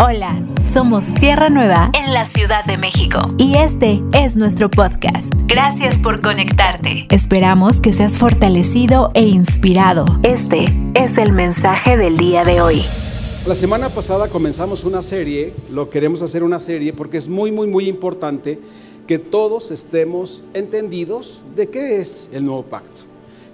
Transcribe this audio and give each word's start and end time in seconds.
Hola, 0.00 0.40
somos 0.60 1.12
Tierra 1.12 1.50
Nueva 1.50 1.90
en 1.92 2.14
la 2.14 2.24
Ciudad 2.24 2.64
de 2.64 2.76
México 2.76 3.18
y 3.36 3.56
este 3.56 4.00
es 4.12 4.36
nuestro 4.36 4.70
podcast. 4.70 5.34
Gracias 5.48 5.98
por 5.98 6.20
conectarte. 6.20 7.08
Esperamos 7.10 7.80
que 7.80 7.92
seas 7.92 8.16
fortalecido 8.16 9.10
e 9.14 9.22
inspirado. 9.24 10.04
Este 10.22 10.66
es 10.94 11.18
el 11.18 11.32
mensaje 11.32 11.96
del 11.96 12.16
día 12.16 12.44
de 12.44 12.60
hoy. 12.60 12.84
La 13.44 13.56
semana 13.56 13.88
pasada 13.88 14.28
comenzamos 14.28 14.84
una 14.84 15.02
serie, 15.02 15.52
lo 15.72 15.90
queremos 15.90 16.22
hacer 16.22 16.44
una 16.44 16.60
serie 16.60 16.92
porque 16.92 17.16
es 17.16 17.26
muy, 17.26 17.50
muy, 17.50 17.66
muy 17.66 17.88
importante 17.88 18.60
que 19.08 19.18
todos 19.18 19.72
estemos 19.72 20.44
entendidos 20.54 21.42
de 21.56 21.70
qué 21.70 21.96
es 21.96 22.30
el 22.32 22.44
nuevo 22.44 22.62
pacto. 22.62 23.02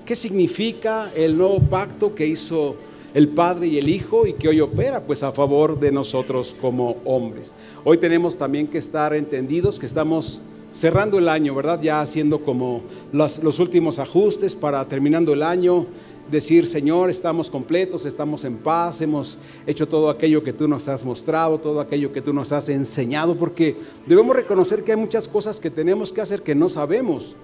¿Qué 0.04 0.14
significa 0.14 1.10
el 1.16 1.38
nuevo 1.38 1.58
pacto 1.60 2.14
que 2.14 2.26
hizo 2.26 2.76
el 3.14 3.28
Padre 3.28 3.68
y 3.68 3.78
el 3.78 3.88
Hijo 3.88 4.26
y 4.26 4.34
que 4.34 4.48
hoy 4.48 4.60
opera 4.60 5.06
pues 5.06 5.22
a 5.22 5.32
favor 5.32 5.78
de 5.78 5.92
nosotros 5.92 6.54
como 6.60 6.96
hombres. 7.04 7.54
Hoy 7.84 7.96
tenemos 7.98 8.36
también 8.36 8.66
que 8.66 8.78
estar 8.78 9.14
entendidos 9.14 9.78
que 9.78 9.86
estamos 9.86 10.42
cerrando 10.72 11.18
el 11.18 11.28
año, 11.28 11.54
¿verdad? 11.54 11.80
Ya 11.80 12.00
haciendo 12.00 12.42
como 12.42 12.82
los, 13.12 13.42
los 13.42 13.60
últimos 13.60 14.00
ajustes 14.00 14.56
para 14.56 14.84
terminando 14.88 15.32
el 15.32 15.44
año, 15.44 15.86
decir, 16.28 16.66
Señor, 16.66 17.10
estamos 17.10 17.48
completos, 17.48 18.04
estamos 18.06 18.44
en 18.44 18.56
paz, 18.56 19.00
hemos 19.00 19.38
hecho 19.66 19.86
todo 19.86 20.10
aquello 20.10 20.42
que 20.42 20.52
tú 20.52 20.66
nos 20.66 20.88
has 20.88 21.04
mostrado, 21.04 21.60
todo 21.60 21.80
aquello 21.80 22.12
que 22.12 22.20
tú 22.20 22.32
nos 22.32 22.50
has 22.50 22.68
enseñado, 22.68 23.36
porque 23.36 23.76
debemos 24.06 24.34
reconocer 24.34 24.82
que 24.82 24.92
hay 24.92 24.98
muchas 24.98 25.28
cosas 25.28 25.60
que 25.60 25.70
tenemos 25.70 26.12
que 26.12 26.20
hacer 26.20 26.42
que 26.42 26.56
no 26.56 26.68
sabemos 26.68 27.36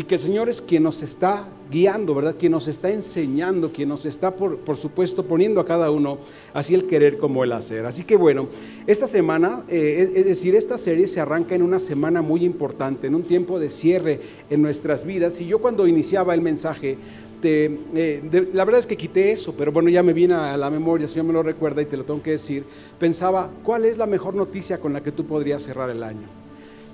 y 0.00 0.04
que 0.04 0.14
el 0.14 0.20
Señor 0.22 0.48
es 0.48 0.62
quien 0.62 0.84
nos 0.84 1.02
está 1.02 1.46
guiando, 1.70 2.14
¿verdad? 2.14 2.34
Quien 2.38 2.52
nos 2.52 2.68
está 2.68 2.88
enseñando, 2.88 3.70
quien 3.70 3.90
nos 3.90 4.06
está, 4.06 4.34
por, 4.34 4.56
por, 4.60 4.78
supuesto, 4.78 5.26
poniendo 5.26 5.60
a 5.60 5.66
cada 5.66 5.90
uno 5.90 6.20
así 6.54 6.74
el 6.74 6.86
querer 6.86 7.18
como 7.18 7.44
el 7.44 7.52
hacer. 7.52 7.84
Así 7.84 8.04
que 8.04 8.16
bueno, 8.16 8.48
esta 8.86 9.06
semana, 9.06 9.62
eh, 9.68 10.10
es 10.14 10.24
decir, 10.24 10.54
esta 10.54 10.78
serie 10.78 11.06
se 11.06 11.20
arranca 11.20 11.54
en 11.54 11.60
una 11.60 11.78
semana 11.78 12.22
muy 12.22 12.46
importante, 12.46 13.08
en 13.08 13.14
un 13.14 13.24
tiempo 13.24 13.58
de 13.58 13.68
cierre 13.68 14.20
en 14.48 14.62
nuestras 14.62 15.04
vidas. 15.04 15.38
Y 15.42 15.46
yo 15.46 15.58
cuando 15.58 15.86
iniciaba 15.86 16.32
el 16.32 16.40
mensaje, 16.40 16.96
eh, 17.42 18.48
la 18.54 18.64
verdad 18.64 18.78
es 18.78 18.86
que 18.86 18.96
quité 18.96 19.32
eso, 19.32 19.52
pero 19.52 19.70
bueno, 19.70 19.90
ya 19.90 20.02
me 20.02 20.14
viene 20.14 20.32
a 20.32 20.56
la 20.56 20.70
memoria, 20.70 21.08
si 21.08 21.16
yo 21.16 21.24
me 21.24 21.34
lo 21.34 21.42
recuerda 21.42 21.82
y 21.82 21.84
te 21.84 21.98
lo 21.98 22.06
tengo 22.06 22.22
que 22.22 22.30
decir, 22.30 22.64
pensaba, 22.98 23.50
¿cuál 23.62 23.84
es 23.84 23.98
la 23.98 24.06
mejor 24.06 24.34
noticia 24.34 24.80
con 24.80 24.94
la 24.94 25.02
que 25.02 25.12
tú 25.12 25.26
podrías 25.26 25.62
cerrar 25.62 25.90
el 25.90 26.02
año? 26.02 26.39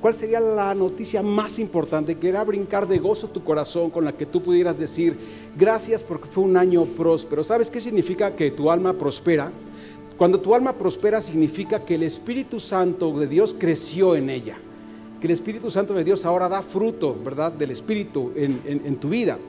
¿Cuál 0.07 0.15
sería 0.15 0.39
la 0.39 0.73
noticia 0.73 1.21
más 1.21 1.59
importante 1.59 2.15
que 2.15 2.29
era 2.29 2.45
brincar 2.45 2.87
de 2.87 3.01
gozo 3.01 3.27
tu 3.27 3.43
corazón 3.43 3.91
con 3.91 4.05
la 4.05 4.13
que 4.13 4.25
tú 4.25 4.41
pudieras 4.41 4.79
decir, 4.79 5.19
gracias 5.59 6.05
porque 6.05 6.29
fue 6.29 6.45
un 6.45 6.57
año 6.57 6.85
próspero? 6.85 7.43
¿Sabes 7.43 7.73
qué 7.73 7.81
significa 7.81 8.37
que 8.37 8.53
tu 8.53 8.71
alma 8.71 8.93
prospera? 8.93 9.51
Cuando 10.17 10.39
tu 10.39 10.55
alma 10.55 10.75
prospera 10.75 11.21
significa 11.21 11.85
que 11.85 11.97
el 11.97 12.05
Espíritu 12.05 12.61
Santo 12.61 13.19
de 13.19 13.27
Dios 13.27 13.53
creció 13.59 14.15
en 14.15 14.31
ella, 14.31 14.57
que 15.21 15.27
el 15.27 15.33
Espíritu 15.33 15.73
Santo 15.73 15.93
de 15.93 16.05
Dios 16.05 16.25
ahora 16.25 16.49
da 16.49 16.63
fruto, 16.63 17.17
¿verdad?, 17.25 17.51
del 17.51 17.73
Espíritu 17.73 18.31
en, 18.37 18.97
tu 19.01 19.09
vida. 19.09 19.41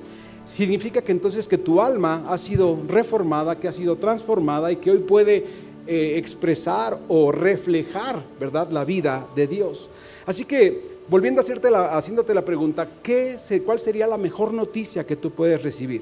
Significa 0.44 1.04
que 1.04 1.12
entonces 1.12 1.48
que 1.48 1.60
tu 1.60 1.80
alma 1.80 2.26
ha 2.28 2.38
sido 2.40 2.80
reformada, 2.88 3.60
que 3.60 3.68
ha 3.68 3.72
sido 3.72 3.98
transformada 3.98 4.72
y 4.72 4.78
que 4.78 4.90
hoy 4.90 5.00
puede 5.02 5.67
eh, 5.88 6.18
expresar 6.18 7.00
o 7.08 7.32
reflejar, 7.32 8.24
¿verdad?, 8.40 8.70
la 8.72 8.84
vida 8.84 9.28
de 9.36 9.48
Dios. 9.48 9.90
Así 10.26 10.46
que, 10.46 10.98
volviendo 11.08 11.40
a 11.40 11.44
hacerte 11.44 11.72
la, 11.72 11.96
haciéndote 11.98 12.34
la 12.34 12.44
pregunta, 12.44 12.88
¿qué, 13.02 13.38
¿cuál 13.66 13.80
sería 13.80 14.08
la 14.08 14.18
mejor 14.18 14.54
noticia 14.54 15.06
que 15.06 15.16
tú 15.16 15.32
puedes 15.32 15.64
recibir? 15.64 16.02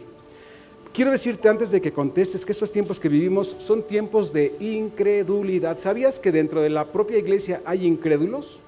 Quiero 0.94 1.12
decirte 1.12 1.50
antes 1.50 1.72
de 1.72 1.82
que 1.82 1.92
contestes 1.92 2.46
que 2.46 2.54
estos 2.54 2.72
tiempos 2.72 3.00
que 3.00 3.10
vivimos 3.10 3.56
son 3.60 3.84
tiempos 3.84 4.32
de 4.32 4.56
incredulidad. 4.62 5.78
¿Sabías 5.78 6.20
que 6.22 6.32
dentro 6.32 6.62
de 6.62 6.70
la 6.70 6.92
propia 6.92 7.18
iglesia 7.18 7.62
hay 7.66 7.86
incrédulos? 7.86 8.62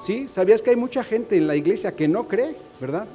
¿Sí? 0.00 0.26
¿Sabías 0.26 0.62
que 0.62 0.70
hay 0.70 0.76
mucha 0.76 1.04
gente 1.04 1.36
en 1.36 1.46
la 1.46 1.54
iglesia 1.54 1.94
que 1.94 2.08
no 2.08 2.26
cree, 2.26 2.56
verdad? 2.80 3.06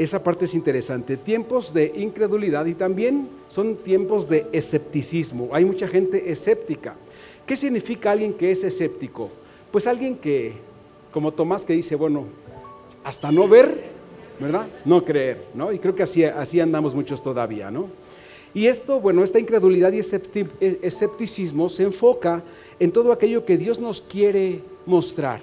Esa 0.00 0.24
parte 0.24 0.46
es 0.46 0.54
interesante. 0.54 1.18
Tiempos 1.18 1.74
de 1.74 1.92
incredulidad 1.94 2.64
y 2.64 2.72
también 2.72 3.28
son 3.48 3.76
tiempos 3.76 4.30
de 4.30 4.46
escepticismo. 4.50 5.50
Hay 5.52 5.66
mucha 5.66 5.86
gente 5.86 6.32
escéptica. 6.32 6.96
¿Qué 7.44 7.54
significa 7.54 8.10
alguien 8.10 8.32
que 8.32 8.50
es 8.50 8.64
escéptico? 8.64 9.28
Pues 9.70 9.86
alguien 9.86 10.16
que, 10.16 10.54
como 11.12 11.32
Tomás, 11.34 11.66
que 11.66 11.74
dice, 11.74 11.96
bueno, 11.96 12.24
hasta 13.04 13.30
no 13.30 13.46
ver, 13.46 13.90
¿verdad? 14.38 14.68
No 14.86 15.04
creer, 15.04 15.44
¿no? 15.52 15.70
Y 15.70 15.78
creo 15.78 15.94
que 15.94 16.04
así, 16.04 16.24
así 16.24 16.60
andamos 16.60 16.94
muchos 16.94 17.20
todavía, 17.20 17.70
¿no? 17.70 17.90
Y 18.54 18.68
esto, 18.68 19.00
bueno, 19.02 19.22
esta 19.22 19.38
incredulidad 19.38 19.92
y 19.92 19.98
escepticismo 19.98 21.68
se 21.68 21.82
enfoca 21.82 22.42
en 22.78 22.90
todo 22.90 23.12
aquello 23.12 23.44
que 23.44 23.58
Dios 23.58 23.78
nos 23.78 24.00
quiere 24.00 24.62
mostrar. 24.86 25.42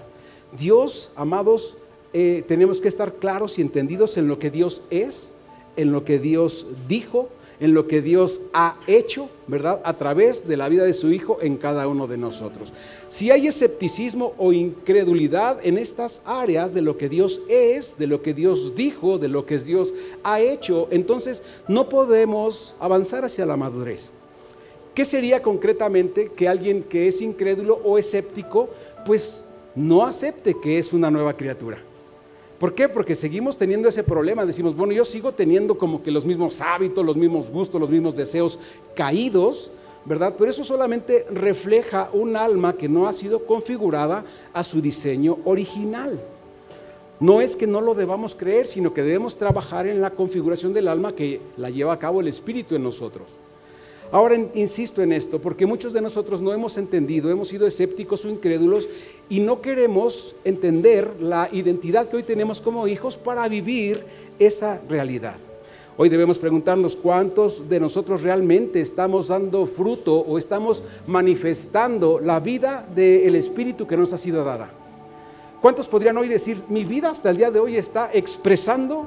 Dios, 0.57 1.11
amados, 1.15 1.77
eh, 2.19 2.43
tenemos 2.47 2.81
que 2.81 2.87
estar 2.87 3.13
claros 3.13 3.59
y 3.59 3.61
entendidos 3.61 4.17
en 4.17 4.27
lo 4.27 4.39
que 4.39 4.49
Dios 4.49 4.81
es, 4.89 5.35
en 5.75 5.91
lo 5.91 6.03
que 6.03 6.17
Dios 6.17 6.65
dijo 6.87 7.29
en 7.59 7.73
lo 7.73 7.87
que 7.87 8.01
Dios 8.01 8.41
ha 8.53 8.77
hecho, 8.85 9.29
¿verdad? 9.47 9.81
A 9.83 9.97
través 9.97 10.47
de 10.47 10.57
la 10.57 10.69
vida 10.69 10.83
de 10.83 10.93
su 10.93 11.11
Hijo 11.11 11.39
en 11.41 11.57
cada 11.57 11.87
uno 11.87 12.05
de 12.07 12.17
nosotros. 12.17 12.73
Si 13.09 13.31
hay 13.31 13.47
escepticismo 13.47 14.33
o 14.37 14.53
incredulidad 14.53 15.59
en 15.65 15.77
estas 15.77 16.21
áreas 16.25 16.73
de 16.73 16.81
lo 16.81 16.97
que 16.97 17.09
Dios 17.09 17.41
es, 17.49 17.97
de 17.97 18.07
lo 18.07 18.21
que 18.21 18.33
Dios 18.33 18.75
dijo, 18.75 19.17
de 19.17 19.27
lo 19.27 19.45
que 19.45 19.57
Dios 19.57 19.93
ha 20.23 20.39
hecho, 20.39 20.87
entonces 20.91 21.43
no 21.67 21.89
podemos 21.89 22.75
avanzar 22.79 23.25
hacia 23.25 23.45
la 23.45 23.57
madurez. 23.57 24.11
¿Qué 24.93 25.05
sería 25.05 25.41
concretamente 25.41 26.31
que 26.35 26.47
alguien 26.47 26.83
que 26.83 27.07
es 27.07 27.21
incrédulo 27.21 27.79
o 27.83 27.97
escéptico, 27.97 28.69
pues 29.05 29.43
no 29.75 30.05
acepte 30.05 30.55
que 30.61 30.79
es 30.79 30.93
una 30.93 31.11
nueva 31.11 31.35
criatura? 31.35 31.86
¿Por 32.59 32.73
qué? 32.73 32.89
Porque 32.89 33.13
seguimos 33.13 33.57
teniendo 33.57 33.87
ese 33.87 34.03
problema. 34.03 34.45
Decimos, 34.45 34.75
bueno, 34.75 34.93
yo 34.93 35.05
sigo 35.05 35.31
teniendo 35.31 35.77
como 35.77 36.01
que 36.01 36.09
los 36.09 36.25
mismos 36.25 36.59
hábitos, 36.61 37.05
los 37.05 37.15
mismos 37.15 37.51
gustos, 37.51 37.79
los 37.79 37.89
mismos 37.89 38.15
deseos 38.15 38.59
caídos, 38.95 39.71
¿verdad? 40.05 40.33
Pero 40.37 40.49
eso 40.49 40.63
solamente 40.63 41.27
refleja 41.29 42.09
un 42.13 42.35
alma 42.35 42.73
que 42.73 42.89
no 42.89 43.07
ha 43.07 43.13
sido 43.13 43.45
configurada 43.45 44.25
a 44.53 44.63
su 44.63 44.81
diseño 44.81 45.37
original. 45.45 46.19
No 47.19 47.41
es 47.41 47.55
que 47.55 47.67
no 47.67 47.81
lo 47.81 47.93
debamos 47.93 48.35
creer, 48.35 48.65
sino 48.65 48.93
que 48.93 49.03
debemos 49.03 49.37
trabajar 49.37 49.87
en 49.87 50.01
la 50.01 50.11
configuración 50.11 50.73
del 50.73 50.87
alma 50.87 51.13
que 51.13 51.41
la 51.57 51.69
lleva 51.69 51.93
a 51.93 51.99
cabo 51.99 52.21
el 52.21 52.27
Espíritu 52.27 52.75
en 52.75 52.83
nosotros. 52.83 53.37
Ahora 54.11 54.35
insisto 54.53 55.01
en 55.01 55.11
esto, 55.11 55.41
porque 55.41 55.65
muchos 55.65 55.91
de 55.91 56.01
nosotros 56.01 56.41
no 56.41 56.53
hemos 56.53 56.77
entendido, 56.77 57.29
hemos 57.29 57.49
sido 57.49 57.67
escépticos 57.67 58.23
o 58.23 58.29
incrédulos 58.29 58.87
y 59.27 59.41
no 59.41 59.61
queremos 59.61 60.35
entender 60.45 61.11
la 61.19 61.49
identidad 61.51 62.07
que 62.07 62.15
hoy 62.15 62.23
tenemos 62.23 62.61
como 62.61 62.87
hijos 62.87 63.17
para 63.17 63.47
vivir 63.49 64.05
esa 64.39 64.81
realidad. 64.87 65.35
Hoy 65.97 66.09
debemos 66.09 66.39
preguntarnos 66.39 66.95
cuántos 66.95 67.67
de 67.67 67.79
nosotros 67.79 68.21
realmente 68.21 68.79
estamos 68.79 69.27
dando 69.27 69.65
fruto 69.65 70.19
o 70.19 70.37
estamos 70.37 70.83
manifestando 71.07 72.19
la 72.19 72.39
vida 72.39 72.87
del 72.95 73.35
Espíritu 73.35 73.87
que 73.87 73.97
nos 73.97 74.13
ha 74.13 74.17
sido 74.17 74.43
dada. 74.43 74.71
¿Cuántos 75.59 75.87
podrían 75.87 76.15
hoy 76.17 76.27
decir, 76.27 76.59
mi 76.69 76.85
vida 76.85 77.09
hasta 77.09 77.31
el 77.31 77.37
día 77.37 77.49
de 77.49 77.59
hoy 77.59 77.77
está 77.77 78.11
expresando 78.13 79.05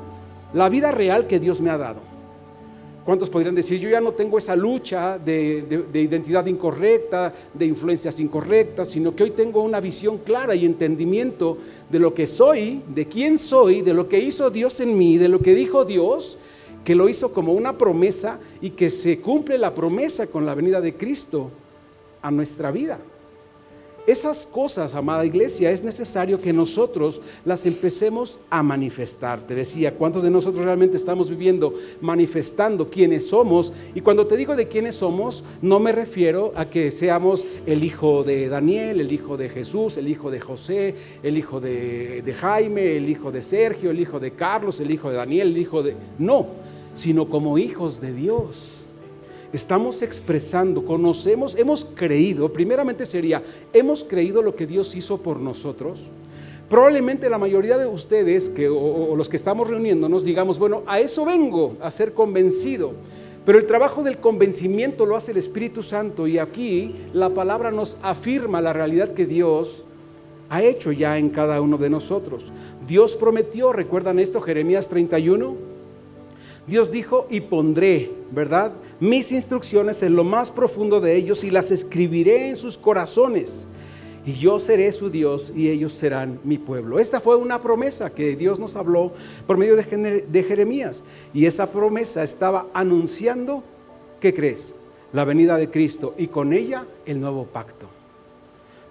la 0.52 0.68
vida 0.68 0.90
real 0.90 1.28
que 1.28 1.38
Dios 1.38 1.60
me 1.60 1.70
ha 1.70 1.78
dado? 1.78 2.09
¿Cuántos 3.10 3.28
podrían 3.28 3.56
decir, 3.56 3.80
yo 3.80 3.90
ya 3.90 4.00
no 4.00 4.12
tengo 4.12 4.38
esa 4.38 4.54
lucha 4.54 5.18
de, 5.18 5.66
identidad 5.94 6.46
incorrecta, 6.46 7.34
de 7.52 7.66
influencias 7.66 8.20
incorrectas, 8.20 8.88
sino 8.88 9.16
que 9.16 9.24
hoy 9.24 9.32
tengo 9.32 9.64
una 9.64 9.80
visión 9.80 10.18
clara 10.18 10.54
y 10.54 10.64
entendimiento 10.64 11.58
de 11.90 11.98
lo 11.98 12.14
que 12.14 12.28
soy, 12.28 12.84
de 12.86 13.08
quién 13.08 13.36
soy, 13.36 13.80
de 13.80 13.94
lo 13.94 14.08
que 14.08 14.20
hizo 14.20 14.48
Dios 14.48 14.78
en 14.78 14.96
mí, 14.96 15.18
de 15.18 15.26
lo 15.26 15.40
que 15.40 15.56
dijo 15.56 15.84
Dios, 15.84 16.38
que 16.84 16.94
lo 16.94 17.08
hizo 17.08 17.32
como 17.32 17.52
una 17.52 17.76
promesa 17.76 18.38
y 18.60 18.70
que 18.70 18.90
se 18.90 19.18
cumple 19.18 19.58
la 19.58 19.74
promesa 19.74 20.28
con 20.28 20.46
la 20.46 20.54
venida 20.54 20.80
de 20.80 20.94
Cristo 20.94 21.50
a 22.22 22.30
nuestra 22.30 22.70
vida? 22.70 23.00
Esas 24.06 24.46
cosas, 24.46 24.94
amada 24.94 25.26
iglesia, 25.26 25.70
es 25.70 25.84
necesario 25.84 26.40
que 26.40 26.52
nosotros 26.52 27.20
las 27.44 27.66
empecemos 27.66 28.40
a 28.48 28.62
manifestar. 28.62 29.46
Te 29.46 29.54
decía, 29.54 29.94
¿cuántos 29.94 30.22
de 30.22 30.30
nosotros 30.30 30.64
realmente 30.64 30.96
estamos 30.96 31.28
viviendo 31.28 31.74
manifestando 32.00 32.88
quiénes 32.88 33.28
somos? 33.28 33.72
Y 33.94 34.00
cuando 34.00 34.26
te 34.26 34.38
digo 34.38 34.56
de 34.56 34.68
quiénes 34.68 34.96
somos, 34.96 35.44
no 35.60 35.80
me 35.80 35.92
refiero 35.92 36.52
a 36.56 36.70
que 36.70 36.90
seamos 36.90 37.46
el 37.66 37.84
hijo 37.84 38.24
de 38.24 38.48
Daniel, 38.48 39.00
el 39.00 39.12
hijo 39.12 39.36
de 39.36 39.50
Jesús, 39.50 39.98
el 39.98 40.08
hijo 40.08 40.30
de 40.30 40.40
José, 40.40 40.94
el 41.22 41.36
hijo 41.36 41.60
de, 41.60 42.22
de 42.22 42.34
Jaime, 42.34 42.96
el 42.96 43.08
hijo 43.08 43.30
de 43.30 43.42
Sergio, 43.42 43.90
el 43.90 44.00
hijo 44.00 44.18
de 44.18 44.30
Carlos, 44.30 44.80
el 44.80 44.90
hijo 44.90 45.10
de 45.10 45.16
Daniel, 45.16 45.48
el 45.48 45.58
hijo 45.58 45.82
de... 45.82 45.94
No, 46.18 46.46
sino 46.94 47.28
como 47.28 47.58
hijos 47.58 48.00
de 48.00 48.14
Dios 48.14 48.79
estamos 49.52 50.02
expresando, 50.02 50.84
conocemos, 50.84 51.56
hemos 51.56 51.84
creído, 51.84 52.52
primeramente 52.52 53.04
sería, 53.06 53.42
hemos 53.72 54.04
creído 54.04 54.42
lo 54.42 54.54
que 54.54 54.66
Dios 54.66 54.94
hizo 54.94 55.18
por 55.18 55.40
nosotros. 55.40 56.10
Probablemente 56.68 57.28
la 57.28 57.38
mayoría 57.38 57.76
de 57.76 57.86
ustedes 57.86 58.48
que, 58.48 58.68
o, 58.68 59.16
los 59.16 59.28
que 59.28 59.36
estamos 59.36 59.68
reuniéndonos 59.68 60.24
digamos, 60.24 60.58
bueno, 60.58 60.84
a 60.86 61.00
eso 61.00 61.24
vengo, 61.24 61.76
a 61.80 61.90
ser 61.90 62.14
convencido. 62.14 62.92
Pero 63.44 63.58
el 63.58 63.66
trabajo 63.66 64.02
del 64.04 64.18
convencimiento 64.18 65.06
lo 65.06 65.16
hace 65.16 65.32
el 65.32 65.38
Espíritu 65.38 65.82
Santo 65.82 66.26
y 66.26 66.38
aquí 66.38 66.94
la 67.12 67.30
palabra 67.30 67.70
nos 67.70 67.98
afirma 68.02 68.60
la 68.60 68.72
realidad 68.72 69.14
que 69.14 69.26
Dios 69.26 69.84
ha 70.50 70.62
hecho 70.62 70.92
ya 70.92 71.16
en 71.18 71.30
cada 71.30 71.60
uno 71.60 71.78
de 71.78 71.90
nosotros. 71.90 72.52
Dios 72.86 73.16
prometió, 73.16 73.72
¿recuerdan 73.72 74.18
esto? 74.18 74.40
Jeremías 74.40 74.88
31. 74.88 75.69
Dios 76.70 76.92
dijo, 76.92 77.26
y 77.28 77.40
pondré, 77.40 78.12
¿verdad? 78.30 78.72
Mis 79.00 79.32
instrucciones 79.32 80.04
en 80.04 80.14
lo 80.14 80.22
más 80.22 80.52
profundo 80.52 81.00
de 81.00 81.16
ellos 81.16 81.42
y 81.42 81.50
las 81.50 81.72
escribiré 81.72 82.48
en 82.50 82.54
sus 82.54 82.78
corazones. 82.78 83.66
Y 84.24 84.34
yo 84.34 84.60
seré 84.60 84.92
su 84.92 85.10
Dios 85.10 85.52
y 85.56 85.68
ellos 85.68 85.92
serán 85.92 86.38
mi 86.44 86.58
pueblo. 86.58 87.00
Esta 87.00 87.20
fue 87.20 87.34
una 87.34 87.60
promesa 87.60 88.10
que 88.10 88.36
Dios 88.36 88.60
nos 88.60 88.76
habló 88.76 89.10
por 89.48 89.58
medio 89.58 89.74
de, 89.74 90.44
Jeremías. 90.44 91.02
Y 91.34 91.46
esa 91.46 91.72
promesa 91.72 92.22
estaba 92.22 92.68
anunciando, 92.72 93.64
¿qué 94.20 94.32
crees? 94.32 94.76
La 95.12 95.24
venida 95.24 95.56
de 95.56 95.68
Cristo 95.70 96.14
y 96.16 96.28
con 96.28 96.52
ella 96.52 96.86
el 97.04 97.20
nuevo 97.20 97.46
pacto. 97.46 97.86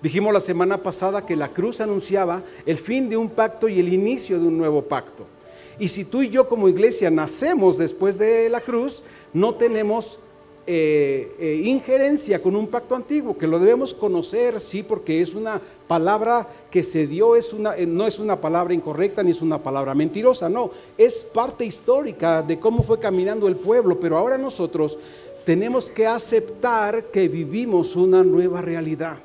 Dijimos 0.01 0.33
la 0.33 0.41
semana 0.41 0.83
pasada 0.83 1.25
que 1.25 1.37
la 1.37 1.47
cruz 1.47 1.79
anunciaba 1.79 2.43
el 2.65 2.77
fin 2.77 3.07
de 3.09 3.15
un 3.15 3.29
pacto 3.29 3.69
y 3.69 3.79
el 3.79 3.93
inicio 3.93 4.37
de 4.37 4.47
un 4.47 4.57
nuevo 4.57 4.81
pacto. 4.81 5.38
Y 5.79 5.87
si 5.87 6.03
tú 6.03 6.21
y 6.21 6.29
yo 6.29 6.47
como 6.47 6.67
iglesia 6.67 7.09
nacemos 7.09 7.77
después 7.77 8.17
de 8.17 8.49
la 8.49 8.59
cruz, 8.59 9.03
no 9.33 9.55
tenemos 9.55 10.19
eh, 10.67 11.35
eh, 11.39 11.61
injerencia 11.65 12.43
con 12.43 12.55
un 12.55 12.67
pacto 12.67 12.95
antiguo, 12.95 13.35
que 13.35 13.47
lo 13.47 13.57
debemos 13.57 13.93
conocer, 13.93 14.59
sí, 14.59 14.83
porque 14.83 15.21
es 15.21 15.33
una 15.33 15.59
palabra 15.87 16.47
que 16.69 16.83
se 16.83 17.07
dio, 17.07 17.35
es 17.35 17.53
una, 17.53 17.75
eh, 17.75 17.87
no 17.87 18.05
es 18.05 18.19
una 18.19 18.39
palabra 18.39 18.73
incorrecta 18.73 19.23
ni 19.23 19.31
es 19.31 19.41
una 19.41 19.63
palabra 19.63 19.95
mentirosa, 19.95 20.47
no, 20.47 20.69
es 20.95 21.23
parte 21.23 21.65
histórica 21.65 22.43
de 22.43 22.59
cómo 22.59 22.83
fue 22.83 22.99
caminando 22.99 23.47
el 23.47 23.55
pueblo, 23.55 23.99
pero 23.99 24.17
ahora 24.17 24.37
nosotros 24.37 24.99
tenemos 25.43 25.89
que 25.89 26.05
aceptar 26.05 27.05
que 27.05 27.27
vivimos 27.27 27.95
una 27.95 28.23
nueva 28.23 28.61
realidad. 28.61 29.17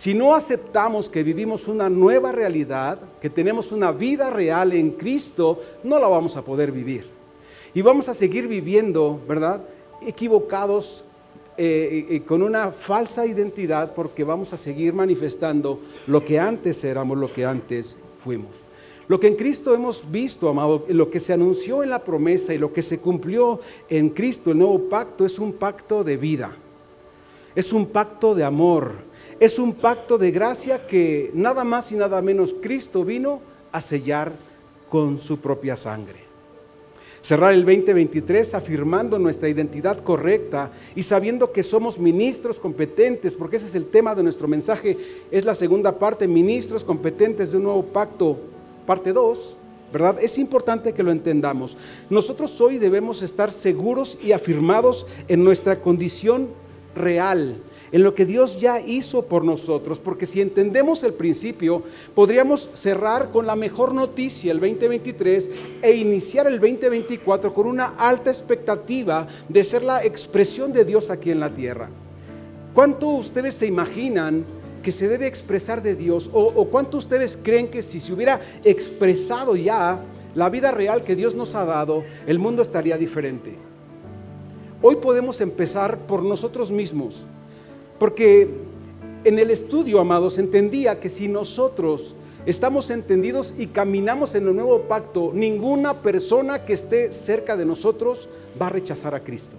Si 0.00 0.14
no 0.14 0.34
aceptamos 0.34 1.10
que 1.10 1.22
vivimos 1.22 1.68
una 1.68 1.90
nueva 1.90 2.32
realidad, 2.32 2.98
que 3.20 3.28
tenemos 3.28 3.70
una 3.70 3.92
vida 3.92 4.30
real 4.30 4.72
en 4.72 4.92
Cristo, 4.92 5.60
no 5.84 5.98
la 5.98 6.08
vamos 6.08 6.38
a 6.38 6.42
poder 6.42 6.72
vivir. 6.72 7.06
Y 7.74 7.82
vamos 7.82 8.08
a 8.08 8.14
seguir 8.14 8.48
viviendo, 8.48 9.20
¿verdad? 9.28 9.62
Equivocados, 10.00 11.04
eh, 11.58 12.06
eh, 12.08 12.22
con 12.22 12.42
una 12.42 12.72
falsa 12.72 13.26
identidad, 13.26 13.92
porque 13.92 14.24
vamos 14.24 14.54
a 14.54 14.56
seguir 14.56 14.94
manifestando 14.94 15.80
lo 16.06 16.24
que 16.24 16.38
antes 16.40 16.82
éramos, 16.82 17.18
lo 17.18 17.30
que 17.30 17.44
antes 17.44 17.98
fuimos. 18.20 18.52
Lo 19.06 19.20
que 19.20 19.26
en 19.26 19.36
Cristo 19.36 19.74
hemos 19.74 20.10
visto, 20.10 20.48
amado, 20.48 20.86
lo 20.88 21.10
que 21.10 21.20
se 21.20 21.34
anunció 21.34 21.82
en 21.82 21.90
la 21.90 22.02
promesa 22.02 22.54
y 22.54 22.58
lo 22.58 22.72
que 22.72 22.80
se 22.80 23.00
cumplió 23.00 23.60
en 23.90 24.08
Cristo, 24.08 24.52
el 24.52 24.60
nuevo 24.60 24.78
pacto, 24.88 25.26
es 25.26 25.38
un 25.38 25.52
pacto 25.52 26.02
de 26.02 26.16
vida. 26.16 26.50
Es 27.54 27.74
un 27.74 27.84
pacto 27.84 28.34
de 28.34 28.44
amor 28.44 29.09
es 29.40 29.58
un 29.58 29.72
pacto 29.72 30.18
de 30.18 30.30
gracia 30.30 30.86
que 30.86 31.30
nada 31.32 31.64
más 31.64 31.90
y 31.90 31.96
nada 31.96 32.20
menos 32.20 32.54
Cristo 32.60 33.04
vino 33.06 33.40
a 33.72 33.80
sellar 33.80 34.34
con 34.90 35.18
su 35.18 35.38
propia 35.38 35.76
sangre. 35.76 36.20
Cerrar 37.22 37.54
el 37.54 37.64
2023 37.64 38.54
afirmando 38.54 39.18
nuestra 39.18 39.48
identidad 39.48 39.98
correcta 39.98 40.70
y 40.94 41.02
sabiendo 41.02 41.52
que 41.52 41.62
somos 41.62 41.98
ministros 41.98 42.60
competentes, 42.60 43.34
porque 43.34 43.56
ese 43.56 43.66
es 43.66 43.74
el 43.74 43.86
tema 43.86 44.14
de 44.14 44.22
nuestro 44.22 44.46
mensaje, 44.46 44.96
es 45.30 45.44
la 45.44 45.54
segunda 45.54 45.98
parte, 45.98 46.28
ministros 46.28 46.84
competentes 46.84 47.50
de 47.50 47.58
un 47.58 47.64
nuevo 47.64 47.82
pacto, 47.82 48.38
parte 48.86 49.12
2, 49.12 49.58
¿verdad? 49.92 50.18
Es 50.20 50.38
importante 50.38 50.92
que 50.92 51.02
lo 51.02 51.12
entendamos. 51.12 51.76
Nosotros 52.10 52.60
hoy 52.60 52.78
debemos 52.78 53.22
estar 53.22 53.50
seguros 53.50 54.18
y 54.22 54.32
afirmados 54.32 55.06
en 55.28 55.44
nuestra 55.44 55.80
condición 55.80 56.48
real, 56.94 57.56
en 57.92 58.02
lo 58.02 58.14
que 58.14 58.24
Dios 58.24 58.60
ya 58.60 58.80
hizo 58.80 59.26
por 59.26 59.44
nosotros, 59.44 59.98
porque 59.98 60.26
si 60.26 60.40
entendemos 60.40 61.02
el 61.02 61.14
principio, 61.14 61.82
podríamos 62.14 62.70
cerrar 62.74 63.30
con 63.30 63.46
la 63.46 63.56
mejor 63.56 63.94
noticia 63.94 64.52
el 64.52 64.60
2023 64.60 65.50
e 65.82 65.92
iniciar 65.94 66.46
el 66.46 66.60
2024 66.60 67.52
con 67.52 67.66
una 67.66 67.94
alta 67.98 68.30
expectativa 68.30 69.26
de 69.48 69.64
ser 69.64 69.82
la 69.82 70.04
expresión 70.04 70.72
de 70.72 70.84
Dios 70.84 71.10
aquí 71.10 71.30
en 71.30 71.40
la 71.40 71.52
tierra. 71.52 71.90
¿Cuánto 72.74 73.08
ustedes 73.08 73.54
se 73.54 73.66
imaginan 73.66 74.44
que 74.82 74.92
se 74.92 75.08
debe 75.08 75.26
expresar 75.26 75.82
de 75.82 75.96
Dios? 75.96 76.30
¿O, 76.32 76.44
o 76.44 76.68
cuánto 76.68 76.98
ustedes 76.98 77.38
creen 77.42 77.68
que 77.68 77.82
si 77.82 77.98
se 77.98 78.12
hubiera 78.12 78.40
expresado 78.64 79.56
ya 79.56 80.00
la 80.34 80.48
vida 80.48 80.70
real 80.70 81.02
que 81.02 81.16
Dios 81.16 81.34
nos 81.34 81.54
ha 81.56 81.64
dado, 81.64 82.04
el 82.26 82.38
mundo 82.38 82.62
estaría 82.62 82.96
diferente? 82.96 83.69
Hoy 84.82 84.96
podemos 84.96 85.40
empezar 85.42 85.98
por 86.06 86.22
nosotros 86.22 86.70
mismos. 86.70 87.26
Porque 87.98 88.48
en 89.24 89.38
el 89.38 89.50
estudio, 89.50 90.00
amados, 90.00 90.38
entendía 90.38 90.98
que 90.98 91.10
si 91.10 91.28
nosotros 91.28 92.14
estamos 92.46 92.90
entendidos 92.90 93.54
y 93.58 93.66
caminamos 93.66 94.34
en 94.34 94.48
el 94.48 94.54
nuevo 94.54 94.82
pacto, 94.82 95.32
ninguna 95.34 96.00
persona 96.00 96.64
que 96.64 96.72
esté 96.72 97.12
cerca 97.12 97.58
de 97.58 97.66
nosotros 97.66 98.30
va 98.60 98.68
a 98.68 98.70
rechazar 98.70 99.14
a 99.14 99.22
Cristo. 99.22 99.56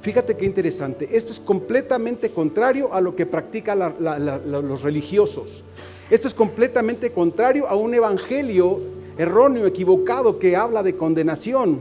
Fíjate 0.00 0.36
qué 0.36 0.44
interesante. 0.44 1.08
Esto 1.16 1.30
es 1.30 1.38
completamente 1.38 2.32
contrario 2.32 2.92
a 2.92 3.00
lo 3.00 3.14
que 3.14 3.26
practican 3.26 3.78
los 3.78 4.82
religiosos. 4.82 5.62
Esto 6.10 6.26
es 6.26 6.34
completamente 6.34 7.12
contrario 7.12 7.68
a 7.68 7.76
un 7.76 7.94
evangelio 7.94 8.80
erróneo, 9.16 9.66
equivocado, 9.66 10.40
que 10.40 10.56
habla 10.56 10.82
de 10.82 10.96
condenación. 10.96 11.78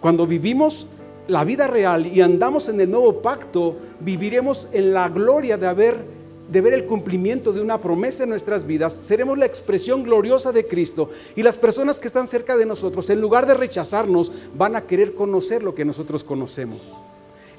Cuando 0.00 0.26
vivimos 0.26 0.86
la 1.28 1.44
vida 1.44 1.66
real 1.66 2.06
y 2.06 2.20
andamos 2.20 2.68
en 2.68 2.80
el 2.80 2.90
nuevo 2.90 3.20
pacto, 3.20 3.76
viviremos 4.00 4.68
en 4.72 4.92
la 4.92 5.08
gloria 5.08 5.56
de 5.56 5.66
haber 5.66 6.16
de 6.48 6.60
ver 6.60 6.74
el 6.74 6.86
cumplimiento 6.86 7.52
de 7.52 7.60
una 7.60 7.80
promesa 7.80 8.22
en 8.22 8.30
nuestras 8.30 8.66
vidas, 8.66 8.92
seremos 8.92 9.36
la 9.36 9.46
expresión 9.46 10.02
gloriosa 10.04 10.52
de 10.52 10.66
Cristo 10.66 11.10
y 11.34 11.42
las 11.42 11.58
personas 11.58 11.98
que 11.98 12.06
están 12.06 12.28
cerca 12.28 12.56
de 12.56 12.66
nosotros, 12.66 13.10
en 13.10 13.20
lugar 13.20 13.46
de 13.46 13.54
rechazarnos, 13.54 14.30
van 14.56 14.76
a 14.76 14.82
querer 14.82 15.14
conocer 15.14 15.62
lo 15.62 15.74
que 15.74 15.84
nosotros 15.84 16.22
conocemos. 16.22 16.92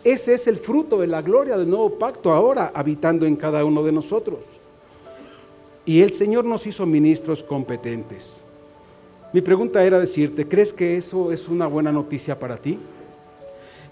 Ese 0.03 0.33
es 0.33 0.47
el 0.47 0.57
fruto 0.57 0.99
de 0.99 1.07
la 1.07 1.21
gloria 1.21 1.57
del 1.57 1.69
nuevo 1.69 1.99
pacto 1.99 2.31
ahora 2.31 2.71
habitando 2.73 3.25
en 3.25 3.35
cada 3.35 3.65
uno 3.65 3.83
de 3.83 3.91
nosotros. 3.91 4.61
Y 5.85 6.01
el 6.01 6.11
Señor 6.11 6.45
nos 6.45 6.65
hizo 6.67 6.85
ministros 6.85 7.43
competentes. 7.43 8.45
Mi 9.33 9.41
pregunta 9.41 9.83
era 9.83 9.99
decirte, 9.99 10.47
¿crees 10.47 10.71
que 10.71 10.95
eso 10.95 11.33
es 11.33 11.49
una 11.49 11.67
buena 11.67 11.91
noticia 11.91 12.39
para 12.39 12.55
ti? 12.55 12.79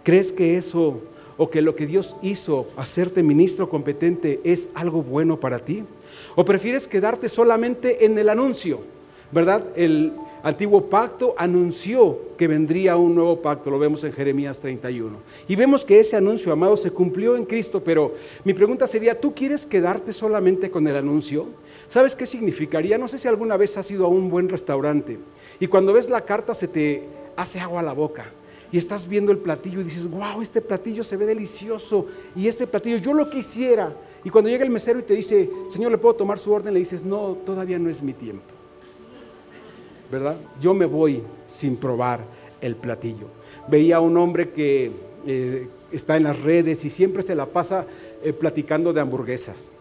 ¿Crees 0.05 0.31
que 0.31 0.55
eso 0.55 0.99
o 1.35 1.49
que 1.49 1.63
lo 1.63 1.75
que 1.75 1.87
Dios 1.87 2.15
hizo, 2.21 2.67
hacerte 2.77 3.23
ministro 3.23 3.71
competente, 3.71 4.39
es 4.43 4.69
algo 4.75 5.01
bueno 5.01 5.39
para 5.39 5.57
ti? 5.57 5.83
¿O 6.35 6.45
prefieres 6.45 6.87
quedarte 6.87 7.27
solamente 7.27 8.05
en 8.05 8.15
el 8.19 8.29
anuncio? 8.29 8.81
¿Verdad? 9.31 9.65
El 9.75 10.13
antiguo 10.43 10.91
pacto 10.91 11.33
anunció 11.39 12.19
que 12.37 12.47
vendría 12.47 12.97
un 12.97 13.15
nuevo 13.15 13.41
pacto, 13.41 13.71
lo 13.71 13.79
vemos 13.79 14.03
en 14.03 14.13
Jeremías 14.13 14.59
31. 14.59 15.17
Y 15.47 15.55
vemos 15.55 15.83
que 15.83 15.99
ese 15.99 16.15
anuncio, 16.15 16.53
amado, 16.53 16.77
se 16.77 16.91
cumplió 16.91 17.35
en 17.35 17.43
Cristo, 17.43 17.83
pero 17.83 18.13
mi 18.43 18.53
pregunta 18.53 18.85
sería, 18.85 19.19
¿tú 19.19 19.33
quieres 19.33 19.65
quedarte 19.65 20.13
solamente 20.13 20.69
con 20.69 20.87
el 20.87 20.97
anuncio? 20.97 21.47
¿Sabes 21.87 22.15
qué 22.15 22.27
significaría? 22.27 22.99
No 22.99 23.07
sé 23.07 23.17
si 23.17 23.27
alguna 23.27 23.57
vez 23.57 23.75
has 23.75 23.89
ido 23.89 24.05
a 24.05 24.09
un 24.09 24.29
buen 24.29 24.49
restaurante 24.49 25.17
y 25.59 25.65
cuando 25.65 25.93
ves 25.93 26.11
la 26.11 26.21
carta 26.21 26.53
se 26.53 26.67
te 26.67 27.05
hace 27.35 27.59
agua 27.59 27.79
a 27.79 27.83
la 27.83 27.93
boca 27.93 28.25
y 28.75 28.77
estás 28.77 29.07
viendo 29.07 29.31
el 29.31 29.37
platillo 29.37 29.79
y 29.79 29.85
dices, 29.85 30.05
wow, 30.09 30.41
este 30.41 30.59
platillo 30.61 31.01
se 31.01 31.15
ve 31.15 31.25
delicioso 31.25 32.07
y 32.35 32.49
este 32.49 32.67
platillo 32.67 32.97
yo 32.97 33.13
lo 33.13 33.29
quisiera. 33.29 33.95
Y 34.21 34.29
cuando 34.29 34.49
llega 34.49 34.65
el 34.65 34.69
mesero 34.69 34.99
y 34.99 35.03
te 35.03 35.13
dice, 35.13 35.49
Señor, 35.69 35.93
¿le 35.93 35.97
puedo 35.97 36.13
tomar 36.13 36.37
su 36.37 36.51
orden? 36.51 36.73
Le 36.73 36.79
dices, 36.79 37.05
no, 37.05 37.37
todavía 37.45 37.79
no 37.79 37.89
es 37.89 38.03
mi 38.03 38.11
tiempo. 38.11 38.43
¿Verdad? 40.11 40.35
Yo 40.59 40.73
me 40.73 40.85
voy 40.85 41.23
sin 41.47 41.77
probar 41.77 42.25
el 42.59 42.75
platillo. 42.75 43.27
Veía 43.69 43.95
a 43.95 44.01
un 44.01 44.17
hombre 44.17 44.51
que 44.51 44.91
eh, 45.25 45.69
está 45.93 46.17
en 46.17 46.23
las 46.23 46.41
redes 46.41 46.83
y 46.83 46.89
siempre 46.89 47.21
se 47.21 47.33
la 47.33 47.45
pasa 47.45 47.85
eh, 48.21 48.33
platicando 48.33 48.91
de 48.91 48.99
hamburguesas 48.99 49.71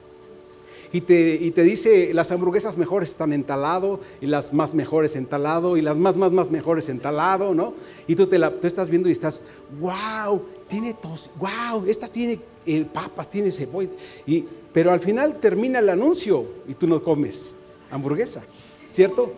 y 0.95 1.01
te, 1.01 1.63
dice 1.65 2.15
las 2.15 2.31
hamburguesas 2.31 2.77
mejores 2.77 3.11
están 3.11 3.33
en 3.33 3.43
talado 3.43 3.99
y 4.21 4.27
las 4.27 4.53
más 4.53 4.75
mejores 4.75 5.17
en 5.17 5.27
talado 5.27 5.77
y 5.77 5.83
las 5.83 5.99
más, 5.99 6.17
más, 6.17 6.31
más 6.31 6.53
mejores 6.53 6.89
en 6.89 7.01
talado, 7.01 7.53
¿no? 7.53 7.75
Y 8.07 8.15
tú 8.15 8.29
te 8.29 8.39
la 8.39 8.53
estás 8.63 8.91
viendo 8.91 9.09
y 9.09 9.13
estás, 9.13 9.43
wow, 9.81 10.41
tiene 10.69 10.95
tos, 10.95 11.33
wow, 11.37 11.85
esta 11.89 12.07
tiene 12.07 12.39
eh, 12.65 12.85
papas, 12.85 13.29
tiene 13.29 13.51
cebolla. 13.51 13.91
Y, 14.25 14.45
pero 14.73 14.93
al 14.93 15.01
final 15.01 15.41
termina 15.41 15.81
el 15.81 15.89
anuncio 15.89 16.47
y 16.69 16.75
tú 16.75 16.87
no 16.87 17.03
comes 17.03 17.57
hamburguesa, 17.91 18.45
¿cierto? 18.87 19.33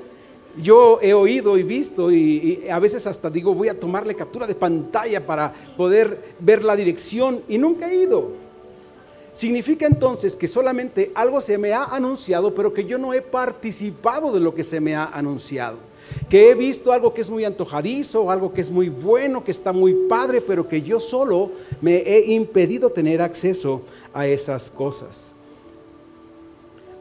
Yo 0.59 0.99
he 1.01 1.15
oído 1.15 1.57
y 1.57 1.63
visto 1.63 2.13
y, 2.13 2.61
y, 2.65 2.69
a 2.69 2.79
veces 2.79 3.07
hasta 3.07 3.31
digo 3.31 3.55
voy 3.55 3.69
a 3.69 3.81
tomarle 3.81 4.15
captura 4.15 4.47
de 4.47 4.55
pantalla 4.55 5.25
para 5.25 5.55
poder 5.75 6.35
ver 6.39 6.65
la 6.65 6.77
dirección 6.77 7.41
y 7.49 7.57
nunca 7.57 7.91
he 7.91 7.97
ido. 7.97 8.46
Significa 9.37 9.87
entonces 9.87 10.35
que 10.35 10.49
solamente 10.49 11.13
algo 11.15 11.43
se 11.43 11.59
me 11.59 11.75
ha 11.75 11.85
anunciado, 11.85 12.55
pero 12.55 12.73
que 12.73 12.87
yo 12.87 12.97
no 12.97 13.13
he 13.13 13.21
participado 13.21 14.33
de 14.33 14.41
lo 14.41 14.55
que 14.55 14.65
se 14.65 14.81
me 14.81 14.97
ha 14.97 15.05
anunciado. 15.05 15.77
que 16.31 16.49
he 16.51 16.55
visto 16.55 16.91
algo 16.91 17.13
que 17.13 17.21
es 17.21 17.29
muy 17.29 17.45
antojadizo, 17.45 18.31
algo 18.31 18.55
que 18.55 18.63
es 18.63 18.71
muy 18.71 18.89
bueno, 18.89 19.45
que 19.45 19.51
está 19.51 19.75
muy 19.75 19.93
padre, 20.09 20.41
pero 20.41 20.67
que 20.67 20.81
yo 20.81 21.01
solo 21.01 21.51
me 21.83 21.97
he 21.97 22.33
impedido 22.33 22.89
tener 22.89 23.21
acceso 23.21 23.83
a 24.15 24.27
esas 24.27 24.71
cosas. 24.71 25.37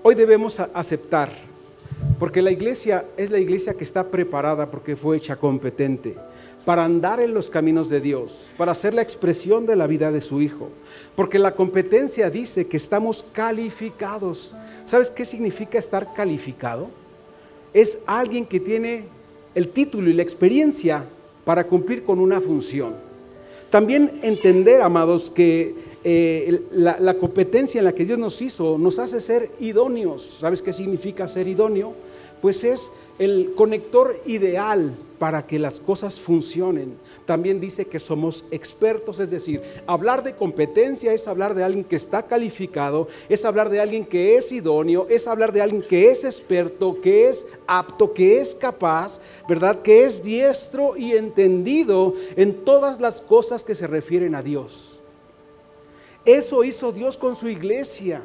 Hoy 0.03 0.13
debemos 0.13 0.59
aceptar, 0.59 1.31
porque 2.19 2.41
la 2.41 2.51
iglesia 2.51 3.05
es 3.17 3.31
la 3.31 3.39
iglesia 3.39 3.73
que 3.73 3.83
está 3.83 4.07
preparada 4.07 4.69
porque 4.71 4.95
fue 4.95 5.17
hecha 5.17 5.35
competente 5.35 6.15
para 6.65 6.83
andar 6.83 7.19
en 7.19 7.33
los 7.33 7.49
caminos 7.49 7.89
de 7.89 8.01
Dios, 8.01 8.51
para 8.57 8.73
ser 8.73 8.93
la 8.95 9.03
expresión 9.03 9.67
de 9.67 9.75
la 9.75 9.85
vida 9.85 10.11
de 10.11 10.19
su 10.19 10.41
Hijo. 10.41 10.69
Porque 11.15 11.37
la 11.37 11.53
competencia 11.53 12.29
dice 12.31 12.67
que 12.67 12.77
estamos 12.77 13.23
calificados. 13.31 14.55
¿Sabes 14.85 15.11
qué 15.11 15.25
significa 15.25 15.77
estar 15.77 16.13
calificado? 16.15 16.89
Es 17.71 17.99
alguien 18.07 18.45
que 18.45 18.59
tiene 18.59 19.05
el 19.53 19.69
título 19.69 20.09
y 20.09 20.13
la 20.13 20.23
experiencia 20.23 21.05
para 21.43 21.65
cumplir 21.65 22.03
con 22.03 22.19
una 22.19 22.41
función. 22.41 22.95
También 23.69 24.19
entender, 24.23 24.81
amados, 24.81 25.29
que 25.29 25.75
eh, 26.07 26.61
la, 26.71 26.99
la 26.99 27.15
competencia 27.15 27.79
en 27.79 27.85
la 27.85 27.95
que 27.95 28.05
Dios 28.05 28.19
nos 28.19 28.39
hizo 28.43 28.77
nos 28.77 28.99
hace 28.99 29.19
ser 29.19 29.49
idóneos. 29.59 30.21
¿Sabes 30.39 30.61
qué 30.61 30.71
significa 30.71 31.27
ser 31.27 31.47
idóneo? 31.47 31.95
Pues 32.41 32.63
es 32.63 32.91
el 33.17 33.53
conector 33.55 34.15
ideal 34.27 34.95
para 35.17 35.47
que 35.47 35.57
las 35.57 35.79
cosas 35.79 36.19
funcionen. 36.19 36.95
También 37.25 37.59
dice 37.59 37.85
que 37.85 37.99
somos 37.99 38.45
expertos, 38.51 39.19
es 39.19 39.31
decir, 39.31 39.63
hablar 39.87 40.21
de 40.21 40.35
competencia 40.35 41.11
es 41.11 41.27
hablar 41.27 41.55
de 41.55 41.63
alguien 41.63 41.85
que 41.85 41.95
está 41.95 42.27
calificado, 42.27 43.07
es 43.27 43.43
hablar 43.43 43.71
de 43.71 43.79
alguien 43.79 44.05
que 44.05 44.35
es 44.35 44.51
idóneo, 44.51 45.07
es 45.09 45.25
hablar 45.25 45.53
de 45.53 45.63
alguien 45.63 45.81
que 45.81 46.11
es 46.11 46.23
experto, 46.23 47.01
que 47.01 47.29
es 47.29 47.47
apto, 47.65 48.13
que 48.13 48.39
es 48.39 48.53
capaz, 48.53 49.19
¿verdad? 49.49 49.81
Que 49.81 50.05
es 50.05 50.23
diestro 50.23 50.95
y 50.97 51.13
entendido 51.13 52.13
en 52.35 52.63
todas 52.63 53.01
las 53.01 53.21
cosas 53.21 53.63
que 53.63 53.73
se 53.73 53.87
refieren 53.87 54.35
a 54.35 54.43
Dios. 54.43 54.99
Eso 56.25 56.63
hizo 56.63 56.91
Dios 56.91 57.17
con 57.17 57.35
su 57.35 57.47
iglesia. 57.47 58.23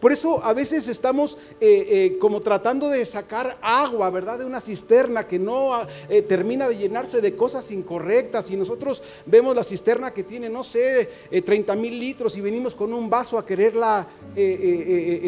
Por 0.00 0.12
eso 0.12 0.42
a 0.42 0.52
veces 0.52 0.88
estamos 0.88 1.38
eh, 1.60 1.86
eh, 1.88 2.18
como 2.18 2.40
tratando 2.40 2.88
de 2.88 3.04
sacar 3.04 3.58
agua, 3.62 4.10
¿verdad? 4.10 4.38
De 4.38 4.44
una 4.44 4.60
cisterna 4.60 5.26
que 5.26 5.38
no 5.38 5.70
eh, 6.08 6.22
termina 6.22 6.68
de 6.68 6.76
llenarse 6.76 7.20
de 7.20 7.36
cosas 7.36 7.70
incorrectas. 7.70 8.50
Y 8.50 8.56
nosotros 8.56 9.02
vemos 9.26 9.54
la 9.54 9.64
cisterna 9.64 10.12
que 10.12 10.24
tiene, 10.24 10.48
no 10.48 10.64
sé, 10.64 11.08
30 11.44 11.76
mil 11.76 11.98
litros 11.98 12.36
y 12.36 12.40
venimos 12.40 12.74
con 12.74 12.92
un 12.92 13.08
vaso 13.08 13.38
a 13.38 13.46
quererla 13.46 14.08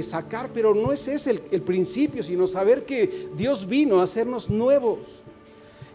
sacar. 0.02 0.50
Pero 0.52 0.74
no 0.74 0.92
es 0.92 1.08
ese 1.08 1.42
el 1.50 1.62
principio, 1.62 2.22
sino 2.22 2.46
saber 2.46 2.84
que 2.84 3.28
Dios 3.36 3.66
vino 3.66 4.00
a 4.00 4.04
hacernos 4.04 4.48
nuevos. 4.50 5.24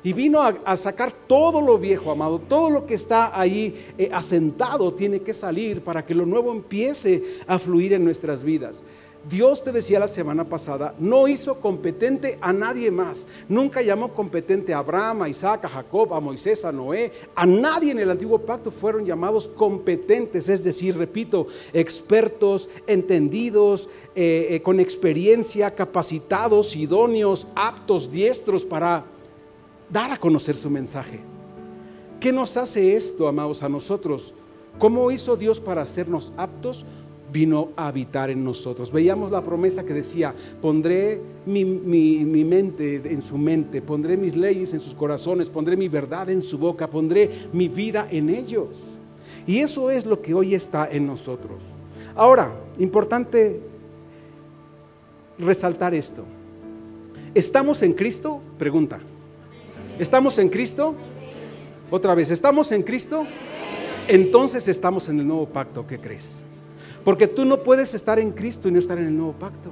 Y 0.03 0.13
vino 0.13 0.41
a, 0.41 0.75
sacar 0.77 1.11
todo 1.11 1.59
lo 1.59 1.77
viejo, 1.77 2.11
amado, 2.11 2.39
todo 2.39 2.69
lo 2.69 2.85
que 2.85 2.93
está 2.93 3.37
ahí 3.37 3.75
eh, 3.97 4.09
asentado 4.13 4.93
tiene 4.93 5.19
que 5.19 5.33
salir 5.33 5.81
para 5.81 6.05
que 6.05 6.15
lo 6.15 6.25
nuevo 6.25 6.51
empiece 6.53 7.21
a 7.45 7.59
fluir 7.59 7.93
en 7.93 8.05
nuestras 8.05 8.43
vidas. 8.43 8.83
Dios 9.27 9.63
te 9.65 9.73
decía 9.73 9.99
la 9.99 10.07
semana 10.07 10.47
pasada, 10.47 10.95
no 10.97 11.27
hizo 11.27 11.59
competente 11.59 12.37
a 12.39 12.53
nadie 12.53 12.89
más. 12.89 13.27
Nunca 13.49 13.81
llamó 13.81 14.13
competente 14.13 14.73
a 14.73 14.77
Abraham, 14.77 15.23
a 15.23 15.29
Isaac, 15.29 15.65
a 15.65 15.69
Jacob, 15.69 16.13
a 16.13 16.21
Moisés, 16.21 16.63
a 16.63 16.71
Noé. 16.71 17.11
A 17.35 17.45
nadie 17.45 17.91
en 17.91 17.99
el 17.99 18.09
antiguo 18.09 18.39
pacto 18.39 18.71
fueron 18.71 19.05
llamados 19.05 19.49
competentes, 19.49 20.47
es 20.47 20.63
decir, 20.63 20.97
repito, 20.97 21.47
expertos, 21.73 22.69
entendidos, 22.87 23.89
eh, 24.15 24.47
eh, 24.51 24.61
con 24.61 24.79
experiencia, 24.79 25.75
capacitados, 25.75 26.77
idóneos, 26.77 27.49
aptos, 27.55 28.09
diestros 28.09 28.63
para 28.63 29.05
dar 29.91 30.11
a 30.11 30.17
conocer 30.17 30.55
su 30.55 30.69
mensaje. 30.69 31.19
¿Qué 32.19 32.31
nos 32.31 32.57
hace 32.57 32.95
esto, 32.95 33.27
amados, 33.27 33.63
a 33.63 33.69
nosotros? 33.69 34.33
¿Cómo 34.77 35.09
hizo 35.11 35.35
Dios 35.37 35.59
para 35.59 35.81
hacernos 35.81 36.33
aptos? 36.37 36.85
Vino 37.31 37.69
a 37.75 37.87
habitar 37.87 38.29
en 38.29 38.43
nosotros. 38.43 38.91
Veíamos 38.91 39.31
la 39.31 39.43
promesa 39.43 39.85
que 39.85 39.93
decía, 39.93 40.33
pondré 40.61 41.21
mi, 41.45 41.63
mente 41.63 42.95
en 43.05 43.21
su 43.21 43.37
mente, 43.37 43.81
pondré 43.81 44.17
mis 44.17 44.35
leyes 44.35 44.73
en 44.73 44.79
sus 44.79 44.95
corazones, 44.95 45.49
pondré 45.49 45.77
mi 45.77 45.87
verdad 45.87 46.29
en 46.29 46.41
su 46.41 46.57
boca, 46.57 46.89
pondré 46.89 47.29
mi 47.53 47.67
vida 47.67 48.07
en 48.11 48.29
ellos. 48.29 48.99
Y 49.45 49.59
eso 49.59 49.89
es 49.89 50.05
lo 50.05 50.21
que 50.21 50.33
hoy 50.33 50.55
está 50.55 50.89
en 50.91 51.07
nosotros. 51.07 51.61
Ahora, 52.15 52.59
importante 52.79 53.61
resaltar 55.37 55.93
esto. 55.93 56.23
¿Estamos 57.33 57.81
en 57.83 57.93
Cristo? 57.93 58.41
Pregunta. 58.57 58.99
¿Estamos 59.99 60.39
en 60.39 60.47
Cristo? 60.47 60.95
Otra 61.91 62.15
vez, 62.15 62.31
¿estamos 62.31 62.71
en 62.71 62.83
Cristo? 62.83 63.27
Entonces 64.07 64.65
estamos 64.69 65.09
en 65.09 65.19
el 65.19 65.27
nuevo 65.27 65.45
pacto, 65.45 65.85
¿qué 65.85 65.99
crees? 65.99 66.45
Porque 67.03 67.27
tú 67.27 67.43
no 67.43 67.63
puedes 67.63 67.93
estar 67.93 68.17
en 68.17 68.31
Cristo 68.31 68.69
y 68.69 68.71
no 68.71 68.79
estar 68.79 68.97
en 68.97 69.07
el 69.07 69.17
nuevo 69.17 69.33
pacto. 69.33 69.71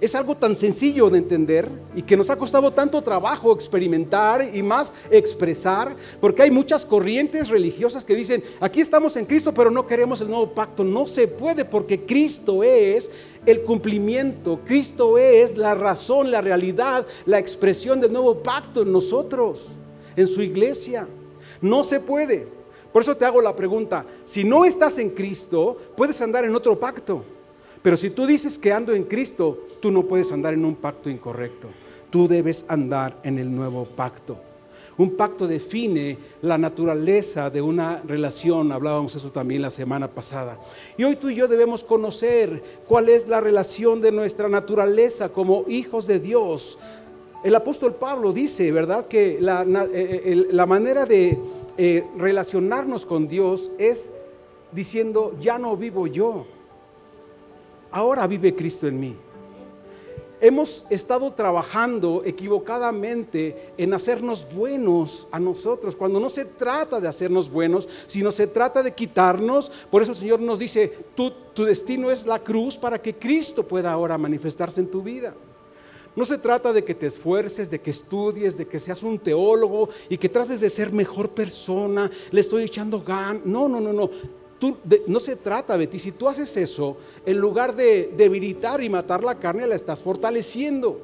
Es 0.00 0.14
algo 0.14 0.34
tan 0.34 0.56
sencillo 0.56 1.10
de 1.10 1.18
entender 1.18 1.68
y 1.94 2.00
que 2.00 2.16
nos 2.16 2.30
ha 2.30 2.36
costado 2.36 2.72
tanto 2.72 3.02
trabajo 3.02 3.52
experimentar 3.52 4.48
y 4.54 4.62
más 4.62 4.94
expresar, 5.10 5.94
porque 6.22 6.40
hay 6.42 6.50
muchas 6.50 6.86
corrientes 6.86 7.48
religiosas 7.48 8.02
que 8.02 8.16
dicen, 8.16 8.42
aquí 8.60 8.80
estamos 8.80 9.14
en 9.18 9.26
Cristo, 9.26 9.52
pero 9.52 9.70
no 9.70 9.86
queremos 9.86 10.22
el 10.22 10.28
nuevo 10.28 10.54
pacto. 10.54 10.84
No 10.84 11.06
se 11.06 11.28
puede 11.28 11.66
porque 11.66 12.06
Cristo 12.06 12.62
es 12.62 13.10
el 13.44 13.60
cumplimiento, 13.62 14.60
Cristo 14.64 15.18
es 15.18 15.58
la 15.58 15.74
razón, 15.74 16.30
la 16.30 16.40
realidad, 16.40 17.06
la 17.26 17.38
expresión 17.38 18.00
del 18.00 18.12
nuevo 18.12 18.42
pacto 18.42 18.80
en 18.80 18.92
nosotros, 18.92 19.68
en 20.16 20.26
su 20.26 20.40
iglesia. 20.40 21.06
No 21.60 21.84
se 21.84 22.00
puede. 22.00 22.48
Por 22.90 23.02
eso 23.02 23.14
te 23.16 23.26
hago 23.26 23.42
la 23.42 23.54
pregunta, 23.54 24.06
si 24.24 24.44
no 24.44 24.64
estás 24.64 24.98
en 24.98 25.10
Cristo, 25.10 25.76
puedes 25.94 26.20
andar 26.22 26.46
en 26.46 26.56
otro 26.56 26.80
pacto. 26.80 27.22
Pero 27.82 27.96
si 27.96 28.10
tú 28.10 28.26
dices 28.26 28.58
que 28.58 28.72
ando 28.72 28.92
en 28.92 29.04
Cristo, 29.04 29.66
tú 29.80 29.90
no 29.90 30.02
puedes 30.04 30.30
andar 30.32 30.52
en 30.52 30.64
un 30.64 30.74
pacto 30.74 31.08
incorrecto. 31.08 31.68
Tú 32.10 32.28
debes 32.28 32.64
andar 32.68 33.18
en 33.22 33.38
el 33.38 33.54
nuevo 33.54 33.84
pacto. 33.84 34.38
Un 34.98 35.16
pacto 35.16 35.48
define 35.48 36.18
la 36.42 36.58
naturaleza 36.58 37.48
de 37.48 37.62
una 37.62 38.02
relación, 38.06 38.70
hablábamos 38.70 39.14
eso 39.14 39.32
también 39.32 39.62
la 39.62 39.70
semana 39.70 40.08
pasada. 40.08 40.58
Y 40.98 41.04
hoy 41.04 41.16
tú 41.16 41.30
y 41.30 41.36
yo 41.36 41.48
debemos 41.48 41.84
conocer 41.84 42.62
cuál 42.86 43.08
es 43.08 43.26
la 43.26 43.40
relación 43.40 44.02
de 44.02 44.12
nuestra 44.12 44.48
naturaleza 44.48 45.30
como 45.30 45.64
hijos 45.68 46.06
de 46.06 46.20
Dios. 46.20 46.78
El 47.42 47.54
apóstol 47.54 47.94
Pablo 47.94 48.34
dice, 48.34 48.70
¿verdad?, 48.72 49.06
que 49.06 49.38
la, 49.40 49.62
eh, 49.62 50.46
eh, 50.50 50.66
manera 50.66 51.06
de 51.06 51.38
eh, 51.78 52.04
relacionarnos 52.18 53.06
con 53.06 53.26
Dios 53.26 53.72
es 53.78 54.12
diciendo, 54.70 55.34
ya 55.40 55.58
no 55.58 55.78
vivo 55.78 56.06
yo 56.08 56.46
ahora 57.90 58.26
vive 58.26 58.54
Cristo 58.54 58.86
en 58.86 59.00
mí. 59.00 59.16
Hemos 60.42 60.86
estado 60.88 61.34
trabajando 61.34 62.22
equivocadamente 62.24 63.74
en 63.76 63.92
hacernos 63.92 64.46
buenos 64.50 65.28
a 65.30 65.38
nosotros, 65.38 65.94
cuando 65.94 66.18
no 66.18 66.30
se 66.30 66.46
trata 66.46 66.98
de 66.98 67.08
hacernos 67.08 67.50
buenos, 67.50 67.86
sino 68.06 68.30
se 68.30 68.46
trata 68.46 68.82
de 68.82 68.94
quitarnos. 68.94 69.70
Por 69.90 70.00
eso 70.00 70.12
el 70.12 70.16
Señor 70.16 70.40
nos 70.40 70.58
dice, 70.58 70.88
tu, 71.14 71.30
destino 71.62 72.10
es 72.10 72.24
la 72.24 72.38
cruz 72.38 72.78
para 72.78 73.02
que 73.02 73.14
Cristo 73.14 73.68
pueda 73.68 73.92
ahora 73.92 74.16
manifestarse 74.16 74.80
en 74.80 74.90
tu 74.90 75.02
vida. 75.02 75.34
No 76.16 76.24
se 76.24 76.38
trata 76.38 76.72
de 76.72 76.84
que 76.84 76.94
te 76.94 77.06
esfuerces, 77.06 77.70
de 77.70 77.82
que 77.82 77.90
estudies, 77.90 78.56
de 78.56 78.66
que 78.66 78.80
seas 78.80 79.02
un 79.02 79.18
teólogo 79.18 79.90
y 80.08 80.16
que 80.16 80.30
trates 80.30 80.62
de 80.62 80.70
ser 80.70 80.90
mejor 80.90 81.28
persona. 81.30 82.10
Le 82.30 82.40
estoy 82.40 82.62
echando 82.64 83.02
gan. 83.02 83.42
No, 83.44 83.68
no, 83.68 83.78
no, 83.78 83.92
no 83.92 84.10
no 85.06 85.20
se 85.20 85.36
trata 85.36 85.76
de 85.78 85.86
ti. 85.86 85.98
Si 85.98 86.12
tú 86.12 86.28
haces 86.28 86.56
eso, 86.56 86.96
en 87.24 87.38
lugar 87.38 87.74
de 87.74 88.12
debilitar 88.16 88.82
y 88.82 88.88
matar 88.88 89.24
la 89.24 89.36
carne, 89.36 89.66
la 89.66 89.74
estás 89.74 90.02
fortaleciendo. 90.02 91.00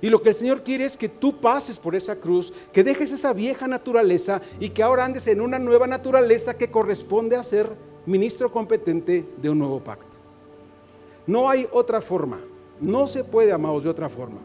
Y 0.00 0.10
lo 0.10 0.20
que 0.20 0.30
el 0.30 0.34
Señor 0.34 0.62
quiere 0.62 0.84
es 0.84 0.96
que 0.96 1.08
tú 1.08 1.40
pases 1.40 1.78
por 1.78 1.94
esa 1.94 2.16
cruz, 2.16 2.52
que 2.72 2.82
dejes 2.82 3.12
esa 3.12 3.32
vieja 3.32 3.68
naturaleza 3.68 4.42
y 4.58 4.70
que 4.70 4.82
ahora 4.82 5.04
andes 5.04 5.28
en 5.28 5.40
una 5.40 5.60
nueva 5.60 5.86
naturaleza 5.86 6.58
que 6.58 6.70
corresponde 6.70 7.36
a 7.36 7.44
ser 7.44 7.70
ministro 8.04 8.50
competente 8.50 9.24
de 9.36 9.50
un 9.50 9.60
nuevo 9.60 9.78
pacto. 9.78 10.18
No 11.26 11.48
hay 11.48 11.68
otra 11.70 12.00
forma. 12.00 12.40
No 12.80 13.06
se 13.06 13.22
puede, 13.22 13.52
amados, 13.52 13.84
de 13.84 13.90
otra 13.90 14.08
forma. 14.08 14.40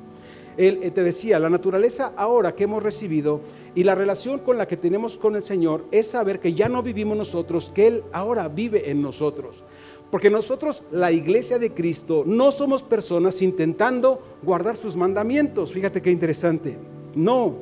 Él 0.57 0.79
eh, 0.81 0.91
te 0.91 1.03
decía, 1.03 1.39
la 1.39 1.49
naturaleza 1.49 2.13
ahora 2.17 2.55
que 2.55 2.65
hemos 2.65 2.83
recibido 2.83 3.41
y 3.75 3.83
la 3.83 3.95
relación 3.95 4.39
con 4.39 4.57
la 4.57 4.67
que 4.67 4.75
tenemos 4.75 5.17
con 5.17 5.35
el 5.35 5.43
Señor 5.43 5.85
es 5.91 6.07
saber 6.07 6.39
que 6.39 6.53
ya 6.53 6.67
no 6.67 6.83
vivimos 6.83 7.17
nosotros, 7.17 7.71
que 7.73 7.87
Él 7.87 8.03
ahora 8.11 8.47
vive 8.49 8.89
en 8.89 9.01
nosotros. 9.01 9.63
Porque 10.09 10.29
nosotros, 10.29 10.83
la 10.91 11.11
iglesia 11.11 11.59
de 11.59 11.73
Cristo, 11.73 12.23
no 12.25 12.51
somos 12.51 12.81
personas 12.81 13.41
intentando 13.41 14.21
guardar 14.41 14.77
sus 14.77 14.95
mandamientos. 14.95 15.73
Fíjate 15.73 16.01
qué 16.01 16.11
interesante. 16.11 16.77
No, 17.13 17.55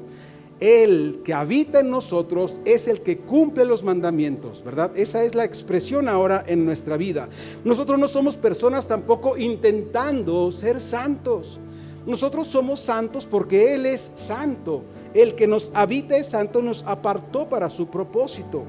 el 0.60 1.22
que 1.24 1.34
habita 1.34 1.80
en 1.82 1.90
nosotros 1.90 2.62
es 2.64 2.88
el 2.88 3.02
que 3.02 3.18
cumple 3.18 3.66
los 3.66 3.84
mandamientos, 3.84 4.64
¿verdad? 4.64 4.92
Esa 4.96 5.24
es 5.24 5.36
la 5.36 5.44
expresión 5.44 6.08
ahora 6.08 6.44
en 6.48 6.66
nuestra 6.66 6.98
vida. 6.98 7.30
Nosotros 7.64 8.00
no 8.00 8.08
somos 8.08 8.38
personas 8.38 8.88
tampoco 8.88 9.38
intentando 9.38 10.52
ser 10.52 10.80
santos. 10.80 11.60
Nosotros 12.06 12.48
somos 12.48 12.80
santos 12.80 13.26
porque 13.26 13.74
Él 13.74 13.86
es 13.86 14.12
santo. 14.16 14.84
El 15.14 15.36
que 15.36 15.48
nos 15.48 15.72
habita 15.74 16.18
es 16.18 16.28
santo, 16.28 16.62
nos 16.62 16.84
apartó 16.84 17.50
para 17.50 17.70
su 17.70 17.88
propósito. 17.88 18.64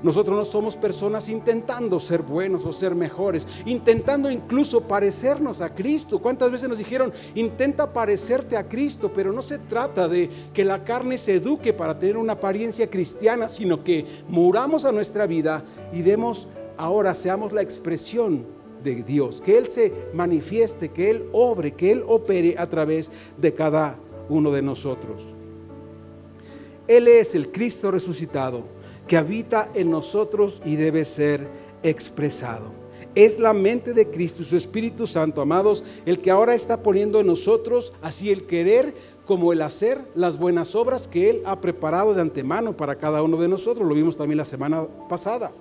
Nosotros 0.00 0.36
no 0.36 0.44
somos 0.44 0.76
personas 0.76 1.28
intentando 1.28 1.98
ser 1.98 2.22
buenos 2.22 2.64
o 2.64 2.72
ser 2.72 2.94
mejores, 2.94 3.48
intentando 3.66 4.30
incluso 4.30 4.82
parecernos 4.82 5.60
a 5.60 5.74
Cristo. 5.74 6.20
¿Cuántas 6.20 6.52
veces 6.52 6.68
nos 6.68 6.78
dijeron, 6.78 7.12
intenta 7.34 7.92
parecerte 7.92 8.56
a 8.56 8.68
Cristo? 8.68 9.10
Pero 9.12 9.32
no 9.32 9.42
se 9.42 9.58
trata 9.58 10.06
de 10.06 10.30
que 10.54 10.64
la 10.64 10.84
carne 10.84 11.18
se 11.18 11.34
eduque 11.34 11.72
para 11.72 11.98
tener 11.98 12.16
una 12.16 12.34
apariencia 12.34 12.88
cristiana, 12.88 13.48
sino 13.48 13.82
que 13.82 14.06
muramos 14.28 14.84
a 14.84 14.92
nuestra 14.92 15.26
vida 15.26 15.64
y 15.92 16.02
demos, 16.02 16.46
ahora 16.76 17.12
seamos 17.12 17.52
la 17.52 17.62
expresión 17.62 18.57
de 18.82 19.02
Dios, 19.02 19.40
que 19.40 19.58
Él 19.58 19.66
se 19.66 19.92
manifieste, 20.12 20.90
que 20.90 21.10
Él 21.10 21.28
obre, 21.32 21.72
que 21.72 21.92
Él 21.92 22.04
opere 22.06 22.56
a 22.58 22.68
través 22.68 23.10
de 23.36 23.54
cada 23.54 23.98
uno 24.28 24.50
de 24.50 24.62
nosotros. 24.62 25.34
Él 26.86 27.06
es 27.08 27.34
el 27.34 27.52
Cristo 27.52 27.90
resucitado 27.90 28.64
que 29.06 29.16
habita 29.16 29.70
en 29.74 29.90
nosotros 29.90 30.62
y 30.64 30.76
debe 30.76 31.04
ser 31.04 31.48
expresado. 31.82 32.72
Es 33.14 33.38
la 33.38 33.52
mente 33.52 33.94
de 33.94 34.08
Cristo 34.10 34.42
y 34.42 34.44
su 34.44 34.56
Espíritu 34.56 35.06
Santo, 35.06 35.40
amados, 35.40 35.82
el 36.06 36.18
que 36.18 36.30
ahora 36.30 36.54
está 36.54 36.82
poniendo 36.82 37.20
en 37.20 37.26
nosotros 37.26 37.92
así 38.00 38.30
el 38.30 38.46
querer 38.46 38.94
como 39.26 39.52
el 39.52 39.60
hacer 39.60 40.00
las 40.14 40.38
buenas 40.38 40.74
obras 40.74 41.08
que 41.08 41.28
Él 41.28 41.42
ha 41.44 41.60
preparado 41.60 42.14
de 42.14 42.22
antemano 42.22 42.76
para 42.76 42.96
cada 42.96 43.22
uno 43.22 43.36
de 43.36 43.48
nosotros. 43.48 43.86
Lo 43.86 43.94
vimos 43.94 44.16
también 44.16 44.38
la 44.38 44.44
semana 44.44 44.86
pasada. 45.08 45.52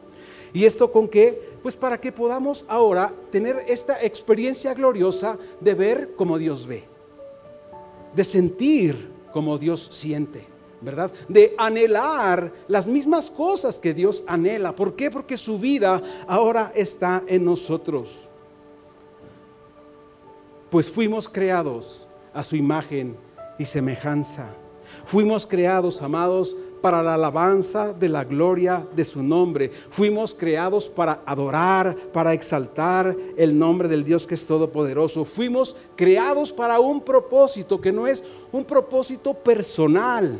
¿Y 0.53 0.65
esto 0.65 0.91
con 0.91 1.07
qué? 1.07 1.57
Pues 1.61 1.75
para 1.75 1.99
que 1.99 2.11
podamos 2.11 2.65
ahora 2.67 3.13
tener 3.31 3.65
esta 3.67 4.01
experiencia 4.01 4.73
gloriosa 4.73 5.37
de 5.59 5.73
ver 5.73 6.15
como 6.15 6.37
Dios 6.37 6.65
ve, 6.65 6.83
de 8.15 8.23
sentir 8.23 9.11
como 9.31 9.57
Dios 9.57 9.89
siente 9.91 10.57
¿verdad? 10.81 11.11
De 11.27 11.55
anhelar 11.57 12.53
las 12.67 12.87
mismas 12.87 13.31
cosas 13.31 13.79
que 13.79 13.93
Dios 13.93 14.23
anhela. 14.27 14.75
¿Por 14.75 14.95
qué? 14.95 15.09
Porque 15.09 15.37
su 15.37 15.59
vida 15.59 16.01
ahora 16.27 16.71
está 16.75 17.23
en 17.27 17.45
nosotros. 17.45 18.29
Pues 20.69 20.89
fuimos 20.89 21.27
creados 21.27 22.07
a 22.33 22.43
su 22.43 22.55
imagen 22.55 23.17
y 23.57 23.65
semejanza. 23.65 24.49
Fuimos 25.05 25.45
creados, 25.45 26.01
amados, 26.01 26.55
para 26.81 27.03
la 27.03 27.15
alabanza 27.15 27.93
de 27.93 28.09
la 28.09 28.23
gloria 28.23 28.85
de 28.95 29.05
su 29.05 29.23
nombre. 29.23 29.69
Fuimos 29.89 30.33
creados 30.33 30.89
para 30.89 31.21
adorar, 31.25 31.95
para 32.13 32.33
exaltar 32.33 33.15
el 33.35 33.57
nombre 33.57 33.87
del 33.87 34.03
Dios 34.03 34.27
que 34.27 34.35
es 34.35 34.45
todopoderoso. 34.45 35.25
Fuimos 35.25 35.75
creados 35.95 36.51
para 36.51 36.79
un 36.79 37.01
propósito 37.01 37.81
que 37.81 37.91
no 37.91 38.07
es 38.07 38.23
un 38.51 38.65
propósito 38.65 39.33
personal 39.33 40.37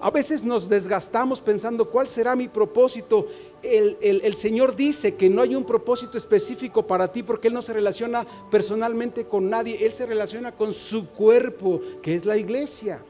a 0.00 0.10
veces 0.10 0.44
nos 0.44 0.68
desgastamos 0.68 1.40
pensando 1.40 1.88
cuál 1.88 2.06
será 2.06 2.36
mi 2.36 2.48
propósito. 2.48 3.26
El, 3.62 4.34
Señor 4.34 4.76
dice 4.76 5.14
que 5.14 5.28
no 5.28 5.42
hay 5.42 5.54
un 5.54 5.64
propósito 5.64 6.18
específico 6.18 6.86
para 6.86 7.10
ti 7.10 7.22
porque 7.22 7.48
Él 7.48 7.54
no 7.54 7.62
se 7.62 7.72
relaciona 7.72 8.26
personalmente 8.50 9.26
con 9.26 9.48
nadie. 9.48 9.84
Él 9.84 9.92
se 9.92 10.06
relaciona 10.06 10.52
con 10.52 10.72
su 10.72 11.08
cuerpo, 11.08 11.80
que 12.02 12.14
es 12.14 12.24
la 12.24 12.36
iglesia. 12.36 13.02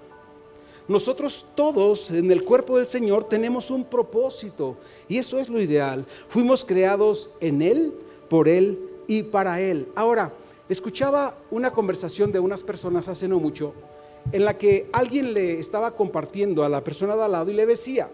Nosotros 0.88 1.46
todos 1.54 2.10
en 2.10 2.30
el 2.30 2.44
cuerpo 2.44 2.78
del 2.78 2.86
Señor 2.86 3.24
tenemos 3.24 3.70
un 3.70 3.84
propósito 3.84 4.76
y 5.08 5.18
eso 5.18 5.38
es 5.38 5.48
lo 5.48 5.60
ideal. 5.60 6.06
Fuimos 6.28 6.64
creados 6.64 7.30
en 7.40 7.60
Él, 7.60 7.92
por 8.28 8.48
Él 8.48 8.78
y 9.06 9.24
para 9.24 9.60
Él. 9.60 9.88
Ahora, 9.96 10.32
escuchaba 10.68 11.36
una 11.50 11.72
conversación 11.72 12.30
de 12.30 12.38
unas 12.38 12.62
personas 12.62 13.08
hace 13.08 13.26
no 13.26 13.40
mucho 13.40 13.72
en 14.32 14.44
la 14.44 14.58
que 14.58 14.88
alguien 14.92 15.34
le 15.34 15.58
estaba 15.58 15.92
compartiendo 15.94 16.64
a 16.64 16.68
la 16.68 16.82
persona 16.82 17.16
de 17.16 17.22
al 17.22 17.32
lado 17.32 17.50
y 17.50 17.54
le 17.54 17.66
decía, 17.66 18.10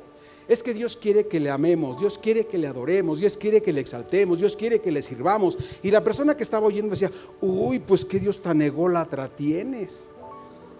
es 0.49 0.63
que 0.63 0.75
Dios 0.75 0.97
quiere 0.97 1.27
que 1.27 1.41
le 1.41 1.51
amemos, 1.51 1.99
Dios 1.99 2.19
quiere 2.19 2.47
que 2.47 2.59
le 2.59 2.67
adoremos, 2.67 3.21
Dios 3.21 3.37
quiere 3.37 3.63
que 3.63 3.73
le 3.73 3.81
exaltemos, 3.81 4.39
Dios 4.39 4.57
quiere 4.57 4.81
que 4.81 4.93
le 4.93 5.03
sirvamos. 5.03 5.57
Y 5.83 5.91
la 5.91 6.03
persona 6.03 6.37
que 6.37 6.43
estaba 6.43 6.67
oyendo 6.67 6.91
decía, 6.91 7.11
uy, 7.41 7.79
pues 7.79 8.05
qué 8.05 8.19
Dios 8.19 8.43
tan 8.43 8.61
ególatra 8.61 9.29
tienes, 9.29 10.11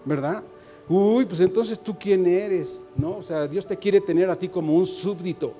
¿verdad? 0.05 0.43
Uy, 0.89 1.25
pues 1.25 1.39
entonces 1.39 1.79
tú 1.79 1.97
quién 1.97 2.25
eres, 2.25 2.85
¿no? 2.95 3.17
O 3.17 3.23
sea, 3.23 3.47
Dios 3.47 3.65
te 3.65 3.77
quiere 3.77 4.01
tener 4.01 4.29
a 4.29 4.35
ti 4.37 4.49
como 4.49 4.75
un 4.75 4.85
súbdito. 4.85 5.53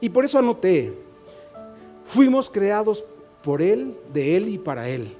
Y 0.00 0.08
por 0.08 0.24
eso 0.24 0.38
anoté, 0.38 0.96
fuimos 2.04 2.48
creados 2.48 3.04
por 3.42 3.60
Él, 3.60 3.96
de 4.12 4.36
Él 4.36 4.48
y 4.48 4.58
para 4.58 4.88
Él. 4.88 5.14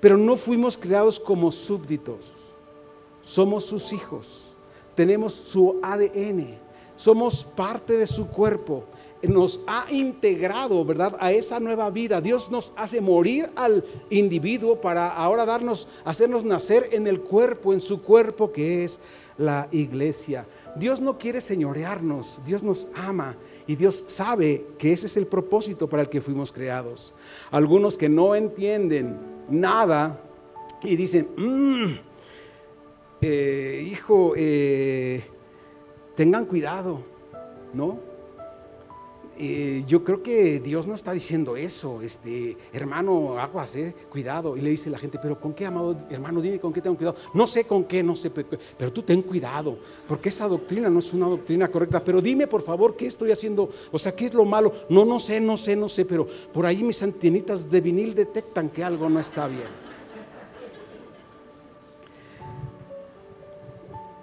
Pero 0.00 0.16
no 0.16 0.36
fuimos 0.36 0.76
creados 0.76 1.18
como 1.18 1.50
súbditos 1.50 2.48
somos 3.28 3.64
sus 3.64 3.92
hijos, 3.92 4.54
tenemos 4.94 5.34
su 5.34 5.78
ADN, 5.82 6.58
somos 6.96 7.44
parte 7.44 7.98
de 7.98 8.06
su 8.06 8.26
cuerpo. 8.26 8.84
Nos 9.22 9.60
ha 9.66 9.86
integrado, 9.90 10.84
¿verdad?, 10.84 11.16
a 11.18 11.32
esa 11.32 11.58
nueva 11.58 11.90
vida. 11.90 12.20
Dios 12.20 12.50
nos 12.50 12.72
hace 12.76 13.00
morir 13.00 13.50
al 13.56 13.84
individuo 14.10 14.80
para 14.80 15.08
ahora 15.08 15.44
darnos, 15.44 15.88
hacernos 16.04 16.44
nacer 16.44 16.90
en 16.92 17.06
el 17.06 17.20
cuerpo, 17.20 17.72
en 17.72 17.80
su 17.80 18.00
cuerpo 18.02 18.52
que 18.52 18.84
es 18.84 19.00
la 19.36 19.68
iglesia. 19.72 20.46
Dios 20.76 21.00
no 21.00 21.18
quiere 21.18 21.40
señorearnos, 21.40 22.42
Dios 22.44 22.62
nos 22.62 22.88
ama 22.94 23.36
y 23.66 23.76
Dios 23.76 24.04
sabe 24.06 24.66
que 24.78 24.92
ese 24.92 25.06
es 25.06 25.16
el 25.16 25.26
propósito 25.26 25.88
para 25.88 26.02
el 26.02 26.08
que 26.08 26.20
fuimos 26.20 26.52
creados. 26.52 27.14
Algunos 27.50 27.98
que 27.98 28.08
no 28.08 28.34
entienden 28.34 29.18
nada 29.48 30.20
y 30.82 30.94
dicen, 30.96 31.28
mmm, 31.36 31.86
eh, 33.20 33.88
hijo, 33.90 34.34
eh, 34.36 35.24
tengan 36.14 36.44
cuidado, 36.44 37.02
¿no? 37.72 38.07
Eh, 39.40 39.84
yo 39.86 40.02
creo 40.02 40.20
que 40.20 40.58
Dios 40.58 40.88
no 40.88 40.96
está 40.96 41.12
diciendo 41.12 41.56
eso, 41.56 42.02
este, 42.02 42.56
hermano, 42.72 43.38
aguas, 43.38 43.76
eh, 43.76 43.94
cuidado. 44.10 44.56
Y 44.56 44.60
le 44.60 44.70
dice 44.70 44.90
la 44.90 44.98
gente, 44.98 45.20
pero 45.22 45.38
¿con 45.40 45.54
qué, 45.54 45.64
amado 45.64 45.96
hermano? 46.10 46.40
Dime 46.40 46.58
con 46.58 46.72
qué 46.72 46.80
tengo 46.80 46.96
cuidado. 46.96 47.16
No 47.34 47.46
sé 47.46 47.64
con 47.64 47.84
qué, 47.84 48.02
no 48.02 48.16
sé, 48.16 48.30
pero 48.30 48.92
tú 48.92 49.02
ten 49.02 49.22
cuidado, 49.22 49.78
porque 50.08 50.30
esa 50.30 50.48
doctrina 50.48 50.90
no 50.90 50.98
es 50.98 51.12
una 51.12 51.26
doctrina 51.26 51.70
correcta. 51.70 52.02
Pero 52.02 52.20
dime, 52.20 52.48
por 52.48 52.62
favor, 52.62 52.96
¿qué 52.96 53.06
estoy 53.06 53.30
haciendo? 53.30 53.70
O 53.92 53.98
sea, 53.98 54.14
¿qué 54.14 54.26
es 54.26 54.34
lo 54.34 54.44
malo? 54.44 54.72
No, 54.88 55.04
no 55.04 55.20
sé, 55.20 55.40
no 55.40 55.56
sé, 55.56 55.76
no 55.76 55.88
sé, 55.88 56.04
pero 56.04 56.26
por 56.52 56.66
ahí 56.66 56.82
mis 56.82 57.00
antenitas 57.04 57.70
de 57.70 57.80
vinil 57.80 58.16
detectan 58.16 58.68
que 58.70 58.82
algo 58.82 59.08
no 59.08 59.20
está 59.20 59.46
bien. 59.46 59.87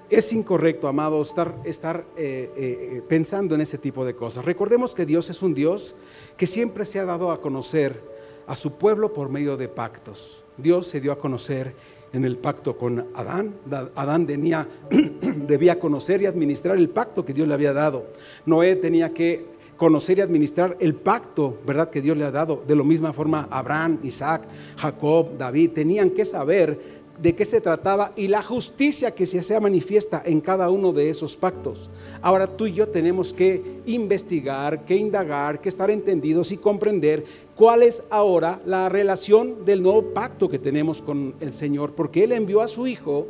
Es 0.09 0.31
incorrecto, 0.33 0.87
amado, 0.87 1.19
estar, 1.21 1.55
estar 1.63 2.05
eh, 2.15 2.51
eh, 2.55 3.01
pensando 3.07 3.55
en 3.55 3.61
ese 3.61 3.79
tipo 3.79 4.05
de 4.05 4.15
cosas. 4.15 4.45
Recordemos 4.45 4.93
que 4.93 5.05
Dios 5.05 5.31
es 5.31 5.41
un 5.41 5.55
Dios 5.55 5.95
que 6.37 6.45
siempre 6.45 6.85
se 6.85 6.99
ha 6.99 7.05
dado 7.05 7.31
a 7.31 7.41
conocer 7.41 8.01
a 8.45 8.55
su 8.55 8.73
pueblo 8.73 9.13
por 9.13 9.29
medio 9.29 9.57
de 9.57 9.67
pactos. 9.67 10.43
Dios 10.57 10.87
se 10.87 11.01
dio 11.01 11.11
a 11.11 11.17
conocer 11.17 11.73
en 12.13 12.23
el 12.23 12.37
pacto 12.37 12.77
con 12.77 13.07
Adán. 13.15 13.55
Adán 13.95 14.27
debía 15.47 15.79
conocer 15.79 16.21
y 16.21 16.27
administrar 16.27 16.77
el 16.77 16.89
pacto 16.89 17.25
que 17.25 17.33
Dios 17.33 17.47
le 17.47 17.55
había 17.55 17.73
dado. 17.73 18.05
Noé 18.45 18.75
tenía 18.75 19.11
que 19.11 19.55
conocer 19.75 20.19
y 20.19 20.21
administrar 20.21 20.77
el 20.79 20.95
pacto, 20.95 21.57
¿verdad?, 21.65 21.89
que 21.89 22.01
Dios 22.01 22.15
le 22.15 22.25
ha 22.25 22.31
dado. 22.31 22.63
De 22.65 22.75
la 22.75 22.83
misma 22.83 23.11
forma, 23.11 23.47
Abraham, 23.49 23.99
Isaac, 24.03 24.43
Jacob, 24.77 25.37
David, 25.37 25.71
tenían 25.71 26.11
que 26.11 26.25
saber 26.25 27.04
de 27.19 27.35
qué 27.35 27.45
se 27.45 27.61
trataba 27.61 28.11
y 28.15 28.27
la 28.27 28.41
justicia 28.41 29.11
que 29.11 29.25
se 29.25 29.39
hacía 29.39 29.59
manifiesta 29.59 30.21
en 30.25 30.41
cada 30.41 30.69
uno 30.69 30.91
de 30.91 31.09
esos 31.09 31.35
pactos. 31.35 31.89
Ahora 32.21 32.47
tú 32.47 32.67
y 32.67 32.73
yo 32.73 32.89
tenemos 32.89 33.33
que 33.33 33.81
investigar, 33.85 34.85
que 34.85 34.95
indagar, 34.95 35.61
que 35.61 35.69
estar 35.69 35.89
entendidos 35.89 36.51
y 36.51 36.57
comprender 36.57 37.23
cuál 37.55 37.83
es 37.83 38.03
ahora 38.09 38.61
la 38.65 38.89
relación 38.89 39.65
del 39.65 39.81
nuevo 39.81 40.13
pacto 40.13 40.49
que 40.49 40.59
tenemos 40.59 41.01
con 41.01 41.35
el 41.39 41.53
Señor, 41.53 41.93
porque 41.93 42.23
Él 42.23 42.31
envió 42.31 42.61
a 42.61 42.67
su 42.67 42.87
Hijo 42.87 43.27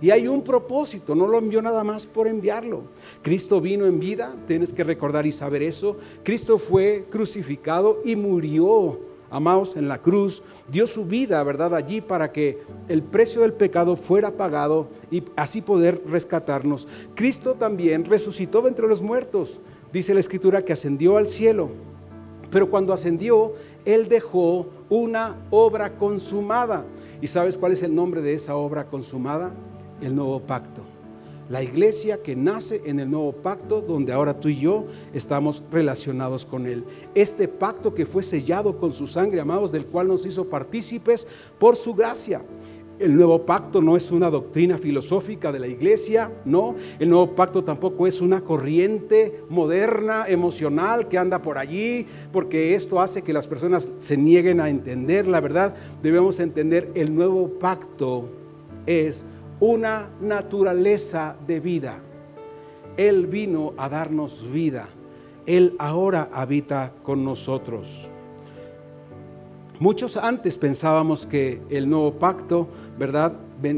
y 0.00 0.10
hay 0.10 0.28
un 0.28 0.42
propósito, 0.42 1.14
no 1.14 1.26
lo 1.26 1.38
envió 1.38 1.60
nada 1.60 1.82
más 1.82 2.06
por 2.06 2.28
enviarlo. 2.28 2.82
Cristo 3.22 3.60
vino 3.60 3.84
en 3.86 3.98
vida, 3.98 4.36
tienes 4.46 4.72
que 4.72 4.84
recordar 4.84 5.26
y 5.26 5.32
saber 5.32 5.62
eso. 5.62 5.96
Cristo 6.22 6.58
fue 6.58 7.06
crucificado 7.10 7.98
y 8.04 8.14
murió 8.14 9.07
amados, 9.30 9.76
en 9.76 9.88
la 9.88 9.98
cruz, 9.98 10.42
dio 10.70 10.86
su 10.86 11.04
vida, 11.04 11.42
¿verdad? 11.42 11.74
Allí 11.74 12.00
para 12.00 12.32
que 12.32 12.58
el 12.88 13.02
precio 13.02 13.42
del 13.42 13.52
pecado 13.52 13.96
fuera 13.96 14.32
pagado 14.32 14.88
y 15.10 15.22
así 15.36 15.60
poder 15.60 16.02
rescatarnos. 16.06 16.88
Cristo 17.14 17.54
también 17.54 18.04
resucitó 18.04 18.66
entre 18.66 18.88
los 18.88 19.02
muertos. 19.02 19.60
Dice 19.92 20.14
la 20.14 20.20
escritura 20.20 20.64
que 20.64 20.72
ascendió 20.72 21.16
al 21.16 21.26
cielo. 21.26 21.70
Pero 22.50 22.70
cuando 22.70 22.92
ascendió, 22.92 23.52
Él 23.84 24.08
dejó 24.08 24.68
una 24.88 25.36
obra 25.50 25.96
consumada. 25.98 26.86
¿Y 27.20 27.26
sabes 27.26 27.58
cuál 27.58 27.72
es 27.72 27.82
el 27.82 27.94
nombre 27.94 28.22
de 28.22 28.34
esa 28.34 28.56
obra 28.56 28.86
consumada? 28.86 29.52
El 30.00 30.14
nuevo 30.16 30.40
pacto 30.40 30.87
la 31.48 31.62
iglesia 31.62 32.22
que 32.22 32.36
nace 32.36 32.82
en 32.84 33.00
el 33.00 33.10
nuevo 33.10 33.32
pacto, 33.32 33.80
donde 33.80 34.12
ahora 34.12 34.38
tú 34.38 34.48
y 34.48 34.58
yo 34.58 34.86
estamos 35.12 35.62
relacionados 35.70 36.44
con 36.44 36.66
Él. 36.66 36.84
Este 37.14 37.48
pacto 37.48 37.94
que 37.94 38.06
fue 38.06 38.22
sellado 38.22 38.78
con 38.78 38.92
su 38.92 39.06
sangre, 39.06 39.40
amados, 39.40 39.72
del 39.72 39.86
cual 39.86 40.08
nos 40.08 40.26
hizo 40.26 40.48
partícipes 40.48 41.26
por 41.58 41.76
su 41.76 41.94
gracia. 41.94 42.42
El 42.98 43.14
nuevo 43.14 43.46
pacto 43.46 43.80
no 43.80 43.96
es 43.96 44.10
una 44.10 44.28
doctrina 44.28 44.76
filosófica 44.76 45.52
de 45.52 45.60
la 45.60 45.68
iglesia, 45.68 46.32
no. 46.44 46.74
El 46.98 47.10
nuevo 47.10 47.32
pacto 47.36 47.62
tampoco 47.62 48.08
es 48.08 48.20
una 48.20 48.40
corriente 48.40 49.44
moderna, 49.48 50.24
emocional 50.26 51.06
que 51.06 51.16
anda 51.16 51.40
por 51.40 51.58
allí, 51.58 52.06
porque 52.32 52.74
esto 52.74 53.00
hace 53.00 53.22
que 53.22 53.32
las 53.32 53.46
personas 53.46 53.92
se 53.98 54.16
nieguen 54.16 54.60
a 54.60 54.68
entender 54.68 55.28
la 55.28 55.40
verdad. 55.40 55.76
Debemos 56.02 56.40
entender 56.40 56.90
el 56.96 57.14
nuevo 57.14 57.48
pacto 57.60 58.28
es 58.88 59.24
una 59.60 60.08
naturaleza 60.20 61.36
de 61.46 61.60
vida. 61.60 61.98
Él 62.96 63.26
vino 63.26 63.74
a 63.76 63.88
darnos 63.88 64.50
vida. 64.50 64.88
Él 65.46 65.74
ahora 65.78 66.28
habita 66.32 66.92
con 67.02 67.24
nosotros. 67.24 68.10
Muchos 69.80 70.16
antes 70.16 70.58
pensábamos 70.58 71.26
que 71.26 71.62
el 71.70 71.88
nuevo 71.88 72.14
pacto, 72.14 72.68
¿verdad? 72.98 73.36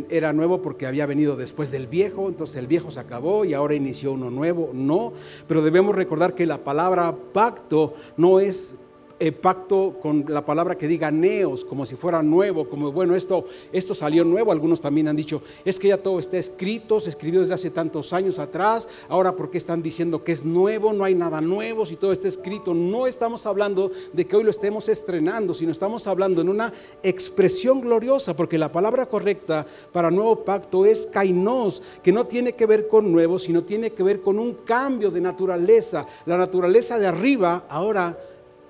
Era 0.09 0.33
nuevo 0.33 0.63
porque 0.63 0.87
había 0.87 1.05
venido 1.05 1.37
después 1.37 1.71
del 1.71 1.87
viejo, 1.87 2.29
entonces 2.29 2.57
el 2.57 2.67
viejo 2.67 2.91
se 2.91 3.01
acabó 3.01 3.45
y 3.45 3.53
ahora 3.53 3.75
inició 3.75 4.13
uno 4.13 4.31
nuevo. 4.31 4.71
No, 4.73 5.13
pero 5.47 5.63
debemos 5.63 5.95
recordar 5.95 6.35
que 6.35 6.47
la 6.47 6.65
palabra 6.65 7.15
pacto 7.33 7.95
no 8.17 8.41
es 8.41 8.77
eh, 9.23 9.33
pacto 9.33 9.99
con 10.01 10.25
la 10.29 10.47
palabra 10.47 10.79
que 10.79 10.89
diga 10.89 11.11
neos, 11.11 11.63
como 11.63 11.85
si 11.85 11.95
fuera 11.95 12.23
nuevo, 12.23 12.71
como 12.71 12.91
bueno, 12.91 13.15
esto, 13.15 13.45
esto 13.71 13.95
salió 13.95 14.25
nuevo. 14.25 14.51
Algunos 14.51 14.81
también 14.81 15.09
han 15.09 15.17
dicho, 15.17 15.43
es 15.63 15.79
que 15.79 15.89
ya 15.89 15.99
todo 15.99 16.19
está 16.19 16.39
escrito, 16.39 16.99
se 17.01 17.11
escribió 17.11 17.41
desde 17.41 17.53
hace 17.53 17.69
tantos 17.69 18.15
años 18.15 18.39
atrás, 18.39 18.89
ahora 19.11 19.37
¿por 19.37 19.51
qué 19.51 19.59
están 19.59 19.83
diciendo 19.83 20.25
que 20.25 20.33
es 20.33 20.47
nuevo? 20.47 20.95
No 20.95 21.05
hay 21.05 21.15
nada 21.15 21.43
nuevo 21.43 21.85
si 21.85 21.97
todo 21.97 22.13
está 22.13 22.29
escrito. 22.29 22.73
No 22.73 23.07
estamos 23.07 23.45
hablando 23.45 23.91
de 24.15 24.27
que 24.27 24.37
hoy 24.37 24.43
lo 24.43 24.51
estemos 24.51 24.89
estrenando, 24.89 25.53
sino 25.53 25.71
estamos 25.71 26.07
hablando 26.07 26.41
en 26.41 26.49
una 26.49 26.73
expresión 27.03 27.83
gloriosa, 27.83 28.35
porque 28.35 28.57
la 28.57 28.73
palabra 28.73 29.05
correcta 29.05 29.67
para 29.93 30.11
nuevo 30.11 30.47
pacto 30.47 30.87
es 30.87 31.07
kainos, 31.07 31.83
que 32.03 32.11
no 32.11 32.27
tiene 32.27 32.55
que 32.55 32.65
ver 32.65 32.89
con 32.89 33.13
nuevo, 33.13 33.39
sino 33.39 33.65
tiene 33.65 33.91
que 33.91 34.03
ver 34.03 34.23
con 34.23 34.39
un 34.39 34.55
cambio 34.65 35.11
de 35.11 35.21
naturaleza. 35.21 36.07
La 36.25 36.39
naturaleza 36.39 36.99
de 36.99 37.07
arriba 37.07 37.67
ahora 37.69 38.19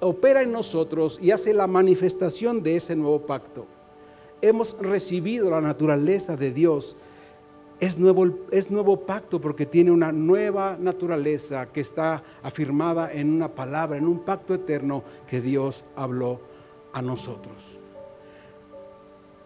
opera 0.01 0.43
en 0.43 0.53
nosotros 0.53 1.19
y 1.23 1.31
hace 1.31 1.53
la 1.53 1.67
manifestación 1.67 2.63
de 2.63 2.77
ese 2.77 2.97
nuevo 2.97 3.21
pacto. 3.27 3.67
Hemos 4.43 4.77
recibido 4.79 5.51
la 5.51 5.61
naturaleza 5.61 6.37
de 6.37 6.51
Dios. 6.51 6.97
Es 7.79 7.99
nuevo, 7.99 8.27
es 8.51 8.71
nuevo 8.71 9.01
pacto 9.01 9.41
porque 9.41 9.67
tiene 9.67 9.91
una 9.91 10.13
nueva 10.13 10.77
naturaleza 10.79 11.67
que 11.67 11.81
está 11.81 12.23
afirmada 12.43 13.13
en 13.13 13.33
una 13.33 13.55
palabra, 13.55 13.99
en 13.99 14.07
un 14.07 14.21
pacto 14.21 14.55
eterno 14.55 15.03
que 15.27 15.41
Dios 15.41 15.85
habló 15.97 16.41
a 16.93 17.01
nosotros. 17.03 17.79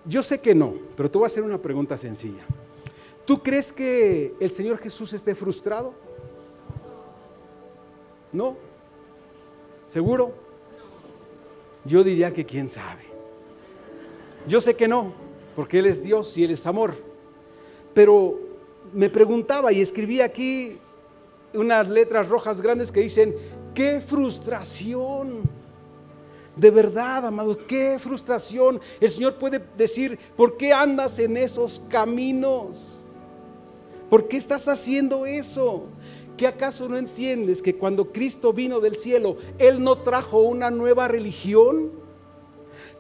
Yo 0.07 0.23
sé 0.23 0.41
que 0.41 0.55
no, 0.55 0.75
pero 0.97 1.11
te 1.11 1.19
voy 1.19 1.25
a 1.25 1.29
hacer 1.29 1.43
una 1.43 1.59
pregunta 1.59 1.97
sencilla. 1.97 2.45
¿Tú 3.25 3.43
crees 3.43 3.73
que 3.73 4.35
el 4.39 4.51
Señor 4.51 4.79
Jesús 4.79 5.13
esté 5.13 5.35
frustrado? 5.35 5.95
¿No? 8.33 8.57
¿Seguro? 9.89 10.44
Yo 11.85 12.03
diría 12.03 12.33
que 12.33 12.45
quién 12.45 12.69
sabe. 12.69 13.03
Yo 14.47 14.61
sé 14.61 14.75
que 14.75 14.89
no, 14.89 15.13
porque 15.55 15.79
Él 15.79 15.87
es 15.87 16.03
Dios 16.03 16.37
y 16.39 16.45
Él 16.45 16.51
es 16.51 16.67
amor. 16.67 16.95
Pero 17.93 18.39
me 18.93 19.11
preguntaba 19.11 19.73
y 19.73 19.81
escribí 19.81 20.21
aquí 20.21 20.79
unas 21.55 21.89
letras 21.89 22.29
rojas 22.29 22.61
grandes 22.61 22.91
que 22.91 23.01
dicen, 23.01 23.35
qué 23.75 24.01
frustración. 24.01 25.43
De 26.57 26.71
verdad, 26.71 27.27
amados, 27.27 27.59
qué 27.67 27.99
frustración. 27.99 28.81
El 29.01 29.11
Señor 29.11 29.37
puede 29.39 29.61
decir, 29.77 30.19
¿por 30.37 30.57
qué 30.57 30.73
andas 30.73 31.19
en 31.19 31.37
esos 31.37 31.83
caminos? 31.89 33.01
¿Por 34.09 34.29
qué 34.29 34.37
estás 34.37 34.69
haciendo 34.69 35.27
eso? 35.27 35.85
¿Qué 36.37 36.47
acaso 36.49 36.89
no 36.89 36.97
entiendes 36.97 37.63
que 37.63 37.77
cuando 37.77 38.13
Cristo 38.13 38.53
vino 38.53 38.81
del 38.81 38.97
cielo, 38.97 39.37
Él 39.59 39.83
no 39.85 39.99
trajo 39.99 40.41
una 40.41 40.71
nueva 40.71 41.07
religión? 41.07 42.04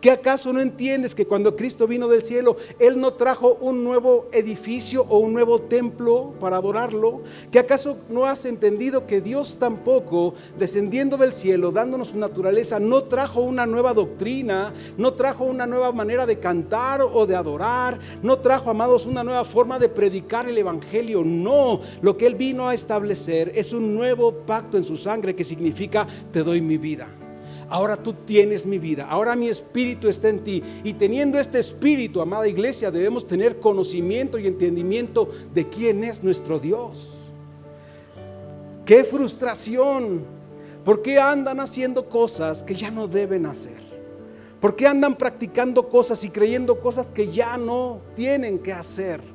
¿Qué 0.05 0.11
acaso 0.11 0.53
no 0.53 0.61
entiendes 0.61 1.14
que 1.14 1.27
cuando 1.27 1.57
Cristo 1.57 1.87
vino 1.87 2.09
del 2.09 2.23
cielo, 2.23 2.59
Él 2.79 3.01
no 3.01 3.14
trajo 3.14 3.57
un 3.62 3.83
nuevo 3.83 4.29
edificio 4.33 5.07
o 5.09 5.17
un 5.17 5.33
nuevo 5.33 5.62
templo 5.62 6.35
para 6.38 6.59
adorarlo? 6.59 7.23
¿Qué 7.51 7.59
acaso 7.59 7.97
no 8.11 8.27
has 8.27 8.45
entendido 8.45 9.07
que 9.07 9.23
Dios 9.23 9.59
tampoco, 9.59 10.35
descendiendo 10.59 11.17
del 11.17 11.33
cielo, 11.33 11.73
dándonos 11.73 12.09
su 12.09 12.19
naturaleza, 12.19 12.79
no 12.79 13.05
trajo 13.05 13.40
una 13.40 13.64
nueva 13.64 13.95
doctrina, 13.95 14.75
no 14.99 15.14
trajo 15.14 15.45
una 15.45 15.67
nueva 15.67 15.90
manera 15.90 16.27
de 16.27 16.38
cantar 16.38 17.01
o 17.01 17.25
de 17.25 17.37
adorar, 17.37 17.99
no 18.23 18.38
trajo, 18.40 18.69
amados, 18.69 19.07
una 19.07 19.25
nueva 19.25 19.47
forma 19.47 19.79
de 19.79 19.88
predicar 19.88 20.47
el 20.47 20.59
Evangelio? 20.59 21.25
No, 21.25 21.81
lo 22.03 22.19
que 22.19 22.27
Él 22.27 22.35
vino 22.35 22.69
a 22.69 22.75
establecer 22.75 23.53
es 23.55 23.73
un 23.73 23.95
nuevo 23.95 24.33
pacto 24.45 24.77
en 24.77 24.85
su 24.85 24.99
sangre 24.99 25.35
que 25.35 25.45
significa, 25.45 26.07
te 26.31 26.43
doy 26.43 26.61
mi 26.61 26.77
vida 26.77 27.09
ahora 27.68 27.96
tú 27.96 28.12
tienes 28.12 28.66
mi 28.66 28.79
vida, 28.79 29.07
ahora 29.09 29.37
mi 29.37 29.48
espíritu 29.48 30.09
está 30.09 30.29
en 30.29 30.40
ti. 30.40 30.62
Y 30.83 30.94
teniendo 30.94 31.38
este 31.38 31.59
espíritu, 31.59 32.20
amada 32.20 32.48
iglesia, 32.48 32.90
debemos 32.90 33.27
tener 33.27 33.61
conocimiento 33.61 34.38
y 34.38 34.46
entendimiento 34.46 35.31
de 35.53 35.68
quién 35.68 36.05
es 36.05 36.22
nuestro 36.22 36.59
Dios. 36.59 37.33
Qué 38.85 39.05
frustración. 39.05 40.24
¿Por 40.85 41.00
qué 41.00 41.18
andan 41.18 41.61
haciendo 41.61 42.09
cosas 42.09 42.62
que 42.62 42.74
ya 42.74 42.90
no 42.90 43.09
deben 43.09 43.46
hacer? 43.46 43.83
¿Por 44.61 44.77
qué 44.77 44.87
andan 44.87 45.16
practicando 45.16 45.88
cosas 45.88 46.24
y 46.24 46.31
creyendo 46.31 46.81
cosas 46.81 47.11
que 47.11 47.29
ya 47.29 47.57
no 47.57 48.00
tienen 48.14 48.59
que 48.59 48.72
hacer? 48.72 49.34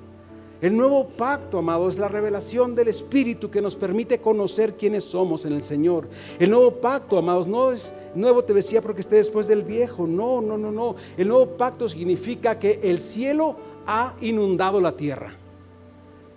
El 0.62 0.76
nuevo 0.76 1.08
pacto, 1.08 1.60
amado, 1.60 1.88
es 1.88 1.98
la 1.98 2.10
revelación 2.10 2.76
del 2.76 2.90
Espíritu 2.90 3.50
que 3.50 3.62
nos 3.62 3.78
permite 3.78 4.20
conocer 4.20 4.76
quiénes 4.76 5.06
somos 5.06 5.46
en 5.46 5.54
el 5.54 5.64
Señor. 5.64 6.10
El 6.38 6.50
nuevo 6.50 6.82
pacto, 6.82 7.18
amados, 7.18 7.48
no 7.48 7.72
es 7.72 7.94
nuevo, 8.14 8.44
te 8.44 8.54
decía, 8.54 8.82
porque 8.82 9.00
esté 9.00 9.16
después 9.16 9.48
del 9.48 9.64
viejo. 9.64 10.06
No, 10.06 10.42
no, 10.42 10.58
no, 10.58 10.70
no. 10.70 10.96
El 11.16 11.30
nuevo 11.30 11.48
pacto 11.56 11.88
significa 11.88 12.60
que 12.60 12.82
el 12.84 13.00
cielo 13.00 13.56
ha 13.88 14.16
inundado 14.20 14.82
la 14.82 14.98
tierra. 14.98 15.34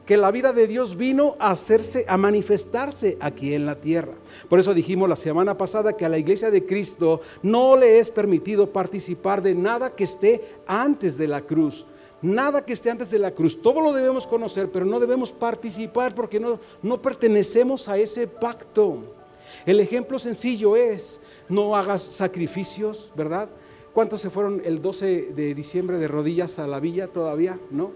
Que 0.07 0.17
la 0.17 0.31
vida 0.31 0.53
de 0.53 0.69
Dios 0.69 0.97
vino 0.97 1.35
a 1.41 1.51
hacerse, 1.51 2.05
a 2.07 2.17
manifestarse 2.17 3.17
aquí 3.21 3.55
en 3.55 3.67
la 3.67 3.81
tierra. 3.81 4.13
Por 4.49 4.61
eso 4.61 4.73
dijimos 4.73 5.09
la 5.09 5.17
semana 5.17 5.59
pasada 5.59 5.95
que 5.95 6.05
a 6.05 6.09
la 6.09 6.19
iglesia 6.19 6.53
de 6.53 6.65
Cristo 6.65 7.21
no 7.43 7.77
le 7.77 7.99
es 7.99 8.09
permitido 8.11 8.73
participar 8.73 9.43
de 9.43 9.57
nada 9.57 9.97
que 9.97 10.05
esté 10.05 10.43
antes 10.69 11.19
de 11.19 11.27
la 11.27 11.41
cruz 11.41 11.87
nada 12.23 12.65
que 12.65 12.73
esté 12.73 12.91
antes 12.91 13.11
de 13.11 13.19
la 13.19 13.33
cruz. 13.33 13.61
Todo 13.61 13.81
lo 13.81 13.93
debemos 13.93 14.27
conocer, 14.27 14.71
pero 14.71 14.87
no 14.87 15.01
debemos 15.01 15.33
participar 15.33 16.15
porque 16.15 16.41
no, 16.41 16.59
no 16.81 17.03
pertenecemos 17.03 17.89
a 17.89 17.99
ese 17.99 18.27
pacto. 18.27 18.99
El 19.67 19.81
ejemplo 19.81 20.19
sencillo 20.19 20.77
es, 20.77 21.21
no 21.49 21.77
hagas 21.77 22.03
sacrificios, 22.03 23.13
¿verdad? 23.15 23.49
¿Cuántos 23.93 24.21
se 24.21 24.31
fueron 24.31 24.63
el 24.65 24.81
12 24.81 25.33
de 25.35 25.55
diciembre 25.55 25.99
de 25.99 26.09
rodillas 26.09 26.59
a 26.59 26.67
la 26.67 26.81
villa 26.81 27.09
todavía? 27.09 27.59
¿No? 27.71 27.91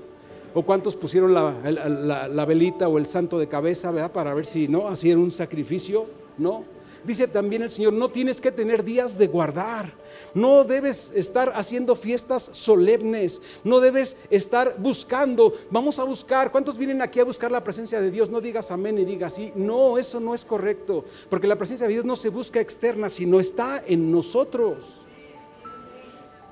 ¿O 0.53 0.63
cuántos 0.63 0.97
pusieron 0.97 1.33
la, 1.33 2.29
la 2.29 2.45
velita 2.45 2.89
o 2.89 2.99
el 2.99 3.07
santo 3.07 3.39
de 3.39 3.47
cabeza, 3.47 3.91
¿verdad? 3.91 4.13
Para 4.13 4.35
ver 4.35 4.47
si 4.47 4.69
no 4.69 4.89
hacían 4.89 5.19
un 5.19 5.31
sacrificio, 5.31 6.07
¿no? 6.39 6.76
Dice 7.07 7.29
también 7.29 7.63
el 7.63 7.71
Señor, 7.71 7.93
no 7.93 8.09
tienes 8.09 8.41
que 8.41 8.51
tener 8.51 8.83
días 8.83 9.17
de 9.17 9.29
guardar, 9.29 9.93
no 10.35 10.65
debes 10.65 11.13
estar 11.15 11.53
haciendo 11.55 11.95
fiestas 11.95 12.51
solemnes, 12.53 13.41
no 13.63 13.79
debes 13.79 14.17
estar 14.29 14.75
buscando, 14.77 15.53
vamos 15.71 16.01
a 16.01 16.05
buscar, 16.05 16.51
¿cuántos 16.51 16.77
vienen 16.77 17.01
aquí 17.01 17.21
a 17.21 17.25
buscar 17.25 17.53
la 17.53 17.63
presencia 17.63 18.01
de 18.01 18.11
Dios? 18.11 18.29
No 18.29 18.41
digas 18.41 18.73
amén 18.73 18.99
y 18.99 19.05
digas 19.05 19.35
sí, 19.35 19.53
no, 19.55 19.99
eso 19.99 20.19
no 20.19 20.35
es 20.35 20.45
correcto, 20.45 21.05
porque 21.31 21.47
la 21.47 21.57
presencia 21.57 21.87
de 21.87 21.93
Dios 21.93 22.05
no 22.05 22.17
se 22.17 22.29
busca 22.29 22.59
externa, 22.59 23.09
sino 23.09 23.39
está 23.39 23.85
en 23.87 24.11
nosotros. 24.11 25.03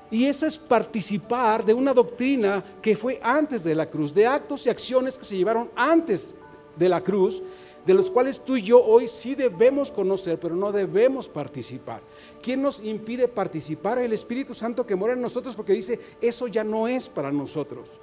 Y 0.09 0.25
eso 0.25 0.45
es 0.45 0.57
participar 0.57 1.65
de 1.65 1.73
una 1.73 1.93
doctrina 1.93 2.63
que 2.81 2.95
fue 2.95 3.19
antes 3.21 3.65
de 3.65 3.75
la 3.75 3.89
cruz, 3.89 4.13
de 4.13 4.25
actos 4.25 4.65
y 4.65 4.69
acciones 4.69 5.17
que 5.17 5.25
se 5.25 5.35
llevaron 5.35 5.69
antes 5.75 6.33
de 6.77 6.87
la 6.87 7.01
cruz 7.01 7.41
de 7.85 7.93
los 7.93 8.09
cuales 8.09 8.43
tú 8.43 8.57
y 8.57 8.63
yo 8.63 8.83
hoy 8.83 9.07
sí 9.07 9.35
debemos 9.35 9.91
conocer, 9.91 10.39
pero 10.39 10.55
no 10.55 10.71
debemos 10.71 11.29
participar. 11.29 12.01
¿Quién 12.41 12.61
nos 12.61 12.79
impide 12.81 13.27
participar? 13.27 13.99
El 13.99 14.13
Espíritu 14.13 14.53
Santo 14.53 14.85
que 14.85 14.95
mora 14.95 15.13
en 15.13 15.21
nosotros 15.21 15.55
porque 15.55 15.73
dice, 15.73 15.99
eso 16.19 16.47
ya 16.47 16.63
no 16.63 16.87
es 16.87 17.07
para 17.07 17.31
nosotros. 17.31 18.01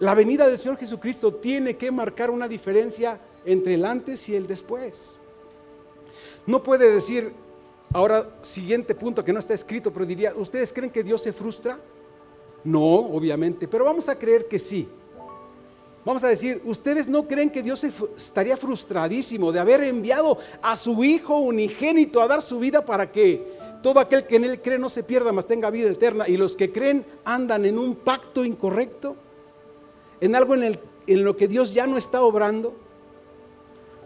La 0.00 0.14
venida 0.14 0.48
del 0.48 0.58
Señor 0.58 0.78
Jesucristo 0.78 1.34
tiene 1.34 1.76
que 1.76 1.90
marcar 1.90 2.30
una 2.30 2.48
diferencia 2.48 3.20
entre 3.44 3.74
el 3.74 3.84
antes 3.84 4.28
y 4.28 4.34
el 4.34 4.46
después. 4.46 5.20
No 6.46 6.62
puede 6.62 6.90
decir, 6.90 7.32
ahora 7.92 8.38
siguiente 8.42 8.94
punto 8.94 9.22
que 9.22 9.32
no 9.32 9.38
está 9.38 9.54
escrito, 9.54 9.92
pero 9.92 10.06
diría, 10.06 10.34
¿ustedes 10.34 10.72
creen 10.72 10.90
que 10.90 11.04
Dios 11.04 11.22
se 11.22 11.32
frustra? 11.32 11.78
No, 12.64 12.82
obviamente, 12.82 13.68
pero 13.68 13.84
vamos 13.84 14.08
a 14.08 14.18
creer 14.18 14.48
que 14.48 14.58
sí. 14.58 14.88
Vamos 16.04 16.24
a 16.24 16.28
decir, 16.28 16.62
¿ustedes 16.64 17.08
no 17.08 17.28
creen 17.28 17.50
que 17.50 17.62
Dios 17.62 17.84
estaría 17.84 18.56
frustradísimo 18.56 19.52
de 19.52 19.60
haber 19.60 19.82
enviado 19.82 20.38
a 20.62 20.76
su 20.76 21.04
Hijo 21.04 21.38
unigénito 21.38 22.22
a 22.22 22.28
dar 22.28 22.40
su 22.42 22.58
vida 22.58 22.84
para 22.84 23.12
qué? 23.12 23.60
todo 23.82 24.00
aquel 24.00 24.26
que 24.26 24.36
en 24.36 24.44
él 24.44 24.60
cree 24.60 24.78
no 24.78 24.88
se 24.88 25.02
pierda, 25.02 25.32
mas 25.32 25.46
tenga 25.46 25.70
vida 25.70 25.90
eterna. 25.90 26.28
Y 26.28 26.36
los 26.36 26.56
que 26.56 26.72
creen 26.72 27.04
andan 27.24 27.64
en 27.64 27.78
un 27.78 27.96
pacto 27.96 28.44
incorrecto, 28.44 29.16
en 30.20 30.36
algo 30.36 30.54
en, 30.54 30.78
en 31.06 31.24
lo 31.24 31.36
que 31.36 31.48
Dios 31.48 31.72
ya 31.72 31.86
no 31.86 31.96
está 31.96 32.22
obrando. 32.22 32.74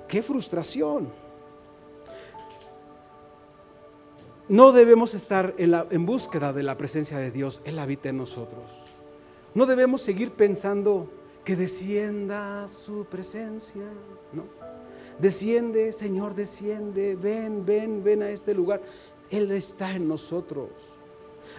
¡Qué 0.09 0.23
frustración! 0.23 1.09
No 4.49 4.73
debemos 4.73 5.15
estar 5.15 5.55
en, 5.57 5.75
en 5.91 6.07
búsqueda 6.07 6.53
de 6.53 6.63
la 6.63 6.77
presencia 6.77 7.19
de 7.19 7.31
Dios, 7.31 7.63
Él 7.65 7.79
habita 7.79 8.11
en 8.11 8.19
nosotros. 8.19 8.71
No 9.55 9.67
debemos 9.67 10.03
seguir 10.03 10.33
pensando 10.33 11.09
que 11.45 11.57
descienda 11.57 12.67
su 12.69 13.05
presencia, 13.05 13.85
¿no? 14.33 14.45
Desciende, 15.19 15.93
Señor, 15.93 16.35
desciende, 16.35 17.15
ven, 17.15 17.65
ven, 17.65 18.03
ven 18.03 18.23
a 18.23 18.31
este 18.31 18.55
lugar. 18.55 18.81
Él 19.31 19.51
está 19.53 19.95
en 19.95 20.09
nosotros. 20.09 20.71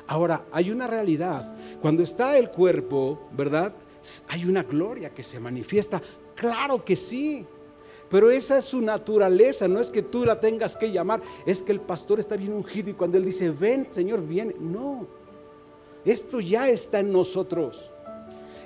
Ahora, 0.08 0.45
hay 0.52 0.71
una 0.71 0.88
realidad. 0.88 1.56
Cuando 1.82 2.04
está 2.04 2.38
el 2.38 2.50
cuerpo, 2.50 3.19
¿verdad? 3.32 3.74
Hay 4.28 4.45
una 4.45 4.63
gloria 4.63 5.12
que 5.12 5.24
se 5.24 5.39
manifiesta. 5.39 6.02
Claro 6.36 6.84
que 6.84 6.95
sí. 6.95 7.45
Pero 8.10 8.30
esa 8.30 8.58
es 8.58 8.65
su 8.65 8.82
naturaleza, 8.82 9.67
no 9.67 9.80
es 9.80 9.89
que 9.89 10.04
tú 10.04 10.26
la 10.26 10.39
tengas 10.39 10.76
que 10.76 10.91
llamar, 10.91 11.21
es 11.45 11.63
que 11.63 11.71
el 11.71 11.82
pastor 11.82 12.19
está 12.19 12.38
bien 12.38 12.54
ungido 12.54 12.91
y 12.91 12.93
cuando 12.93 13.17
él 13.17 13.26
dice, 13.26 13.50
ven 13.50 13.88
Señor, 13.89 14.21
viene. 14.21 14.56
No, 14.60 15.08
esto 16.04 16.39
ya 16.39 16.69
está 16.69 17.00
en 17.00 17.12
nosotros. 17.12 17.91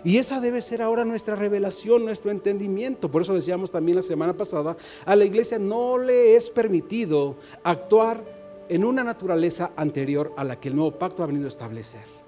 Y 0.03 0.17
esa 0.17 0.39
debe 0.39 0.61
ser 0.61 0.81
ahora 0.81 1.05
nuestra 1.05 1.35
revelación, 1.35 2.05
nuestro 2.05 2.31
entendimiento. 2.31 3.11
Por 3.11 3.21
eso 3.21 3.33
decíamos 3.33 3.71
también 3.71 3.97
la 3.97 4.01
semana 4.01 4.33
pasada, 4.33 4.75
a 5.05 5.15
la 5.15 5.25
iglesia 5.25 5.59
no 5.59 5.97
le 5.97 6.35
es 6.35 6.49
permitido 6.49 7.35
actuar 7.63 8.23
en 8.69 8.85
una 8.85 9.03
naturaleza 9.03 9.71
anterior 9.75 10.33
a 10.37 10.43
la 10.43 10.59
que 10.59 10.69
el 10.69 10.75
nuevo 10.75 10.97
pacto 10.97 11.23
ha 11.23 11.27
venido 11.27 11.45
a 11.45 11.49
establecer. 11.49 12.18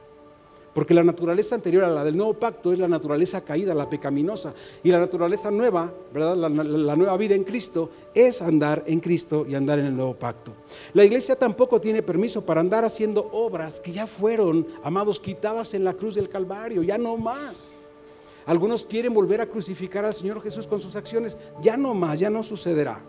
Porque 0.74 0.94
la 0.94 1.04
naturaleza 1.04 1.56
anterior 1.56 1.84
a 1.84 1.90
la 1.90 2.04
del 2.04 2.16
nuevo 2.16 2.34
pacto 2.34 2.72
es 2.72 2.80
la 2.80 2.88
naturaleza 2.88 3.42
caída, 3.42 3.74
la 3.74 3.90
pecaminosa. 3.90 4.54
Y 4.84 4.90
la 4.90 5.00
naturaleza 5.00 5.52
nueva, 5.52 5.94
¿verdad? 6.14 6.38
La, 6.38 6.48
la, 6.50 6.96
nueva 6.96 7.18
vida 7.18 7.36
en 7.36 7.44
Cristo 7.44 7.90
es 8.14 8.42
andar 8.42 8.84
en 8.88 9.02
Cristo 9.02 9.46
y 9.48 9.56
andar 9.56 9.80
en 9.80 9.88
el 9.88 9.96
nuevo 9.96 10.16
pacto. 10.16 10.54
La 10.94 11.04
iglesia 11.04 11.36
tampoco 11.36 11.82
tiene 11.82 12.02
permiso 12.02 12.46
para 12.46 12.62
andar 12.62 12.86
haciendo 12.86 13.30
obras 13.34 13.82
que 13.82 13.92
ya 13.92 14.08
fueron, 14.08 14.66
amados, 14.82 15.20
quitadas 15.20 15.74
en 15.74 15.84
la 15.84 15.94
cruz 15.94 16.16
del 16.16 16.30
Calvario, 16.30 16.84
ya 16.84 16.98
no 16.98 17.18
más. 17.18 17.76
Algunos 18.46 18.86
quieren 18.86 19.14
volver 19.14 19.42
a 19.42 19.46
crucificar 19.46 20.06
al 20.06 20.14
Señor 20.14 20.42
Jesús 20.42 20.68
con 20.68 20.80
sus 20.80 20.96
acciones, 20.96 21.38
ya 21.62 21.76
no 21.76 21.94
más, 21.94 22.20
ya 22.20 22.30
no 22.30 22.44
sucederá. 22.44 23.04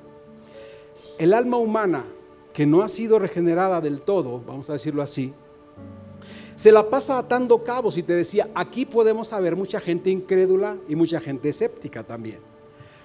El 1.18 1.32
alma 1.32 1.58
humana 1.58 2.04
que 2.52 2.66
no 2.66 2.82
ha 2.82 2.88
sido 2.88 3.18
regenerada 3.18 3.80
del 3.80 4.02
todo, 4.02 4.42
vamos 4.46 4.68
a 4.68 4.74
decirlo 4.74 5.02
así, 5.02 5.32
se 6.54 6.72
la 6.72 6.88
pasa 6.88 7.18
atando 7.18 7.62
cabos 7.62 7.96
y 7.98 8.02
te 8.02 8.14
decía, 8.14 8.48
aquí 8.54 8.84
podemos 8.84 9.28
saber 9.28 9.56
mucha 9.56 9.80
gente 9.80 10.10
incrédula 10.10 10.76
y 10.88 10.94
mucha 10.94 11.20
gente 11.20 11.48
escéptica 11.48 12.04
también. 12.04 12.40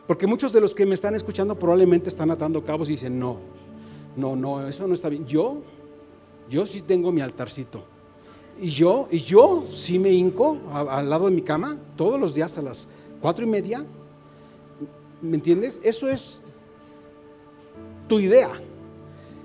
Porque 0.05 0.27
muchos 0.27 0.53
de 0.53 0.62
los 0.62 0.73
que 0.73 0.86
me 0.86 0.95
están 0.95 1.15
escuchando 1.15 1.57
probablemente 1.57 2.10
están 2.10 2.31
atando 2.31 2.63
cabos 2.63 2.88
y 2.89 2.93
dicen, 2.93 3.19
no, 3.19 3.38
no, 4.15 4.36
no, 4.36 4.67
eso 4.67 4.88
no 4.88 4.93
está 4.93 5.10
bien. 5.10 5.25
Yo, 5.25 5.62
yo 6.49 6.65
sí 6.65 6.81
tengo 6.81 7.12
mi 7.12 7.21
altarcito. 7.21 7.83
Y 8.60 8.69
yo, 8.69 9.07
y 9.12 9.19
yo 9.19 9.65
sí 9.67 9.99
me 9.99 10.12
hinco 10.12 10.57
al 10.73 11.10
lado 11.10 11.27
de 11.27 11.36
mi 11.36 11.41
cama 11.41 11.77
todos 11.95 12.19
los 12.19 12.33
días 12.33 12.57
a 12.57 12.62
las 12.62 12.89
cuatro 13.21 13.45
y 13.45 13.49
media. 13.49 13.86
¿Me 15.21 15.36
entiendes? 15.36 15.79
Eso 15.83 16.07
es 16.07 16.41
tu 18.07 18.19
idea. 18.19 18.49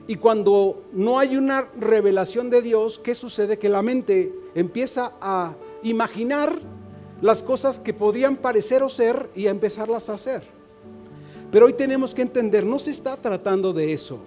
Y 0.06 0.16
cuando 0.16 0.82
no 0.92 1.18
hay 1.18 1.36
una 1.36 1.68
revelación 1.78 2.50
de 2.50 2.60
Dios, 2.60 2.98
¿qué 2.98 3.14
sucede? 3.14 3.58
Que 3.58 3.68
la 3.68 3.82
mente 3.82 4.34
empieza 4.54 5.12
a 5.20 5.54
imaginar 5.82 6.58
las 7.20 7.42
cosas 7.42 7.78
que 7.78 7.94
podrían 7.94 8.36
parecer 8.36 8.82
o 8.82 8.88
ser 8.88 9.30
y 9.34 9.46
a 9.46 9.50
empezarlas 9.50 10.10
a 10.10 10.14
hacer. 10.14 10.42
Pero 11.52 11.66
hoy 11.66 11.74
tenemos 11.74 12.14
que 12.14 12.22
entender, 12.22 12.66
no 12.66 12.78
se 12.78 12.90
está 12.90 13.16
tratando 13.16 13.72
de 13.72 13.92
eso. 13.92 14.18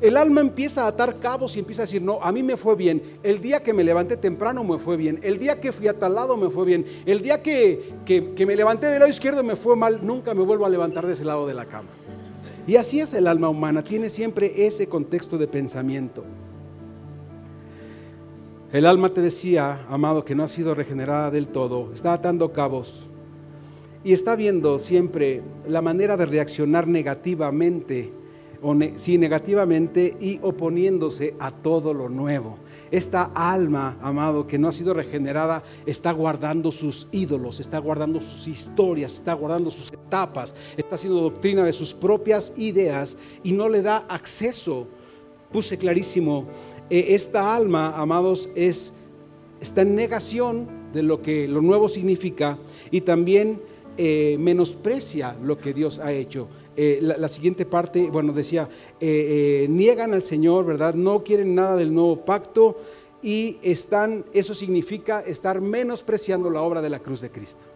El 0.00 0.16
alma 0.16 0.40
empieza 0.40 0.84
a 0.84 0.88
atar 0.88 1.18
cabos 1.18 1.56
y 1.56 1.58
empieza 1.58 1.82
a 1.82 1.86
decir, 1.86 2.02
no, 2.02 2.20
a 2.22 2.30
mí 2.30 2.42
me 2.42 2.56
fue 2.56 2.76
bien. 2.76 3.18
El 3.22 3.40
día 3.40 3.62
que 3.62 3.72
me 3.72 3.82
levanté 3.82 4.16
temprano 4.16 4.62
me 4.62 4.78
fue 4.78 4.96
bien. 4.96 5.18
El 5.22 5.38
día 5.38 5.60
que 5.60 5.72
fui 5.72 5.88
a 5.88 5.98
tal 5.98 6.14
lado 6.14 6.36
me 6.36 6.50
fue 6.50 6.64
bien. 6.64 6.86
El 7.04 7.20
día 7.20 7.42
que, 7.42 7.94
que, 8.04 8.32
que 8.32 8.46
me 8.46 8.54
levanté 8.54 8.86
del 8.86 9.00
lado 9.00 9.10
izquierdo 9.10 9.42
me 9.42 9.56
fue 9.56 9.74
mal. 9.74 10.00
Nunca 10.02 10.34
me 10.34 10.42
vuelvo 10.42 10.66
a 10.66 10.68
levantar 10.68 11.04
de 11.04 11.14
ese 11.14 11.24
lado 11.24 11.48
de 11.48 11.54
la 11.54 11.66
cama. 11.66 11.90
Y 12.68 12.76
así 12.76 13.00
es 13.00 13.14
el 13.14 13.26
alma 13.26 13.48
humana, 13.48 13.82
tiene 13.82 14.10
siempre 14.10 14.66
ese 14.66 14.88
contexto 14.88 15.38
de 15.38 15.48
pensamiento. 15.48 16.22
El 18.70 18.84
alma 18.84 19.08
te 19.08 19.22
decía, 19.22 19.86
amado, 19.88 20.22
que 20.22 20.34
no 20.34 20.42
ha 20.42 20.48
sido 20.48 20.74
regenerada 20.74 21.30
del 21.30 21.48
todo, 21.48 21.90
está 21.94 22.12
atando 22.12 22.52
cabos 22.52 23.08
y 24.04 24.12
está 24.12 24.36
viendo 24.36 24.78
siempre 24.78 25.40
la 25.66 25.80
manera 25.80 26.18
de 26.18 26.26
reaccionar 26.26 26.86
negativamente, 26.86 28.12
o 28.60 28.76
sí, 28.96 29.16
negativamente 29.16 30.14
y 30.20 30.38
oponiéndose 30.42 31.34
a 31.38 31.50
todo 31.50 31.94
lo 31.94 32.10
nuevo. 32.10 32.58
Esta 32.90 33.30
alma, 33.34 33.96
amado, 34.00 34.46
que 34.46 34.58
no 34.58 34.68
ha 34.68 34.72
sido 34.72 34.94
regenerada, 34.94 35.62
está 35.86 36.12
guardando 36.12 36.72
sus 36.72 37.06
ídolos, 37.12 37.60
está 37.60 37.78
guardando 37.78 38.20
sus 38.20 38.48
historias, 38.48 39.14
está 39.14 39.34
guardando 39.34 39.70
sus 39.70 39.92
etapas, 39.92 40.54
está 40.76 40.94
haciendo 40.94 41.20
doctrina 41.20 41.64
de 41.64 41.72
sus 41.72 41.92
propias 41.92 42.52
ideas 42.56 43.16
y 43.42 43.52
no 43.52 43.68
le 43.68 43.82
da 43.82 43.98
acceso. 44.08 44.86
Puse 45.52 45.78
clarísimo, 45.78 46.46
eh, 46.90 47.06
esta 47.10 47.54
alma, 47.54 47.94
amados, 47.96 48.48
es, 48.54 48.92
está 49.60 49.82
en 49.82 49.94
negación 49.94 50.68
de 50.92 51.02
lo 51.02 51.20
que 51.20 51.46
lo 51.48 51.60
nuevo 51.60 51.88
significa 51.88 52.58
y 52.90 53.02
también 53.02 53.60
eh, 53.96 54.36
menosprecia 54.38 55.36
lo 55.42 55.58
que 55.58 55.74
Dios 55.74 55.98
ha 55.98 56.12
hecho. 56.12 56.48
Eh, 56.80 57.00
la, 57.02 57.28
siguiente 57.28 57.66
parte, 57.66 58.08
bueno, 58.08 58.32
decía, 58.32 58.68
eh, 59.00 59.64
eh, 59.64 59.66
niegan 59.68 60.14
al 60.14 60.22
Señor, 60.22 60.64
¿verdad? 60.64 60.94
No 60.94 61.24
quieren 61.24 61.56
nada 61.56 61.74
del 61.74 61.92
nuevo 61.92 62.24
pacto 62.24 62.78
y 63.20 63.58
están, 63.62 64.24
eso 64.32 64.54
significa 64.54 65.18
estar 65.18 65.60
menospreciando 65.60 66.50
la 66.50 66.62
obra 66.62 66.80
de 66.80 66.90
la 66.90 67.00
cruz 67.00 67.20
de 67.20 67.32
Cristo. 67.32 67.66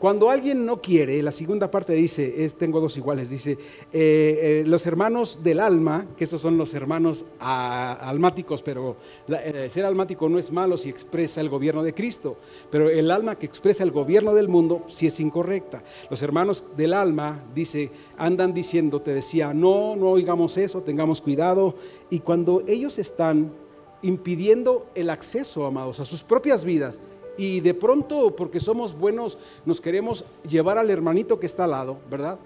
Cuando 0.00 0.30
alguien 0.30 0.64
no 0.64 0.80
quiere, 0.80 1.22
la 1.22 1.30
segunda 1.30 1.70
parte 1.70 1.92
dice, 1.92 2.42
es, 2.42 2.54
tengo 2.54 2.80
dos 2.80 2.96
iguales, 2.96 3.28
dice, 3.28 3.52
eh, 3.52 3.58
eh, 3.92 4.64
los 4.66 4.86
hermanos 4.86 5.40
del 5.42 5.60
alma, 5.60 6.06
que 6.16 6.24
esos 6.24 6.40
son 6.40 6.56
los 6.56 6.72
hermanos 6.72 7.26
almáticos, 7.38 8.62
pero 8.62 8.96
eh, 9.28 9.66
ser 9.68 9.84
almático 9.84 10.26
no 10.30 10.38
es 10.38 10.52
malo 10.52 10.78
si 10.78 10.88
expresa 10.88 11.42
el 11.42 11.50
gobierno 11.50 11.82
de 11.82 11.92
Cristo, 11.92 12.38
pero 12.70 12.88
el 12.88 13.10
alma 13.10 13.34
que 13.34 13.44
expresa 13.44 13.84
el 13.84 13.90
gobierno 13.90 14.32
del 14.32 14.48
mundo 14.48 14.84
sí 14.88 15.06
es 15.06 15.20
incorrecta. 15.20 15.84
Los 16.08 16.22
hermanos 16.22 16.64
del 16.78 16.94
alma, 16.94 17.44
dice, 17.54 17.92
andan 18.16 18.54
diciendo, 18.54 19.02
te 19.02 19.12
decía, 19.12 19.52
no, 19.52 19.96
no 19.96 20.12
oigamos 20.12 20.56
eso, 20.56 20.80
tengamos 20.80 21.20
cuidado, 21.20 21.74
y 22.08 22.20
cuando 22.20 22.62
ellos 22.66 22.98
están 22.98 23.52
impidiendo 24.00 24.86
el 24.94 25.10
acceso, 25.10 25.66
amados, 25.66 26.00
a 26.00 26.06
sus 26.06 26.24
propias 26.24 26.64
vidas, 26.64 27.02
y 27.40 27.60
de 27.60 27.72
pronto, 27.72 28.36
porque 28.36 28.60
somos 28.60 28.92
buenos, 28.92 29.38
nos 29.64 29.80
queremos 29.80 30.26
llevar 30.46 30.76
al 30.76 30.90
hermanito 30.90 31.40
que 31.40 31.46
está 31.46 31.64
al 31.64 31.70
lado, 31.70 31.96
¿verdad? 32.10 32.38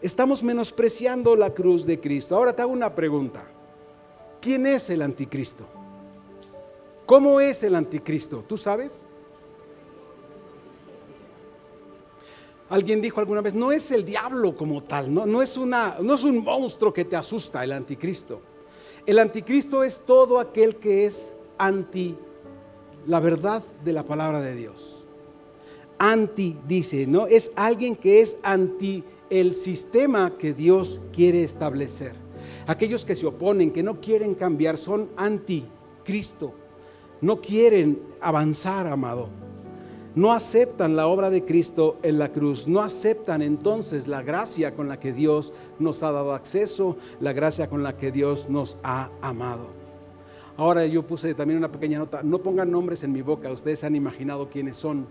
Estamos 0.00 0.40
menospreciando 0.40 1.34
la 1.34 1.52
cruz 1.52 1.84
de 1.84 1.98
Cristo. 1.98 2.36
Ahora 2.36 2.54
te 2.54 2.62
hago 2.62 2.70
una 2.70 2.94
pregunta. 2.94 3.44
¿Quién 4.40 4.68
es 4.68 4.88
el 4.90 5.02
anticristo? 5.02 5.64
¿Cómo 7.06 7.40
es 7.40 7.64
el 7.64 7.74
anticristo? 7.74 8.44
¿Tú 8.46 8.56
sabes? 8.56 9.04
Alguien 12.68 13.00
dijo 13.00 13.18
alguna 13.18 13.40
vez, 13.40 13.52
no 13.52 13.72
es 13.72 13.90
el 13.90 14.04
diablo 14.04 14.54
como 14.54 14.84
tal, 14.84 15.12
no, 15.12 15.42
es 15.42 15.56
una, 15.56 15.96
no 16.00 16.14
es 16.14 16.22
un 16.22 16.44
monstruo 16.44 16.92
que 16.92 17.04
te 17.04 17.16
asusta 17.16 17.64
el 17.64 17.72
anticristo. 17.72 18.40
El 19.06 19.18
anticristo 19.18 19.82
es 19.82 19.98
todo 20.06 20.38
aquel 20.38 20.76
que 20.76 21.04
es 21.04 21.34
anti 21.58 22.16
la 23.06 23.20
verdad 23.20 23.62
de 23.84 23.92
la 23.92 24.04
palabra 24.04 24.40
de 24.40 24.54
Dios. 24.54 25.06
Anti, 25.98 26.56
dice, 26.66 27.06
¿no? 27.06 27.26
Es 27.26 27.52
alguien 27.54 27.96
que 27.96 28.20
es 28.20 28.36
anti 28.42 29.04
el 29.30 29.54
sistema 29.54 30.36
que 30.36 30.52
Dios 30.52 31.00
quiere 31.12 31.42
establecer. 31.42 32.14
Aquellos 32.66 33.04
que 33.04 33.16
se 33.16 33.26
oponen, 33.26 33.70
que 33.70 33.82
no 33.82 34.00
quieren 34.00 34.34
cambiar, 34.34 34.76
son 34.76 35.08
anti 35.16 35.64
Cristo. 36.04 36.54
No 37.20 37.40
quieren 37.40 38.00
avanzar, 38.20 38.86
amado. 38.86 39.28
No 40.14 40.32
aceptan 40.32 40.94
la 40.94 41.08
obra 41.08 41.28
de 41.30 41.44
Cristo 41.44 41.98
en 42.02 42.18
la 42.18 42.30
cruz. 42.30 42.68
No 42.68 42.80
aceptan 42.80 43.42
entonces 43.42 44.06
la 44.06 44.22
gracia 44.22 44.74
con 44.74 44.88
la 44.88 45.00
que 45.00 45.12
Dios 45.12 45.52
nos 45.78 46.02
ha 46.02 46.12
dado 46.12 46.34
acceso, 46.34 46.96
la 47.20 47.32
gracia 47.32 47.68
con 47.68 47.82
la 47.82 47.96
que 47.96 48.12
Dios 48.12 48.48
nos 48.48 48.78
ha 48.82 49.10
amado. 49.20 49.83
Ahora 50.56 50.86
yo 50.86 51.04
puse 51.04 51.34
también 51.34 51.58
una 51.58 51.72
pequeña 51.72 51.98
nota, 51.98 52.22
no 52.22 52.38
pongan 52.38 52.70
nombres 52.70 53.02
en 53.02 53.12
mi 53.12 53.22
boca, 53.22 53.50
ustedes 53.50 53.82
han 53.82 53.96
imaginado 53.96 54.48
quiénes 54.48 54.76
son, 54.76 55.06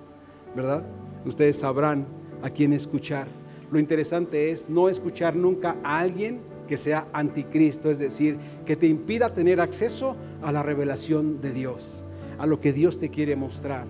¿verdad? 0.55 0.85
Ustedes 1.25 1.57
sabrán 1.57 2.07
a 2.41 2.49
quién 2.49 2.71
escuchar. 2.71 3.27
Lo 3.69 3.77
interesante 3.79 4.51
es 4.51 4.69
no 4.69 4.87
escuchar 4.87 5.35
nunca 5.35 5.75
a 5.83 5.99
alguien 5.99 6.41
que 6.67 6.77
sea 6.77 7.07
anticristo, 7.11 7.91
es 7.91 7.99
decir, 7.99 8.37
que 8.65 8.77
te 8.77 8.87
impida 8.87 9.33
tener 9.33 9.59
acceso 9.59 10.15
a 10.41 10.51
la 10.53 10.63
revelación 10.63 11.41
de 11.41 11.51
Dios, 11.51 12.05
a 12.37 12.45
lo 12.45 12.61
que 12.61 12.71
Dios 12.71 12.97
te 12.97 13.09
quiere 13.09 13.35
mostrar. 13.35 13.85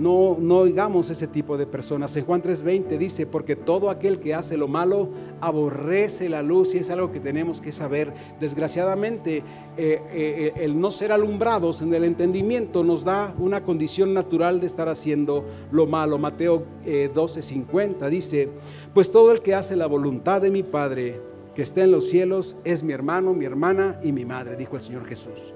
No, 0.00 0.36
no 0.40 0.58
oigamos 0.58 1.10
ese 1.10 1.26
tipo 1.26 1.58
de 1.58 1.66
personas. 1.66 2.16
En 2.16 2.24
Juan 2.24 2.42
3:20 2.42 2.96
dice, 2.96 3.26
porque 3.26 3.54
todo 3.54 3.90
aquel 3.90 4.18
que 4.18 4.34
hace 4.34 4.56
lo 4.56 4.66
malo 4.66 5.10
aborrece 5.42 6.30
la 6.30 6.42
luz 6.42 6.74
y 6.74 6.78
es 6.78 6.88
algo 6.88 7.12
que 7.12 7.20
tenemos 7.20 7.60
que 7.60 7.70
saber. 7.70 8.14
Desgraciadamente, 8.40 9.42
eh, 9.76 10.02
eh, 10.10 10.52
el 10.56 10.80
no 10.80 10.90
ser 10.90 11.12
alumbrados 11.12 11.82
en 11.82 11.92
el 11.92 12.04
entendimiento 12.04 12.82
nos 12.82 13.04
da 13.04 13.34
una 13.38 13.62
condición 13.62 14.14
natural 14.14 14.60
de 14.60 14.66
estar 14.66 14.88
haciendo 14.88 15.44
lo 15.70 15.86
malo. 15.86 16.16
Mateo 16.16 16.64
12:50 16.84 18.06
eh, 18.06 18.10
dice, 18.10 18.48
pues 18.94 19.10
todo 19.10 19.32
el 19.32 19.42
que 19.42 19.54
hace 19.54 19.76
la 19.76 19.86
voluntad 19.86 20.40
de 20.40 20.50
mi 20.50 20.62
Padre 20.62 21.20
que 21.54 21.62
está 21.62 21.82
en 21.82 21.90
los 21.90 22.08
cielos 22.08 22.56
es 22.64 22.82
mi 22.82 22.94
hermano, 22.94 23.34
mi 23.34 23.44
hermana 23.44 24.00
y 24.02 24.12
mi 24.12 24.24
madre, 24.24 24.56
dijo 24.56 24.76
el 24.76 24.82
Señor 24.82 25.04
Jesús. 25.04 25.52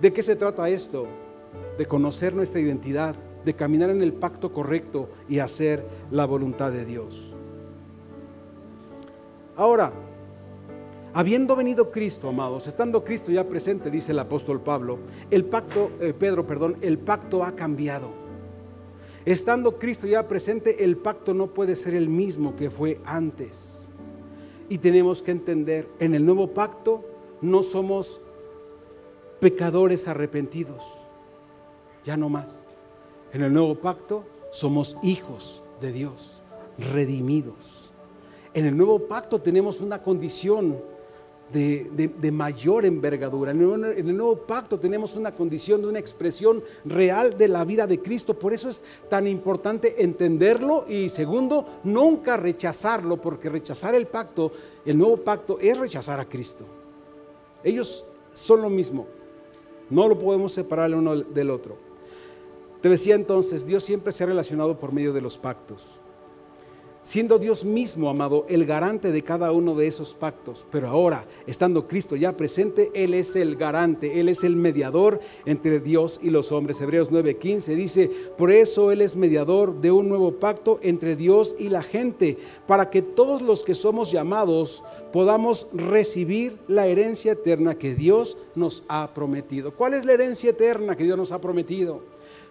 ¿De 0.00 0.12
qué 0.12 0.22
se 0.24 0.34
trata 0.34 0.68
esto? 0.68 1.06
De 1.78 1.86
conocer 1.86 2.34
nuestra 2.34 2.60
identidad 2.60 3.14
de 3.44 3.54
caminar 3.54 3.90
en 3.90 4.02
el 4.02 4.12
pacto 4.12 4.52
correcto 4.52 5.08
y 5.28 5.38
hacer 5.38 5.84
la 6.10 6.26
voluntad 6.26 6.72
de 6.72 6.84
Dios. 6.84 7.34
Ahora, 9.56 9.92
habiendo 11.12 11.56
venido 11.56 11.90
Cristo, 11.90 12.28
amados, 12.28 12.66
estando 12.66 13.04
Cristo 13.04 13.30
ya 13.30 13.48
presente, 13.48 13.90
dice 13.90 14.12
el 14.12 14.18
apóstol 14.18 14.60
Pablo, 14.60 14.98
el 15.30 15.44
pacto, 15.44 15.90
eh, 16.00 16.14
Pedro, 16.18 16.46
perdón, 16.46 16.76
el 16.80 16.98
pacto 16.98 17.44
ha 17.44 17.52
cambiado. 17.52 18.08
Estando 19.26 19.78
Cristo 19.78 20.06
ya 20.06 20.26
presente, 20.26 20.82
el 20.82 20.96
pacto 20.96 21.34
no 21.34 21.48
puede 21.48 21.76
ser 21.76 21.94
el 21.94 22.08
mismo 22.08 22.56
que 22.56 22.70
fue 22.70 23.00
antes. 23.04 23.90
Y 24.70 24.78
tenemos 24.78 25.22
que 25.22 25.32
entender, 25.32 25.88
en 25.98 26.14
el 26.14 26.24
nuevo 26.24 26.48
pacto 26.54 27.04
no 27.42 27.62
somos 27.62 28.20
pecadores 29.40 30.08
arrepentidos, 30.08 30.82
ya 32.04 32.16
no 32.16 32.28
más. 32.28 32.66
En 33.32 33.42
el 33.42 33.52
nuevo 33.52 33.76
pacto 33.76 34.24
somos 34.50 34.96
hijos 35.02 35.62
de 35.80 35.92
Dios, 35.92 36.42
redimidos. 36.92 37.92
En 38.54 38.66
el 38.66 38.76
nuevo 38.76 38.98
pacto 39.06 39.40
tenemos 39.40 39.80
una 39.80 40.02
condición 40.02 40.76
de, 41.52 42.32
mayor 42.32 42.84
envergadura. 42.84 43.52
En 43.52 43.60
el, 43.60 43.84
en 43.98 44.08
el, 44.08 44.16
nuevo 44.16 44.36
pacto 44.36 44.78
tenemos 44.78 45.14
una 45.14 45.34
condición 45.34 45.80
de 45.80 45.88
una 45.88 45.98
expresión 46.00 46.62
real 46.84 47.36
de 47.36 47.46
la 47.46 47.64
vida 47.64 47.86
de 47.86 48.00
Cristo. 48.00 48.36
Por 48.38 48.52
eso 48.52 48.68
es 48.68 48.82
tan 49.08 49.26
importante 49.26 50.02
entenderlo 50.02 50.84
y 50.88 51.08
segundo, 51.08 51.66
nunca 51.84 52.36
rechazarlo, 52.36 53.20
porque 53.20 53.48
rechazar 53.48 53.94
el 53.94 54.06
pacto, 54.06 54.50
el 54.84 54.98
nuevo 54.98 55.18
pacto, 55.18 55.58
es 55.60 55.78
rechazar 55.78 56.18
a 56.18 56.28
Cristo. 56.28 56.64
Ellos 57.62 58.04
son 58.32 58.62
lo 58.62 58.70
mismo. 58.70 59.06
No 59.88 60.08
lo 60.08 60.18
podemos 60.18 60.52
separar 60.52 60.86
el 60.86 60.94
uno 60.94 61.16
del 61.16 61.50
otro. 61.50 61.89
Te 62.80 62.88
decía 62.88 63.14
entonces, 63.14 63.66
Dios 63.66 63.84
siempre 63.84 64.12
se 64.12 64.24
ha 64.24 64.26
relacionado 64.26 64.78
por 64.78 64.92
medio 64.92 65.12
de 65.12 65.20
los 65.20 65.36
pactos. 65.36 66.00
Siendo 67.02 67.38
Dios 67.38 67.64
mismo, 67.64 68.10
amado, 68.10 68.44
el 68.50 68.66
garante 68.66 69.10
de 69.10 69.22
cada 69.22 69.52
uno 69.52 69.74
de 69.74 69.86
esos 69.86 70.14
pactos. 70.14 70.66
Pero 70.70 70.88
ahora, 70.88 71.26
estando 71.46 71.88
Cristo 71.88 72.14
ya 72.14 72.36
presente, 72.36 72.90
Él 72.92 73.14
es 73.14 73.36
el 73.36 73.56
garante, 73.56 74.20
Él 74.20 74.28
es 74.28 74.44
el 74.44 74.54
mediador 74.54 75.18
entre 75.46 75.80
Dios 75.80 76.20
y 76.22 76.28
los 76.28 76.52
hombres. 76.52 76.78
Hebreos 76.82 77.10
9:15 77.10 77.74
dice, 77.74 78.10
por 78.36 78.50
eso 78.50 78.92
Él 78.92 79.00
es 79.00 79.16
mediador 79.16 79.80
de 79.80 79.90
un 79.90 80.10
nuevo 80.10 80.32
pacto 80.32 80.78
entre 80.82 81.16
Dios 81.16 81.56
y 81.58 81.70
la 81.70 81.82
gente, 81.82 82.36
para 82.66 82.90
que 82.90 83.00
todos 83.00 83.40
los 83.40 83.64
que 83.64 83.74
somos 83.74 84.12
llamados 84.12 84.84
podamos 85.10 85.68
recibir 85.72 86.58
la 86.68 86.86
herencia 86.86 87.32
eterna 87.32 87.76
que 87.76 87.94
Dios 87.94 88.36
nos 88.54 88.84
ha 88.88 89.14
prometido. 89.14 89.74
¿Cuál 89.74 89.94
es 89.94 90.04
la 90.04 90.12
herencia 90.12 90.50
eterna 90.50 90.96
que 90.96 91.04
Dios 91.04 91.16
nos 91.16 91.32
ha 91.32 91.40
prometido? 91.40 92.09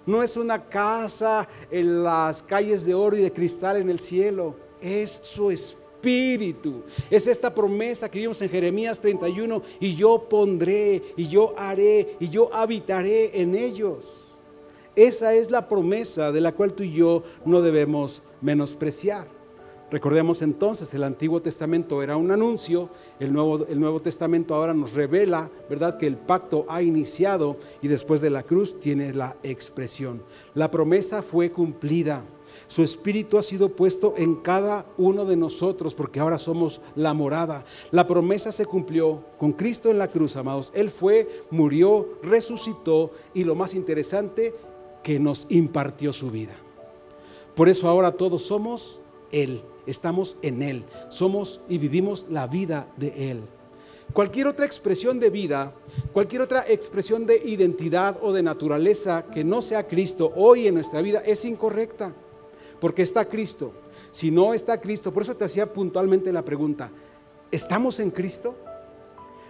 No 0.09 0.23
es 0.23 0.37
una 0.37 0.67
casa 0.67 1.47
en 1.69 2.01
las 2.03 2.41
calles 2.41 2.83
de 2.83 2.95
oro 2.95 3.15
y 3.15 3.21
de 3.21 3.31
cristal 3.31 3.77
en 3.77 3.91
el 3.91 3.99
cielo. 3.99 4.55
Es 4.81 5.19
su 5.21 5.51
espíritu. 5.51 6.81
Es 7.11 7.27
esta 7.27 7.53
promesa 7.53 8.09
que 8.09 8.17
vimos 8.17 8.41
en 8.41 8.49
Jeremías 8.49 8.99
31. 8.99 9.61
Y 9.79 9.93
yo 9.93 10.27
pondré, 10.27 11.03
y 11.15 11.27
yo 11.27 11.53
haré, 11.55 12.15
y 12.19 12.27
yo 12.27 12.51
habitaré 12.51 13.39
en 13.39 13.53
ellos. 13.53 14.35
Esa 14.95 15.35
es 15.35 15.51
la 15.51 15.67
promesa 15.67 16.31
de 16.31 16.41
la 16.41 16.53
cual 16.53 16.73
tú 16.73 16.81
y 16.81 16.91
yo 16.91 17.21
no 17.45 17.61
debemos 17.61 18.23
menospreciar. 18.41 19.38
Recordemos 19.91 20.43
entonces, 20.43 20.93
el 20.93 21.03
Antiguo 21.03 21.41
Testamento 21.41 22.03
era 22.03 22.15
un 22.15 22.29
anuncio, 22.29 22.89
el 23.19 23.33
Nuevo, 23.33 23.65
el 23.65 23.79
Nuevo, 23.79 23.99
Testamento 23.99 24.53
ahora 24.53 24.73
nos 24.75 24.93
revela, 24.93 25.49
¿verdad?, 25.67 25.97
que 25.97 26.05
el 26.05 26.15
pacto 26.15 26.65
ha 26.69 26.83
iniciado 26.83 27.57
y 27.81 27.87
después 27.87 28.21
de 28.21 28.29
la 28.29 28.43
cruz 28.43 28.79
tiene 28.79 29.13
la 29.15 29.35
expresión. 29.41 30.21
La 30.53 30.69
promesa 30.69 31.23
fue 31.23 31.51
cumplida. 31.51 32.23
Su 32.67 32.83
espíritu 32.83 33.39
ha 33.39 33.43
sido 33.43 33.69
puesto 33.69 34.13
en 34.15 34.35
cada 34.35 34.85
uno 34.97 35.25
de 35.25 35.35
nosotros 35.35 35.95
porque 35.95 36.19
ahora 36.19 36.37
somos 36.37 36.81
la 36.95 37.15
morada. 37.15 37.65
La 37.89 38.05
promesa 38.05 38.51
se 38.51 38.67
cumplió 38.67 39.23
con 39.39 39.53
Cristo 39.53 39.89
en 39.89 39.97
la 39.97 40.09
cruz, 40.09 40.35
amados. 40.35 40.71
Él 40.75 40.91
fue, 40.91 41.41
murió, 41.49 42.19
resucitó 42.21 43.11
y 43.33 43.43
lo 43.43 43.55
más 43.55 43.73
interesante, 43.73 44.53
que 45.01 45.19
nos 45.19 45.47
impartió 45.49 46.13
su 46.13 46.29
vida. 46.29 46.53
Por 47.55 47.69
eso 47.69 47.87
ahora 47.87 48.11
todos 48.11 48.43
somos 48.43 48.99
Él 49.31 49.63
estamos 49.89 50.37
en 50.41 50.61
Él, 50.61 50.85
somos 51.09 51.61
y 51.67 51.77
vivimos 51.77 52.27
la 52.29 52.47
vida 52.47 52.87
de 52.97 53.31
Él. 53.31 53.41
Cualquier 54.13 54.47
otra 54.47 54.65
expresión 54.65 55.19
de 55.19 55.29
vida, 55.29 55.73
cualquier 56.13 56.41
otra 56.41 56.65
expresión 56.67 57.27
de 57.27 57.37
identidad 57.37 58.17
o 58.21 58.33
de 58.33 58.41
naturaleza 58.41 59.25
que 59.31 59.43
no 59.43 59.61
sea 59.61 59.87
Cristo 59.87 60.33
hoy 60.35 60.67
en 60.67 60.73
nuestra 60.73 61.01
vida 61.01 61.21
es 61.23 61.45
incorrecta, 61.45 62.13
porque 62.79 63.03
está 63.03 63.25
Cristo. 63.25 63.71
Si 64.09 64.31
no 64.31 64.53
está 64.55 64.81
Cristo, 64.81 65.11
por 65.11 65.21
eso 65.21 65.35
te 65.35 65.45
hacía 65.45 65.71
puntualmente 65.71 66.33
la 66.33 66.43
pregunta, 66.43 66.89
¿estamos 67.51 67.99
en 67.99 68.09
Cristo? 68.09 68.55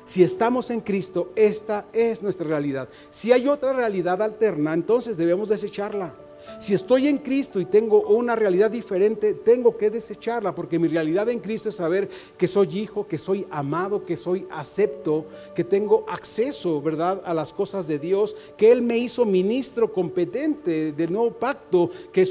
Si 0.04 0.23
estamos 0.23 0.69
en 0.71 0.82
Cristo, 0.82 1.32
esta 1.36 1.86
es 1.93 2.21
nuestra 2.21 2.47
realidad. 2.47 2.89
Si 3.10 3.32
hay 3.32 3.47
otra 3.47 3.73
realidad 3.73 4.21
alterna, 4.21 4.73
entonces 4.73 5.15
debemos 5.15 5.47
desecharla. 5.49 6.15
Si 6.58 6.73
estoy 6.73 7.08
en 7.08 7.19
Cristo 7.19 7.60
y 7.60 7.65
tengo 7.65 8.02
una 8.02 8.36
realidad 8.36 8.71
diferente, 8.71 9.34
tengo 9.34 9.78
que 9.78 9.89
desecharla, 9.89 10.56
porque 10.56 10.80
mi 10.80 10.88
realidad 10.88 11.30
en 11.30 11.39
Cristo 11.39 11.69
es 11.69 11.75
saber 11.75 12.10
que 12.38 12.47
soy 12.47 12.80
hijo, 12.80 13.08
que 13.08 13.17
soy 13.17 13.45
amado, 13.49 14.06
que 14.06 14.17
soy 14.17 14.47
acepto, 14.52 15.25
que 15.56 15.63
tengo 15.63 16.06
acceso, 16.08 16.82
¿verdad?, 16.82 17.21
a 17.25 17.34
las 17.34 17.54
cosas 17.54 17.88
de 17.88 17.99
Dios, 17.99 18.36
que 18.58 18.71
Él 18.71 18.82
me 18.82 18.97
hizo 18.97 19.25
ministro 19.25 19.91
competente 19.91 20.91
del 20.91 21.12
nuevo 21.12 21.32
pacto, 21.32 21.89
que 22.12 22.25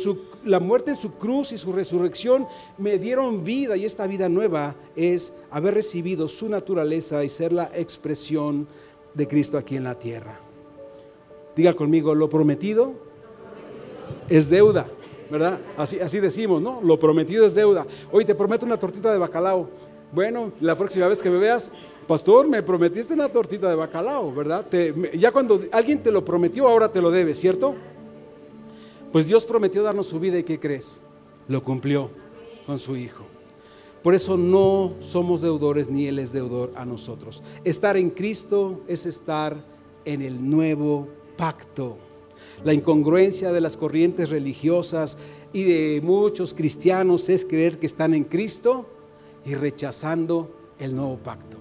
la 0.45 0.61
muerte 0.61 0.93
en 0.93 0.97
su 0.97 1.13
cruz 1.13 1.53
y 1.53 1.59
su 1.59 1.73
resurrección 1.73 2.47
me 2.77 2.99
dieron 2.99 3.45
vida 3.45 3.77
y 3.77 3.85
esta 3.85 4.07
vida 4.07 4.29
nueva 4.29 4.77
es 4.97 5.33
haber 5.51 5.75
recibido 5.75 6.29
su 6.29 6.49
naturaleza 6.49 7.25
y 7.25 7.29
ser 7.29 7.53
la 7.53 7.71
expresión 7.75 8.67
de 9.15 9.29
Cristo 9.29 9.59
aquí 9.59 9.77
en 9.77 9.85
la 9.85 9.99
tierra. 9.99 10.41
Diga 11.57 11.75
conmigo, 11.75 12.15
lo 12.15 12.29
prometido 12.29 13.08
es 14.29 14.49
deuda, 14.49 14.87
¿verdad? 15.31 15.59
Así, 15.77 15.99
así 16.01 16.21
decimos, 16.21 16.61
¿no? 16.63 16.81
Lo 16.83 16.99
prometido 16.99 17.45
es 17.47 17.55
deuda. 17.55 17.87
Hoy 18.13 18.25
te 18.25 18.35
prometo 18.35 18.67
una 18.67 18.79
tortita 18.79 19.13
de 19.13 19.19
bacalao. 19.19 19.69
Bueno, 20.13 20.53
la 20.61 20.77
próxima 20.77 21.07
vez 21.07 21.23
que 21.23 21.31
me 21.31 21.39
veas, 21.39 21.71
pastor, 22.07 22.49
me 22.49 22.63
prometiste 22.63 23.13
una 23.15 23.29
tortita 23.29 23.69
de 23.69 23.77
bacalao, 23.77 24.35
¿verdad? 24.35 24.67
ya 25.15 25.31
cuando 25.31 25.61
alguien 25.71 26.03
te 26.03 26.11
lo 26.11 26.25
prometió, 26.25 26.67
ahora 26.67 26.91
te 26.91 27.03
lo 27.03 27.11
debe, 27.11 27.35
¿cierto? 27.35 27.75
Pues 29.13 29.27
Dios 29.27 29.45
prometió 29.45 29.83
darnos 29.83 30.07
su 30.07 30.19
vida 30.19 30.39
y 30.39 30.43
¿qué 30.43 30.59
crees? 30.59 31.03
Lo 31.47 31.63
cumplió 31.63 32.11
con 32.67 32.79
su 32.79 32.97
Hijo. 32.97 33.25
Por 34.03 34.15
eso 34.15 34.37
no 34.37 34.95
somos 35.01 35.43
deudores 35.43 35.91
ni 35.91 36.07
Él 36.07 36.19
es 36.19 36.33
deudor 36.33 36.73
a 36.77 36.85
nosotros. 36.85 37.43
Estar 37.65 37.97
en 37.97 38.11
Cristo 38.11 38.81
es 38.87 39.07
estar 39.07 39.57
en 40.05 40.23
el 40.23 40.49
nuevo 40.49 41.09
pacto. 41.37 41.99
La 42.65 42.73
incongruencia 42.73 43.53
de 43.53 43.61
las 43.61 43.77
corrientes 43.77 44.31
religiosas 44.31 45.17
y 45.53 45.65
de 45.65 46.01
muchos 46.03 46.55
cristianos 46.55 47.29
es 47.29 47.45
creer 47.45 47.79
que 47.79 47.87
están 47.87 48.15
en 48.15 48.25
Cristo 48.25 48.87
y 49.45 49.55
rechazando 49.55 50.51
el 50.79 50.95
nuevo 50.95 51.19
pacto. 51.19 51.57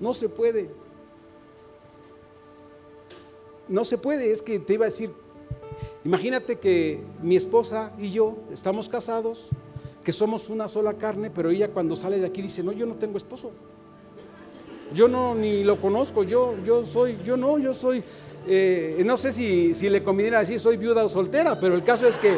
No 0.00 0.12
se 0.12 0.28
puede. 0.28 0.68
No 3.68 3.84
se 3.84 3.98
puede, 3.98 4.30
es 4.30 4.42
que 4.42 4.58
te 4.58 4.74
iba 4.74 4.84
a 4.84 4.90
decir, 4.90 5.10
imagínate 6.04 6.56
que 6.56 7.02
mi 7.22 7.34
esposa 7.34 7.92
y 7.98 8.12
yo 8.12 8.36
estamos 8.52 8.88
casados, 8.88 9.48
que 10.04 10.12
somos 10.12 10.50
una 10.50 10.68
sola 10.68 10.94
carne, 10.94 11.30
pero 11.30 11.50
ella 11.50 11.72
cuando 11.72 11.96
sale 11.96 12.20
de 12.20 12.26
aquí 12.26 12.42
dice, 12.42 12.62
no, 12.62 12.70
yo 12.70 12.86
no 12.86 12.94
tengo 12.94 13.16
esposo. 13.16 13.50
Yo 14.94 15.08
no 15.08 15.34
ni 15.34 15.64
lo 15.64 15.80
conozco, 15.80 16.22
yo, 16.22 16.54
yo 16.64 16.84
soy, 16.84 17.18
yo 17.24 17.36
no, 17.36 17.58
yo 17.58 17.74
soy 17.74 18.04
eh, 18.46 19.02
no 19.04 19.16
sé 19.16 19.32
si, 19.32 19.74
si, 19.74 19.88
le 19.88 20.02
conviene 20.02 20.38
decir 20.38 20.60
soy 20.60 20.76
viuda 20.76 21.04
o 21.04 21.08
soltera, 21.08 21.58
pero 21.58 21.74
el 21.74 21.84
caso 21.84 22.06
es 22.06 22.18
que, 22.18 22.36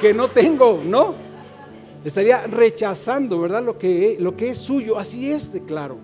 que 0.00 0.12
no 0.12 0.28
tengo, 0.28 0.80
¿no? 0.84 1.32
estaría 2.04 2.46
rechazando, 2.46 3.40
¿verdad? 3.40 3.62
Lo 3.62 3.78
que, 3.78 4.16
lo 4.18 4.36
que 4.36 4.50
es 4.50 4.58
suyo, 4.58 4.98
así 4.98 5.30
es 5.30 5.52
de 5.52 5.62
claro. 5.62 5.98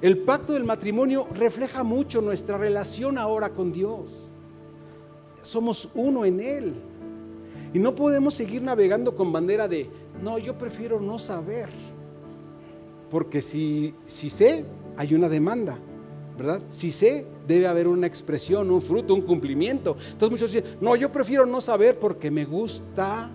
El 0.00 0.18
pacto 0.18 0.52
del 0.52 0.64
matrimonio 0.64 1.26
refleja 1.34 1.82
mucho 1.82 2.20
nuestra 2.20 2.58
relación 2.58 3.18
ahora 3.18 3.50
con 3.50 3.72
Dios. 3.72 4.30
Somos 5.40 5.88
uno 5.94 6.24
en 6.24 6.40
Él. 6.40 6.74
Y 7.72 7.78
no 7.78 7.94
podemos 7.94 8.34
seguir 8.34 8.62
navegando 8.62 9.16
con 9.16 9.32
bandera 9.32 9.66
de, 9.66 9.90
no, 10.22 10.38
yo 10.38 10.56
prefiero 10.56 11.00
no 11.00 11.18
saber. 11.18 11.70
Porque 13.10 13.40
si, 13.40 13.94
si 14.06 14.30
sé, 14.30 14.64
hay 14.96 15.14
una 15.14 15.28
demanda, 15.28 15.78
¿verdad? 16.36 16.62
Si 16.70 16.90
sé, 16.90 17.26
debe 17.46 17.66
haber 17.66 17.86
una 17.86 18.06
expresión, 18.06 18.70
un 18.70 18.82
fruto, 18.82 19.14
un 19.14 19.22
cumplimiento. 19.22 19.96
Entonces 20.12 20.30
muchos 20.30 20.52
dicen, 20.52 20.76
no, 20.80 20.96
yo 20.96 21.12
prefiero 21.12 21.46
no 21.46 21.60
saber 21.60 21.98
porque 21.98 22.30
me 22.30 22.44
gusta 22.44 23.30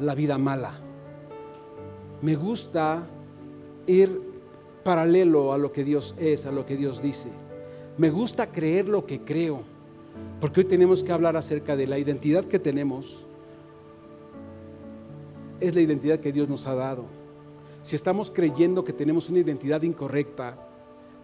la 0.00 0.14
vida 0.14 0.38
mala. 0.38 0.78
Me 2.22 2.34
gusta 2.34 3.06
ir 3.86 4.20
paralelo 4.82 5.52
a 5.52 5.58
lo 5.58 5.72
que 5.72 5.84
Dios 5.84 6.14
es, 6.18 6.46
a 6.46 6.52
lo 6.52 6.66
que 6.66 6.76
Dios 6.76 7.02
dice. 7.02 7.28
Me 7.96 8.10
gusta 8.10 8.50
creer 8.50 8.88
lo 8.88 9.06
que 9.06 9.20
creo, 9.20 9.62
porque 10.40 10.60
hoy 10.60 10.66
tenemos 10.66 11.04
que 11.04 11.12
hablar 11.12 11.36
acerca 11.36 11.76
de 11.76 11.86
la 11.86 11.98
identidad 11.98 12.44
que 12.44 12.58
tenemos. 12.58 13.26
Es 15.60 15.74
la 15.74 15.80
identidad 15.80 16.18
que 16.18 16.32
Dios 16.32 16.48
nos 16.48 16.66
ha 16.66 16.74
dado. 16.74 17.04
Si 17.82 17.94
estamos 17.94 18.30
creyendo 18.30 18.84
que 18.84 18.92
tenemos 18.92 19.28
una 19.28 19.38
identidad 19.38 19.82
incorrecta, 19.82 20.69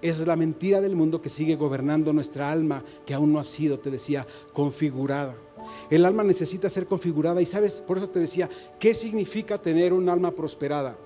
es 0.03 0.27
la 0.27 0.37
mentira 0.37 0.81
del 0.81 0.97
mundo 0.97 1.21
que 1.21 1.29
sigue 1.29 1.57
gobernando 1.57 2.13
nuestra 2.13 2.51
alma, 2.51 2.85
que 3.05 3.15
aún 3.15 3.33
no 3.33 3.39
ha 3.39 3.45
sido, 3.45 3.79
te 3.79 3.91
decía, 3.91 4.27
configurada. 4.53 5.35
El 5.91 6.05
alma 6.05 6.23
necesita 6.23 6.69
ser 6.69 6.87
configurada 6.87 7.41
y 7.41 7.47
sabes, 7.47 7.81
por 7.81 7.97
eso 7.97 8.09
te 8.09 8.21
decía, 8.21 8.49
¿qué 8.79 8.95
significa 8.95 9.59
tener 9.59 9.93
un 9.93 10.09
alma 10.09 10.31
prosperada? 10.31 10.97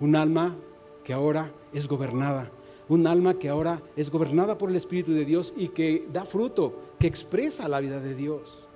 Un 0.00 0.16
alma 0.16 0.56
que 1.04 1.12
ahora 1.12 1.52
es 1.72 1.86
gobernada, 1.86 2.50
un 2.88 3.06
alma 3.06 3.38
que 3.38 3.48
ahora 3.48 3.82
es 3.96 4.10
gobernada 4.10 4.58
por 4.58 4.70
el 4.70 4.76
Espíritu 4.76 5.12
de 5.12 5.24
Dios 5.24 5.54
y 5.56 5.68
que 5.68 6.06
da 6.12 6.24
fruto, 6.24 6.74
que 6.98 7.06
expresa 7.06 7.68
la 7.68 7.80
vida 7.80 8.00
de 8.00 8.14
Dios. 8.14 8.68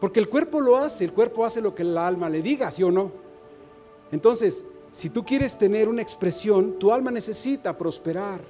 Porque 0.00 0.20
el 0.20 0.28
cuerpo 0.28 0.60
lo 0.60 0.76
hace, 0.76 1.04
el 1.04 1.12
cuerpo 1.12 1.44
hace 1.44 1.60
lo 1.60 1.74
que 1.74 1.82
el 1.82 1.96
alma 1.96 2.28
le 2.28 2.40
diga, 2.40 2.70
¿sí 2.70 2.82
o 2.82 2.90
no? 2.90 3.10
Entonces, 4.12 4.64
si 4.90 5.10
tú 5.10 5.24
quieres 5.24 5.58
tener 5.58 5.88
una 5.88 6.02
expresión, 6.02 6.78
tu 6.78 6.92
alma 6.92 7.10
necesita 7.10 7.76
prosperar. 7.76 8.40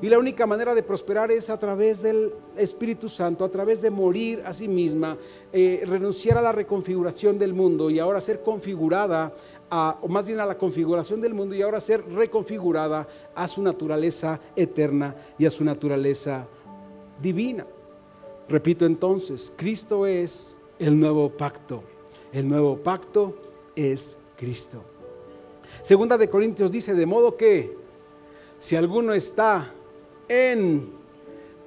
Y 0.00 0.08
la 0.08 0.18
única 0.18 0.46
manera 0.46 0.76
de 0.76 0.84
prosperar 0.84 1.32
es 1.32 1.50
a 1.50 1.58
través 1.58 2.00
del 2.00 2.32
Espíritu 2.56 3.08
Santo, 3.08 3.44
a 3.44 3.48
través 3.48 3.82
de 3.82 3.90
morir 3.90 4.42
a 4.46 4.52
sí 4.52 4.68
misma, 4.68 5.16
eh, 5.52 5.82
renunciar 5.86 6.38
a 6.38 6.42
la 6.42 6.52
reconfiguración 6.52 7.36
del 7.36 7.52
mundo 7.52 7.90
y 7.90 7.98
ahora 7.98 8.20
ser 8.20 8.40
configurada, 8.42 9.34
o 9.70 10.06
más 10.06 10.24
bien 10.24 10.38
a 10.38 10.46
la 10.46 10.56
configuración 10.56 11.20
del 11.20 11.34
mundo 11.34 11.54
y 11.54 11.62
ahora 11.62 11.80
ser 11.80 12.04
reconfigurada 12.12 13.08
a 13.34 13.48
su 13.48 13.60
naturaleza 13.60 14.40
eterna 14.54 15.16
y 15.36 15.46
a 15.46 15.50
su 15.50 15.64
naturaleza 15.64 16.46
divina. 17.20 17.66
Repito 18.48 18.86
entonces, 18.86 19.52
Cristo 19.56 20.06
es 20.06 20.60
el 20.78 20.98
nuevo 20.98 21.28
pacto. 21.28 21.82
El 22.32 22.48
nuevo 22.48 22.76
pacto 22.76 23.34
es 23.74 24.16
Cristo. 24.36 24.97
Segunda 25.88 26.18
de 26.18 26.28
Corintios 26.28 26.70
dice, 26.70 26.94
de 26.94 27.06
modo 27.06 27.34
que 27.34 27.74
si 28.58 28.76
alguno 28.76 29.14
está 29.14 29.72
en. 30.28 30.92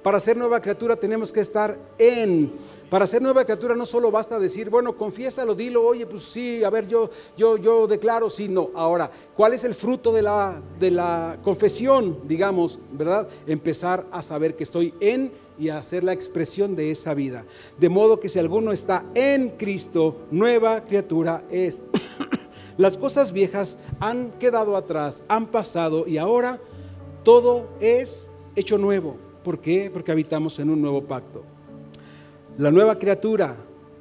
Para 0.00 0.20
ser 0.20 0.36
nueva 0.36 0.60
criatura 0.60 0.94
tenemos 0.94 1.32
que 1.32 1.40
estar 1.40 1.76
en. 1.98 2.52
Para 2.88 3.04
ser 3.08 3.20
nueva 3.20 3.44
criatura 3.44 3.74
no 3.74 3.84
solo 3.84 4.12
basta 4.12 4.38
decir, 4.38 4.70
bueno, 4.70 4.96
confiésalo, 4.96 5.56
dilo, 5.56 5.84
oye, 5.84 6.06
pues 6.06 6.22
sí, 6.22 6.62
a 6.62 6.70
ver, 6.70 6.86
yo, 6.86 7.10
yo, 7.36 7.56
yo 7.56 7.88
declaro, 7.88 8.30
sí, 8.30 8.46
no. 8.46 8.70
Ahora, 8.76 9.10
¿cuál 9.36 9.54
es 9.54 9.64
el 9.64 9.74
fruto 9.74 10.12
de 10.12 10.22
la, 10.22 10.62
de 10.78 10.92
la 10.92 11.40
confesión, 11.42 12.20
digamos, 12.22 12.78
verdad? 12.92 13.26
Empezar 13.44 14.06
a 14.12 14.22
saber 14.22 14.54
que 14.54 14.62
estoy 14.62 14.94
en 15.00 15.32
y 15.58 15.68
a 15.68 15.78
hacer 15.78 16.04
la 16.04 16.12
expresión 16.12 16.76
de 16.76 16.92
esa 16.92 17.12
vida. 17.14 17.44
De 17.76 17.88
modo 17.88 18.20
que 18.20 18.28
si 18.28 18.38
alguno 18.38 18.70
está 18.70 19.04
en 19.16 19.48
Cristo, 19.48 20.14
nueva 20.30 20.84
criatura 20.84 21.42
es. 21.50 21.82
Las 22.76 22.96
cosas 22.96 23.32
viejas 23.32 23.78
han 24.00 24.30
quedado 24.32 24.76
atrás, 24.76 25.24
han 25.28 25.46
pasado 25.46 26.06
y 26.06 26.18
ahora 26.18 26.60
todo 27.24 27.68
es 27.80 28.30
hecho 28.56 28.78
nuevo. 28.78 29.16
¿Por 29.44 29.60
qué? 29.60 29.90
Porque 29.92 30.12
habitamos 30.12 30.58
en 30.58 30.70
un 30.70 30.80
nuevo 30.80 31.02
pacto. 31.04 31.42
La 32.58 32.70
nueva 32.70 32.98
criatura 32.98 33.56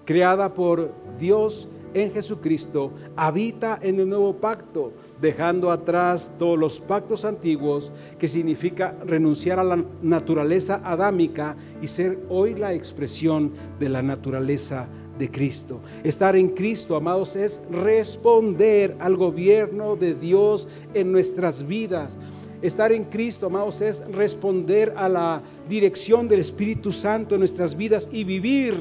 creada 0.05 0.53
por 0.53 0.91
Dios 1.19 1.69
en 1.93 2.11
Jesucristo 2.11 2.91
habita 3.15 3.79
en 3.81 3.99
el 3.99 4.09
nuevo 4.09 4.35
pacto, 4.35 4.93
dejando 5.19 5.71
atrás 5.71 6.33
todos 6.39 6.57
los 6.57 6.79
pactos 6.79 7.25
antiguos, 7.25 7.91
que 8.17 8.27
significa 8.27 8.95
renunciar 9.05 9.59
a 9.59 9.63
la 9.63 9.83
naturaleza 10.01 10.81
adámica 10.83 11.55
y 11.81 11.87
ser 11.87 12.19
hoy 12.29 12.55
la 12.55 12.73
expresión 12.73 13.51
de 13.79 13.89
la 13.89 14.01
naturaleza 14.01 14.87
de 15.21 15.29
Cristo. 15.29 15.79
Estar 16.03 16.35
en 16.35 16.49
Cristo, 16.49 16.95
amados, 16.95 17.35
es 17.35 17.61
responder 17.69 18.95
al 18.99 19.15
gobierno 19.15 19.95
de 19.95 20.15
Dios 20.15 20.67
en 20.95 21.11
nuestras 21.11 21.65
vidas. 21.65 22.17
Estar 22.63 22.91
en 22.91 23.03
Cristo, 23.03 23.45
amados, 23.45 23.81
es 23.81 24.03
responder 24.11 24.93
a 24.97 25.07
la 25.07 25.43
dirección 25.69 26.27
del 26.27 26.39
Espíritu 26.39 26.91
Santo 26.91 27.35
en 27.35 27.39
nuestras 27.39 27.77
vidas 27.77 28.09
y 28.11 28.23
vivir 28.23 28.75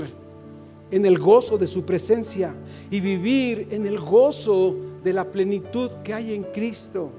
en 0.91 1.05
el 1.05 1.18
gozo 1.18 1.59
de 1.59 1.66
su 1.66 1.84
presencia 1.84 2.57
y 2.91 3.01
vivir 3.01 3.68
en 3.70 3.84
el 3.84 3.99
gozo 3.99 4.74
de 5.05 5.12
la 5.12 5.30
plenitud 5.30 5.91
que 6.03 6.14
hay 6.14 6.32
en 6.32 6.45
Cristo. 6.45 7.11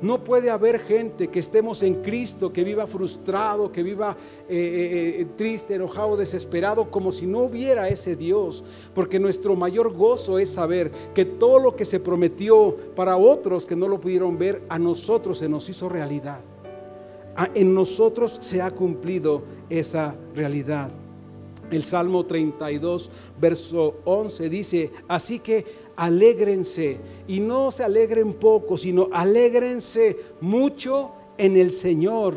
No 0.00 0.22
puede 0.22 0.50
haber 0.50 0.78
gente 0.78 1.28
que 1.28 1.40
estemos 1.40 1.82
en 1.82 1.96
Cristo, 1.96 2.52
que 2.52 2.62
viva 2.62 2.86
frustrado, 2.86 3.72
que 3.72 3.82
viva 3.82 4.16
eh, 4.48 4.56
eh, 4.56 5.20
eh, 5.20 5.26
triste, 5.36 5.74
enojado, 5.74 6.16
desesperado, 6.16 6.90
como 6.90 7.10
si 7.10 7.26
no 7.26 7.40
hubiera 7.40 7.88
ese 7.88 8.14
Dios. 8.14 8.62
Porque 8.94 9.18
nuestro 9.18 9.56
mayor 9.56 9.92
gozo 9.92 10.38
es 10.38 10.50
saber 10.50 10.92
que 11.14 11.24
todo 11.24 11.58
lo 11.58 11.74
que 11.74 11.84
se 11.84 11.98
prometió 11.98 12.76
para 12.94 13.16
otros 13.16 13.66
que 13.66 13.74
no 13.74 13.88
lo 13.88 14.00
pudieron 14.00 14.38
ver, 14.38 14.62
a 14.68 14.78
nosotros 14.78 15.38
se 15.38 15.48
nos 15.48 15.68
hizo 15.68 15.88
realidad. 15.88 16.40
en 17.54 17.72
nosotros 17.72 18.36
se 18.40 18.60
ha 18.62 18.70
cumplido 18.70 19.42
esa 19.68 20.16
realidad. 20.34 20.90
El 21.70 21.84
Salmo 21.84 22.24
32, 22.24 23.10
verso 23.40 23.96
11 24.04 24.48
dice, 24.48 24.90
así 25.06 25.38
que 25.40 25.64
alégrense 25.96 26.98
y 27.26 27.40
no 27.40 27.70
se 27.70 27.84
alegren 27.84 28.34
poco, 28.34 28.76
sino 28.76 29.08
alégrense 29.12 30.16
mucho 30.40 31.12
en 31.36 31.56
el 31.56 31.70
Señor 31.70 32.34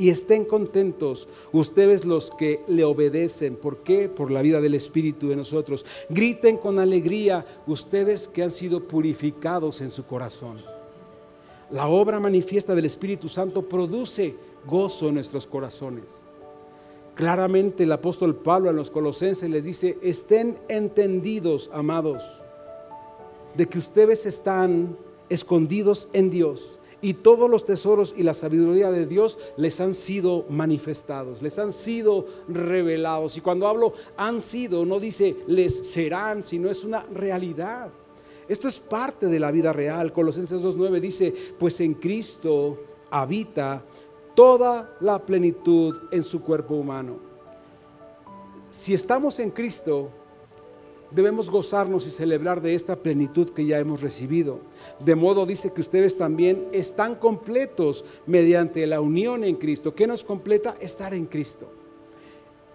y 0.00 0.08
estén 0.08 0.46
contentos 0.46 1.28
ustedes 1.52 2.06
los 2.06 2.30
que 2.30 2.62
le 2.68 2.84
obedecen. 2.84 3.54
¿Por 3.56 3.78
qué? 3.78 4.08
Por 4.08 4.30
la 4.30 4.40
vida 4.40 4.62
del 4.62 4.74
Espíritu 4.74 5.28
de 5.28 5.36
nosotros. 5.36 5.84
Griten 6.08 6.56
con 6.56 6.78
alegría 6.78 7.44
ustedes 7.66 8.26
que 8.26 8.42
han 8.42 8.50
sido 8.50 8.88
purificados 8.88 9.82
en 9.82 9.90
su 9.90 10.06
corazón. 10.06 10.62
La 11.70 11.86
obra 11.86 12.18
manifiesta 12.18 12.74
del 12.74 12.86
Espíritu 12.86 13.28
Santo 13.28 13.68
produce 13.68 14.34
gozo 14.66 15.08
en 15.08 15.14
nuestros 15.16 15.46
corazones. 15.46 16.24
Claramente 17.20 17.82
el 17.82 17.92
apóstol 17.92 18.34
Pablo 18.34 18.70
a 18.70 18.72
los 18.72 18.90
colosenses 18.90 19.50
les 19.50 19.64
dice, 19.64 19.98
estén 20.00 20.56
entendidos, 20.70 21.68
amados, 21.70 22.22
de 23.54 23.66
que 23.66 23.76
ustedes 23.76 24.24
están 24.24 24.96
escondidos 25.28 26.08
en 26.14 26.30
Dios 26.30 26.78
y 27.02 27.12
todos 27.12 27.50
los 27.50 27.64
tesoros 27.64 28.14
y 28.16 28.22
la 28.22 28.32
sabiduría 28.32 28.90
de 28.90 29.04
Dios 29.04 29.38
les 29.58 29.82
han 29.82 29.92
sido 29.92 30.46
manifestados, 30.48 31.42
les 31.42 31.58
han 31.58 31.74
sido 31.74 32.24
revelados. 32.48 33.36
Y 33.36 33.42
cuando 33.42 33.68
hablo 33.68 33.92
han 34.16 34.40
sido, 34.40 34.86
no 34.86 34.98
dice 34.98 35.36
les 35.46 35.76
serán, 35.76 36.42
sino 36.42 36.70
es 36.70 36.84
una 36.84 37.02
realidad. 37.12 37.90
Esto 38.48 38.66
es 38.66 38.80
parte 38.80 39.26
de 39.26 39.40
la 39.40 39.50
vida 39.50 39.74
real. 39.74 40.10
Colosenses 40.14 40.62
2.9 40.62 40.98
dice, 41.00 41.34
pues 41.58 41.82
en 41.82 41.92
Cristo 41.92 42.78
habita 43.10 43.84
toda 44.34 44.96
la 45.00 45.18
plenitud 45.18 45.96
en 46.10 46.22
su 46.22 46.42
cuerpo 46.42 46.74
humano. 46.74 47.18
Si 48.70 48.94
estamos 48.94 49.40
en 49.40 49.50
Cristo, 49.50 50.10
debemos 51.10 51.50
gozarnos 51.50 52.06
y 52.06 52.10
celebrar 52.10 52.60
de 52.60 52.74
esta 52.74 52.96
plenitud 52.96 53.50
que 53.50 53.66
ya 53.66 53.78
hemos 53.78 54.00
recibido. 54.00 54.60
De 55.00 55.14
modo 55.14 55.46
dice 55.46 55.72
que 55.72 55.80
ustedes 55.80 56.16
también 56.16 56.68
están 56.72 57.16
completos 57.16 58.04
mediante 58.26 58.86
la 58.86 59.00
unión 59.00 59.44
en 59.44 59.56
Cristo. 59.56 59.94
¿Qué 59.94 60.06
nos 60.06 60.24
completa? 60.24 60.76
Estar 60.80 61.14
en 61.14 61.26
Cristo. 61.26 61.79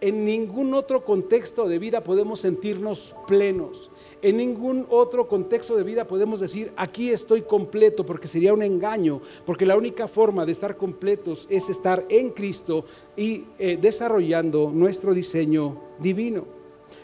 En 0.02 0.26
ningún 0.26 0.74
otro 0.74 1.06
contexto 1.06 1.68
de 1.68 1.80
vida 1.80 2.04
podemos 2.04 2.42
sentirnos 2.42 3.16
plenos. 3.28 3.90
En 4.22 4.38
ningún 4.38 4.86
otro 4.90 5.28
contexto 5.28 5.76
de 5.76 5.84
vida 5.84 6.06
podemos 6.06 6.40
decir, 6.40 6.74
aquí 6.76 7.10
estoy 7.12 7.44
completo, 7.44 8.06
porque 8.06 8.28
sería 8.28 8.54
un 8.54 8.64
engaño, 8.64 9.22
porque 9.46 9.66
la 9.66 9.78
única 9.78 10.08
forma 10.08 10.46
de 10.46 10.52
estar 10.52 10.78
completos 10.78 11.48
es 11.50 11.70
estar 11.70 12.06
en 12.10 12.32
Cristo 12.32 12.86
y 13.16 13.46
eh, 13.58 13.78
desarrollando 13.82 14.72
nuestro 14.74 15.14
diseño 15.14 15.80
divino. 16.00 16.46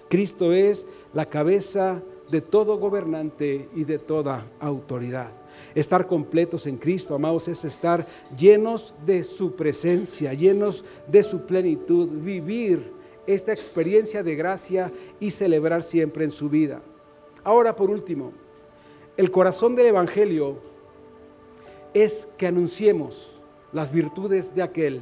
Cristo 0.10 0.52
es 0.52 0.88
la 1.14 1.28
cabeza 1.28 2.04
de 2.32 2.42
todo 2.42 2.78
gobernante 2.78 3.70
y 3.76 3.84
de 3.84 4.00
toda 4.00 4.46
autoridad. 4.60 5.32
Estar 5.76 6.08
completos 6.08 6.66
en 6.66 6.78
Cristo, 6.78 7.14
amados, 7.14 7.50
es 7.50 7.66
estar 7.66 8.08
llenos 8.38 8.96
de 9.06 9.24
su 9.24 9.56
presencia, 9.56 10.34
llenos 10.34 10.86
de 11.08 11.24
su 11.24 11.42
plenitud, 11.42 12.08
vivir 12.08 12.94
esta 13.28 13.52
experiencia 13.52 14.24
de 14.24 14.36
gracia 14.36 14.92
y 15.20 15.32
celebrar 15.32 15.84
siempre 15.84 16.24
en 16.24 16.32
su 16.32 16.50
vida. 16.50 16.82
Ahora, 17.44 17.76
por 17.76 17.90
último, 17.90 18.32
el 19.18 19.30
corazón 19.30 19.76
del 19.76 19.88
Evangelio 19.88 20.58
es 21.94 22.28
que 22.38 22.48
anunciemos 22.48 23.34
las 23.74 23.92
virtudes 23.92 24.56
de 24.56 24.64
aquel 24.64 25.02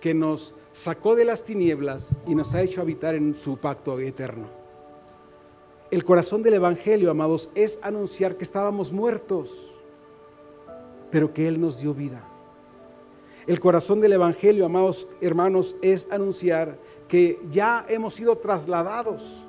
que 0.00 0.12
nos 0.12 0.54
sacó 0.72 1.16
de 1.16 1.24
las 1.24 1.44
tinieblas 1.44 2.14
y 2.26 2.34
nos 2.34 2.54
ha 2.54 2.62
hecho 2.62 2.82
habitar 2.82 3.14
en 3.14 3.34
su 3.34 3.56
pacto 3.56 3.98
eterno. 3.98 4.57
El 5.90 6.04
corazón 6.04 6.42
del 6.42 6.52
Evangelio, 6.52 7.10
amados, 7.10 7.48
es 7.54 7.80
anunciar 7.82 8.36
que 8.36 8.44
estábamos 8.44 8.92
muertos, 8.92 9.74
pero 11.10 11.32
que 11.32 11.48
Él 11.48 11.58
nos 11.58 11.80
dio 11.80 11.94
vida. 11.94 12.22
El 13.46 13.58
corazón 13.58 14.02
del 14.02 14.12
Evangelio, 14.12 14.66
amados 14.66 15.08
hermanos, 15.22 15.76
es 15.80 16.06
anunciar 16.10 16.78
que 17.08 17.40
ya 17.50 17.86
hemos 17.88 18.12
sido 18.12 18.36
trasladados 18.36 19.46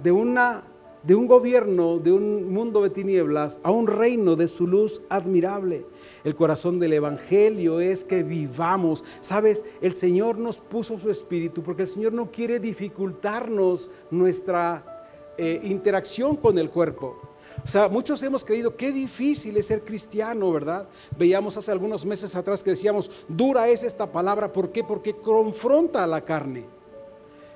de 0.00 0.12
una 0.12 0.62
de 1.02 1.14
un 1.14 1.26
gobierno, 1.26 1.98
de 1.98 2.12
un 2.12 2.52
mundo 2.52 2.82
de 2.82 2.90
tinieblas, 2.90 3.60
a 3.62 3.70
un 3.70 3.86
reino 3.86 4.36
de 4.36 4.48
su 4.48 4.66
luz 4.66 5.00
admirable. 5.08 5.86
El 6.24 6.34
corazón 6.34 6.78
del 6.78 6.92
Evangelio 6.92 7.80
es 7.80 8.04
que 8.04 8.22
vivamos. 8.22 9.04
Sabes, 9.20 9.64
el 9.80 9.94
Señor 9.94 10.38
nos 10.38 10.58
puso 10.58 10.98
su 10.98 11.08
espíritu 11.08 11.62
porque 11.62 11.82
el 11.82 11.88
Señor 11.88 12.12
no 12.12 12.30
quiere 12.30 12.58
dificultarnos 12.58 13.90
nuestra 14.10 14.97
eh, 15.38 15.60
interacción 15.62 16.36
con 16.36 16.58
el 16.58 16.68
cuerpo. 16.68 17.16
O 17.64 17.66
sea, 17.66 17.88
muchos 17.88 18.22
hemos 18.22 18.44
creído 18.44 18.76
qué 18.76 18.92
difícil 18.92 19.56
es 19.56 19.66
ser 19.66 19.84
cristiano, 19.84 20.50
¿verdad? 20.52 20.88
Veíamos 21.16 21.56
hace 21.56 21.72
algunos 21.72 22.04
meses 22.04 22.34
atrás 22.36 22.62
que 22.62 22.70
decíamos, 22.70 23.10
dura 23.26 23.68
es 23.68 23.82
esta 23.82 24.10
palabra, 24.10 24.52
¿por 24.52 24.70
qué? 24.70 24.84
Porque 24.84 25.14
confronta 25.14 26.04
a 26.04 26.06
la 26.06 26.24
carne. 26.24 26.66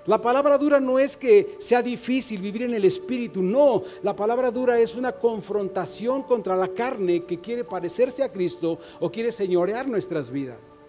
La 0.07 0.21
palabra 0.21 0.59
dura 0.59 0.81
no 0.81 0.99
es 0.99 1.17
que 1.17 1.57
sea 1.61 1.81
difícil 1.81 2.41
vivir 2.41 2.63
en 2.63 2.75
el 2.75 2.85
espíritu, 2.85 3.41
no. 3.41 3.85
La 4.03 4.17
palabra 4.17 4.51
dura 4.51 4.79
es 4.81 4.97
una 4.97 5.13
confrontación 5.13 6.25
contra 6.25 6.57
la 6.57 6.69
carne 6.69 7.25
que 7.25 7.39
quiere 7.39 7.63
parecerse 7.63 8.25
a 8.25 8.33
Cristo 8.33 8.79
o 8.99 9.11
quiere 9.13 9.31
señorear 9.31 9.87
nuestras 9.87 10.33
vidas. 10.33 10.81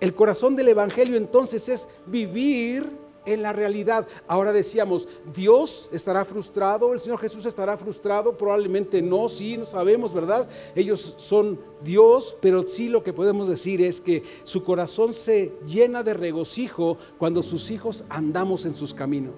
El 0.00 0.14
corazón 0.14 0.56
del 0.56 0.68
Evangelio 0.68 1.16
entonces 1.16 1.68
es 1.68 1.88
vivir 2.06 2.90
en 3.26 3.42
la 3.42 3.52
realidad. 3.52 4.06
Ahora 4.26 4.52
decíamos, 4.52 5.06
Dios 5.34 5.90
estará 5.92 6.24
frustrado, 6.24 6.92
el 6.92 7.00
Señor 7.00 7.18
Jesús 7.18 7.44
estará 7.44 7.76
frustrado, 7.76 8.36
probablemente 8.36 9.02
no, 9.02 9.28
sí, 9.28 9.58
no 9.58 9.66
sabemos, 9.66 10.14
¿verdad? 10.14 10.48
Ellos 10.74 11.14
son 11.18 11.60
Dios, 11.82 12.36
pero 12.40 12.66
sí 12.66 12.88
lo 12.88 13.02
que 13.02 13.12
podemos 13.12 13.48
decir 13.48 13.82
es 13.82 14.00
que 14.00 14.22
su 14.44 14.64
corazón 14.64 15.12
se 15.12 15.52
llena 15.66 16.02
de 16.02 16.14
regocijo 16.14 16.96
cuando 17.18 17.42
sus 17.42 17.70
hijos 17.70 18.04
andamos 18.08 18.64
en 18.64 18.72
sus 18.72 18.94
caminos. 18.94 19.34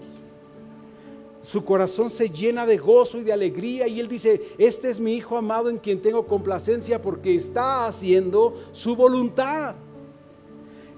Su 1.40 1.64
corazón 1.64 2.10
se 2.10 2.28
llena 2.28 2.66
de 2.66 2.76
gozo 2.76 3.16
y 3.16 3.22
de 3.22 3.32
alegría 3.32 3.88
y 3.88 4.00
él 4.00 4.08
dice, 4.08 4.42
este 4.58 4.90
es 4.90 5.00
mi 5.00 5.14
hijo 5.14 5.36
amado 5.36 5.70
en 5.70 5.78
quien 5.78 6.02
tengo 6.02 6.26
complacencia 6.26 7.00
porque 7.00 7.34
está 7.34 7.86
haciendo 7.86 8.54
su 8.72 8.94
voluntad. 8.94 9.74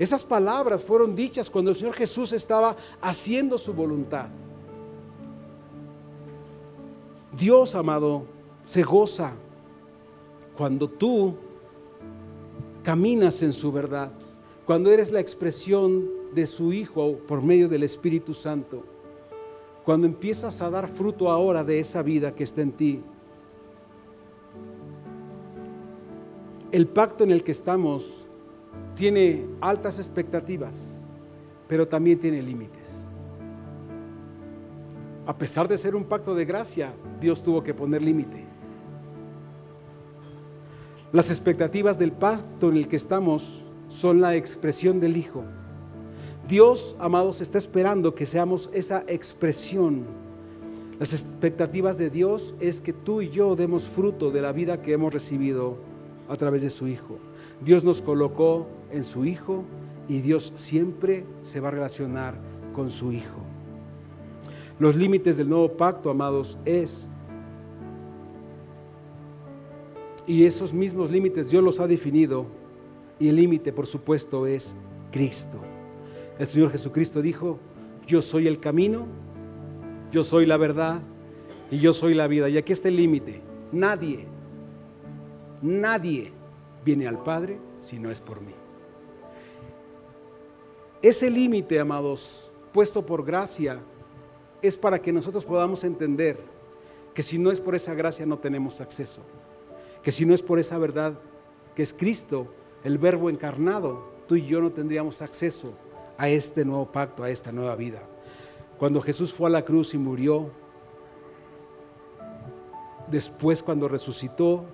Esas 0.00 0.24
palabras 0.24 0.82
fueron 0.82 1.14
dichas 1.14 1.50
cuando 1.50 1.70
el 1.70 1.76
Señor 1.76 1.92
Jesús 1.92 2.32
estaba 2.32 2.74
haciendo 3.02 3.58
su 3.58 3.74
voluntad. 3.74 4.30
Dios, 7.36 7.74
amado, 7.74 8.24
se 8.64 8.82
goza 8.82 9.36
cuando 10.56 10.88
tú 10.88 11.34
caminas 12.82 13.42
en 13.42 13.52
su 13.52 13.70
verdad, 13.70 14.10
cuando 14.64 14.90
eres 14.90 15.12
la 15.12 15.20
expresión 15.20 16.08
de 16.32 16.46
su 16.46 16.72
Hijo 16.72 17.18
por 17.28 17.42
medio 17.42 17.68
del 17.68 17.82
Espíritu 17.82 18.32
Santo, 18.32 18.82
cuando 19.84 20.06
empiezas 20.06 20.62
a 20.62 20.70
dar 20.70 20.88
fruto 20.88 21.30
ahora 21.30 21.62
de 21.62 21.78
esa 21.78 22.02
vida 22.02 22.34
que 22.34 22.44
está 22.44 22.62
en 22.62 22.72
ti. 22.72 23.02
El 26.72 26.86
pacto 26.86 27.22
en 27.22 27.32
el 27.32 27.44
que 27.44 27.52
estamos 27.52 28.29
tiene 29.00 29.46
altas 29.62 29.98
expectativas, 29.98 31.10
pero 31.66 31.88
también 31.88 32.18
tiene 32.18 32.42
límites. 32.42 33.08
A 35.26 35.34
pesar 35.38 35.66
de 35.66 35.78
ser 35.78 35.96
un 35.96 36.04
pacto 36.04 36.34
de 36.34 36.44
gracia, 36.44 36.92
Dios 37.18 37.42
tuvo 37.42 37.64
que 37.64 37.72
poner 37.72 38.02
límite. 38.02 38.44
Las 41.12 41.30
expectativas 41.30 41.98
del 41.98 42.12
pacto 42.12 42.68
en 42.68 42.76
el 42.76 42.88
que 42.88 42.96
estamos 42.96 43.62
son 43.88 44.20
la 44.20 44.36
expresión 44.36 45.00
del 45.00 45.16
Hijo. 45.16 45.44
Dios, 46.46 46.94
amados, 46.98 47.40
está 47.40 47.56
esperando 47.56 48.14
que 48.14 48.26
seamos 48.26 48.68
esa 48.74 49.04
expresión. 49.06 50.04
Las 50.98 51.14
expectativas 51.14 51.96
de 51.96 52.10
Dios 52.10 52.54
es 52.60 52.82
que 52.82 52.92
tú 52.92 53.22
y 53.22 53.30
yo 53.30 53.56
demos 53.56 53.88
fruto 53.88 54.30
de 54.30 54.42
la 54.42 54.52
vida 54.52 54.82
que 54.82 54.92
hemos 54.92 55.10
recibido 55.10 55.78
a 56.28 56.36
través 56.36 56.60
de 56.60 56.68
su 56.68 56.86
Hijo. 56.86 57.16
Dios 57.62 57.82
nos 57.82 58.02
colocó 58.02 58.66
en 58.90 59.02
su 59.02 59.24
Hijo 59.24 59.64
y 60.08 60.20
Dios 60.20 60.52
siempre 60.56 61.24
se 61.42 61.60
va 61.60 61.68
a 61.68 61.72
relacionar 61.72 62.34
con 62.74 62.90
su 62.90 63.12
Hijo. 63.12 63.38
Los 64.78 64.96
límites 64.96 65.36
del 65.36 65.48
nuevo 65.48 65.76
pacto, 65.76 66.10
amados, 66.10 66.58
es, 66.64 67.08
y 70.26 70.44
esos 70.44 70.72
mismos 70.72 71.10
límites 71.10 71.50
Dios 71.50 71.62
los 71.62 71.80
ha 71.80 71.86
definido, 71.86 72.46
y 73.18 73.28
el 73.28 73.36
límite, 73.36 73.72
por 73.72 73.86
supuesto, 73.86 74.46
es 74.46 74.74
Cristo. 75.12 75.58
El 76.38 76.46
Señor 76.46 76.70
Jesucristo 76.70 77.20
dijo, 77.20 77.58
yo 78.06 78.22
soy 78.22 78.46
el 78.46 78.58
camino, 78.58 79.06
yo 80.10 80.22
soy 80.22 80.46
la 80.46 80.56
verdad 80.56 81.02
y 81.70 81.78
yo 81.78 81.92
soy 81.92 82.14
la 82.14 82.26
vida. 82.26 82.48
Y 82.48 82.56
aquí 82.56 82.72
está 82.72 82.88
el 82.88 82.96
límite. 82.96 83.42
Nadie, 83.72 84.26
nadie 85.60 86.32
viene 86.84 87.06
al 87.06 87.22
Padre 87.22 87.58
si 87.78 87.98
no 87.98 88.10
es 88.10 88.20
por 88.20 88.40
mí. 88.40 88.59
Ese 91.02 91.30
límite, 91.30 91.80
amados, 91.80 92.50
puesto 92.72 93.04
por 93.04 93.24
gracia, 93.24 93.80
es 94.60 94.76
para 94.76 95.00
que 95.00 95.12
nosotros 95.12 95.44
podamos 95.44 95.82
entender 95.84 96.38
que 97.14 97.22
si 97.22 97.38
no 97.38 97.50
es 97.50 97.60
por 97.60 97.74
esa 97.74 97.94
gracia 97.94 98.26
no 98.26 98.38
tenemos 98.38 98.80
acceso, 98.80 99.22
que 100.02 100.12
si 100.12 100.26
no 100.26 100.34
es 100.34 100.42
por 100.42 100.58
esa 100.58 100.78
verdad 100.78 101.14
que 101.74 101.82
es 101.82 101.94
Cristo, 101.94 102.48
el 102.84 102.98
verbo 102.98 103.30
encarnado, 103.30 104.10
tú 104.26 104.36
y 104.36 104.44
yo 104.46 104.60
no 104.60 104.70
tendríamos 104.70 105.22
acceso 105.22 105.72
a 106.18 106.28
este 106.28 106.64
nuevo 106.64 106.92
pacto, 106.92 107.22
a 107.22 107.30
esta 107.30 107.52
nueva 107.52 107.76
vida. 107.76 108.02
Cuando 108.78 109.00
Jesús 109.00 109.32
fue 109.32 109.48
a 109.48 109.52
la 109.52 109.64
cruz 109.64 109.94
y 109.94 109.98
murió, 109.98 110.50
después 113.10 113.62
cuando 113.62 113.88
resucitó, 113.88 114.64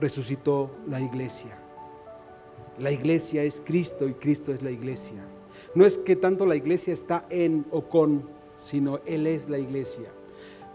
resucitó 0.00 0.70
la 0.88 1.00
iglesia. 1.00 1.58
La 2.78 2.92
iglesia 2.92 3.42
es 3.42 3.60
Cristo 3.64 4.06
y 4.06 4.14
Cristo 4.14 4.52
es 4.52 4.62
la 4.62 4.70
iglesia. 4.70 5.27
No 5.74 5.84
es 5.84 5.98
que 5.98 6.16
tanto 6.16 6.46
la 6.46 6.56
iglesia 6.56 6.92
está 6.92 7.26
en 7.30 7.66
o 7.70 7.82
con, 7.82 8.28
sino 8.56 9.00
Él 9.06 9.26
es 9.26 9.48
la 9.48 9.58
iglesia. 9.58 10.10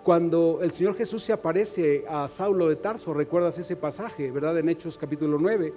Cuando 0.04 0.60
el 0.62 0.72
Señor 0.72 0.96
Jesús 0.96 1.24
se 1.24 1.34
aparece 1.34 2.04
a 2.10 2.28
Saulo 2.28 2.68
de 2.68 2.76
Tarso, 2.76 3.14
recuerdas 3.14 3.58
ese 3.58 3.76
pasaje, 3.76 4.32
¿verdad? 4.32 4.58
En 4.58 4.70
Hechos 4.70 4.98
capítulo 4.98 5.38
9. 5.40 5.74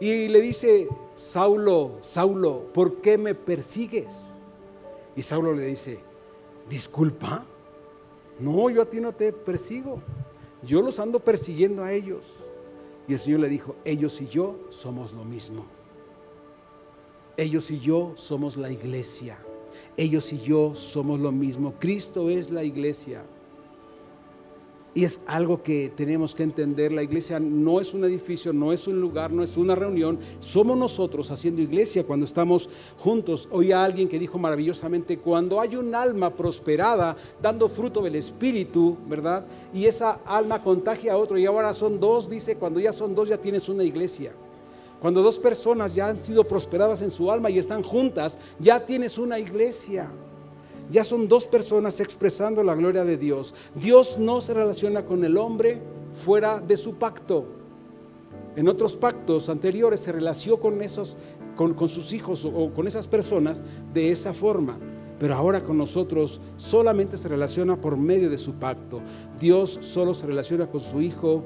Y 0.00 0.28
le 0.28 0.40
dice, 0.40 0.88
Saulo, 1.14 1.98
Saulo, 2.00 2.72
¿por 2.74 3.00
qué 3.00 3.16
me 3.18 3.36
persigues? 3.36 4.40
Y 5.14 5.22
Saulo 5.22 5.52
le 5.52 5.66
dice, 5.66 6.00
disculpa, 6.68 7.44
no, 8.40 8.68
yo 8.70 8.82
a 8.82 8.86
ti 8.86 9.00
no 9.00 9.12
te 9.12 9.32
persigo, 9.32 10.02
yo 10.64 10.82
los 10.82 10.98
ando 10.98 11.20
persiguiendo 11.20 11.84
a 11.84 11.92
ellos. 11.92 12.34
Y 13.06 13.12
el 13.12 13.18
Señor 13.18 13.40
le 13.40 13.48
dijo, 13.48 13.76
ellos 13.84 14.20
y 14.20 14.26
yo 14.26 14.56
somos 14.70 15.12
lo 15.12 15.24
mismo. 15.24 15.64
Ellos 17.36 17.70
y 17.70 17.78
yo 17.78 18.12
somos 18.16 18.56
la 18.56 18.70
iglesia. 18.70 19.38
Ellos 19.96 20.32
y 20.32 20.40
yo 20.40 20.74
somos 20.74 21.20
lo 21.20 21.32
mismo. 21.32 21.74
Cristo 21.78 22.30
es 22.30 22.50
la 22.50 22.64
iglesia. 22.64 23.24
Y 24.94 25.04
es 25.04 25.22
algo 25.26 25.62
que 25.62 25.90
tenemos 25.96 26.34
que 26.34 26.42
entender. 26.42 26.92
La 26.92 27.02
iglesia 27.02 27.40
no 27.40 27.80
es 27.80 27.94
un 27.94 28.04
edificio, 28.04 28.52
no 28.52 28.74
es 28.74 28.86
un 28.86 29.00
lugar, 29.00 29.32
no 29.32 29.42
es 29.42 29.56
una 29.56 29.74
reunión. 29.74 30.18
Somos 30.40 30.76
nosotros 30.76 31.30
haciendo 31.30 31.62
iglesia 31.62 32.04
cuando 32.04 32.24
estamos 32.24 32.68
juntos. 32.98 33.48
Oí 33.50 33.72
a 33.72 33.82
alguien 33.82 34.06
que 34.06 34.18
dijo 34.18 34.38
maravillosamente, 34.38 35.16
cuando 35.18 35.60
hay 35.60 35.76
un 35.76 35.94
alma 35.94 36.28
prosperada, 36.28 37.16
dando 37.40 37.70
fruto 37.70 38.02
del 38.02 38.16
Espíritu, 38.16 38.98
¿verdad? 39.06 39.46
Y 39.72 39.86
esa 39.86 40.20
alma 40.26 40.62
contagia 40.62 41.14
a 41.14 41.16
otro. 41.16 41.38
Y 41.38 41.46
ahora 41.46 41.72
son 41.72 41.98
dos, 41.98 42.28
dice, 42.28 42.56
cuando 42.56 42.78
ya 42.78 42.92
son 42.92 43.14
dos 43.14 43.30
ya 43.30 43.38
tienes 43.38 43.70
una 43.70 43.84
iglesia. 43.84 44.32
Cuando 45.02 45.20
dos 45.20 45.36
personas 45.36 45.96
ya 45.96 46.06
han 46.06 46.16
sido 46.16 46.44
prosperadas 46.44 47.02
en 47.02 47.10
su 47.10 47.28
alma 47.28 47.50
y 47.50 47.58
están 47.58 47.82
juntas, 47.82 48.38
ya 48.60 48.86
tienes 48.86 49.18
una 49.18 49.36
iglesia. 49.36 50.08
ya 50.88 51.02
son 51.02 51.26
dos 51.26 51.48
personas 51.48 51.98
expresando 51.98 52.62
la 52.62 52.76
gloria 52.76 53.02
de 53.02 53.16
Dios. 53.16 53.52
Dios 53.74 54.16
no 54.16 54.40
se 54.40 54.54
relaciona 54.54 55.04
con 55.04 55.24
el 55.24 55.36
hombre 55.38 55.82
fuera 56.24 56.60
de 56.60 56.76
su 56.76 56.94
pacto. 56.94 57.46
En 58.54 58.68
otros 58.68 58.96
pactos 58.96 59.48
anteriores 59.48 59.98
se 59.98 60.12
relacionó 60.12 60.60
con, 60.60 60.80
esos, 60.82 61.18
con, 61.56 61.76
sus 61.88 62.12
hijos 62.12 62.44
o 62.44 62.72
con 62.72 62.86
esas 62.86 63.08
personas 63.08 63.60
de 63.92 64.12
esa 64.12 64.32
forma 64.32 64.78
pero 65.18 65.36
ahora 65.36 65.62
con 65.62 65.78
nosotros 65.78 66.40
solamente 66.56 67.16
se 67.16 67.28
relaciona 67.28 67.80
por 67.80 67.96
medio 67.96 68.28
de 68.28 68.38
su 68.38 68.54
pacto. 68.54 69.00
Dios 69.38 69.78
solo 69.80 70.14
se 70.14 70.26
relaciona 70.26 70.66
con 70.66 70.80
su 70.80 71.00
Hijo 71.00 71.44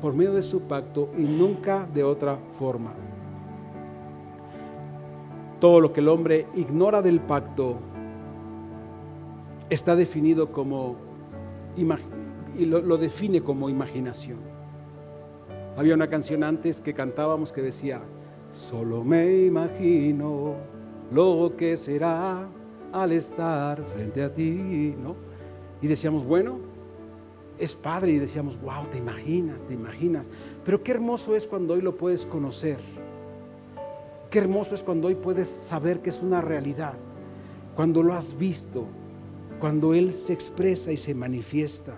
por 0.00 0.14
medio 0.14 0.32
de 0.32 0.42
su 0.42 0.62
pacto 0.62 1.10
y 1.18 1.22
nunca 1.22 1.86
de 1.92 2.02
otra 2.04 2.38
forma. 2.58 2.92
Todo 5.58 5.80
lo 5.80 5.92
que 5.92 6.00
el 6.00 6.08
hombre 6.08 6.46
ignora 6.54 7.02
del 7.02 7.20
pacto 7.20 7.78
está 9.68 9.94
definido 9.94 10.50
como 10.50 10.96
y 11.76 12.64
lo, 12.64 12.80
lo 12.80 12.96
define 12.96 13.42
como 13.42 13.68
imaginación. 13.68 14.38
Había 15.76 15.94
una 15.94 16.08
canción 16.08 16.42
antes 16.44 16.80
que 16.80 16.94
cantábamos 16.94 17.52
que 17.52 17.62
decía, 17.62 18.02
solo 18.50 19.04
me 19.04 19.44
imagino 19.44 20.56
lo 21.12 21.54
que 21.56 21.76
será 21.76 22.48
al 22.92 23.12
estar 23.12 23.82
frente 23.84 24.22
a 24.22 24.32
ti, 24.32 24.94
¿no? 25.00 25.14
Y 25.80 25.86
decíamos, 25.86 26.24
bueno, 26.24 26.58
es 27.60 27.74
padre 27.74 28.12
y 28.12 28.18
decíamos, 28.18 28.60
wow, 28.60 28.86
te 28.90 28.98
imaginas, 28.98 29.64
te 29.64 29.74
imaginas. 29.74 30.30
Pero 30.64 30.82
qué 30.82 30.92
hermoso 30.92 31.36
es 31.36 31.46
cuando 31.46 31.74
hoy 31.74 31.82
lo 31.82 31.96
puedes 31.96 32.26
conocer. 32.26 32.78
Qué 34.30 34.38
hermoso 34.38 34.74
es 34.74 34.82
cuando 34.82 35.08
hoy 35.08 35.14
puedes 35.14 35.48
saber 35.48 36.00
que 36.00 36.10
es 36.10 36.22
una 36.22 36.40
realidad. 36.40 36.98
Cuando 37.76 38.02
lo 38.02 38.14
has 38.14 38.36
visto, 38.38 38.86
cuando 39.58 39.94
Él 39.94 40.14
se 40.14 40.32
expresa 40.32 40.92
y 40.92 40.96
se 40.96 41.14
manifiesta. 41.14 41.96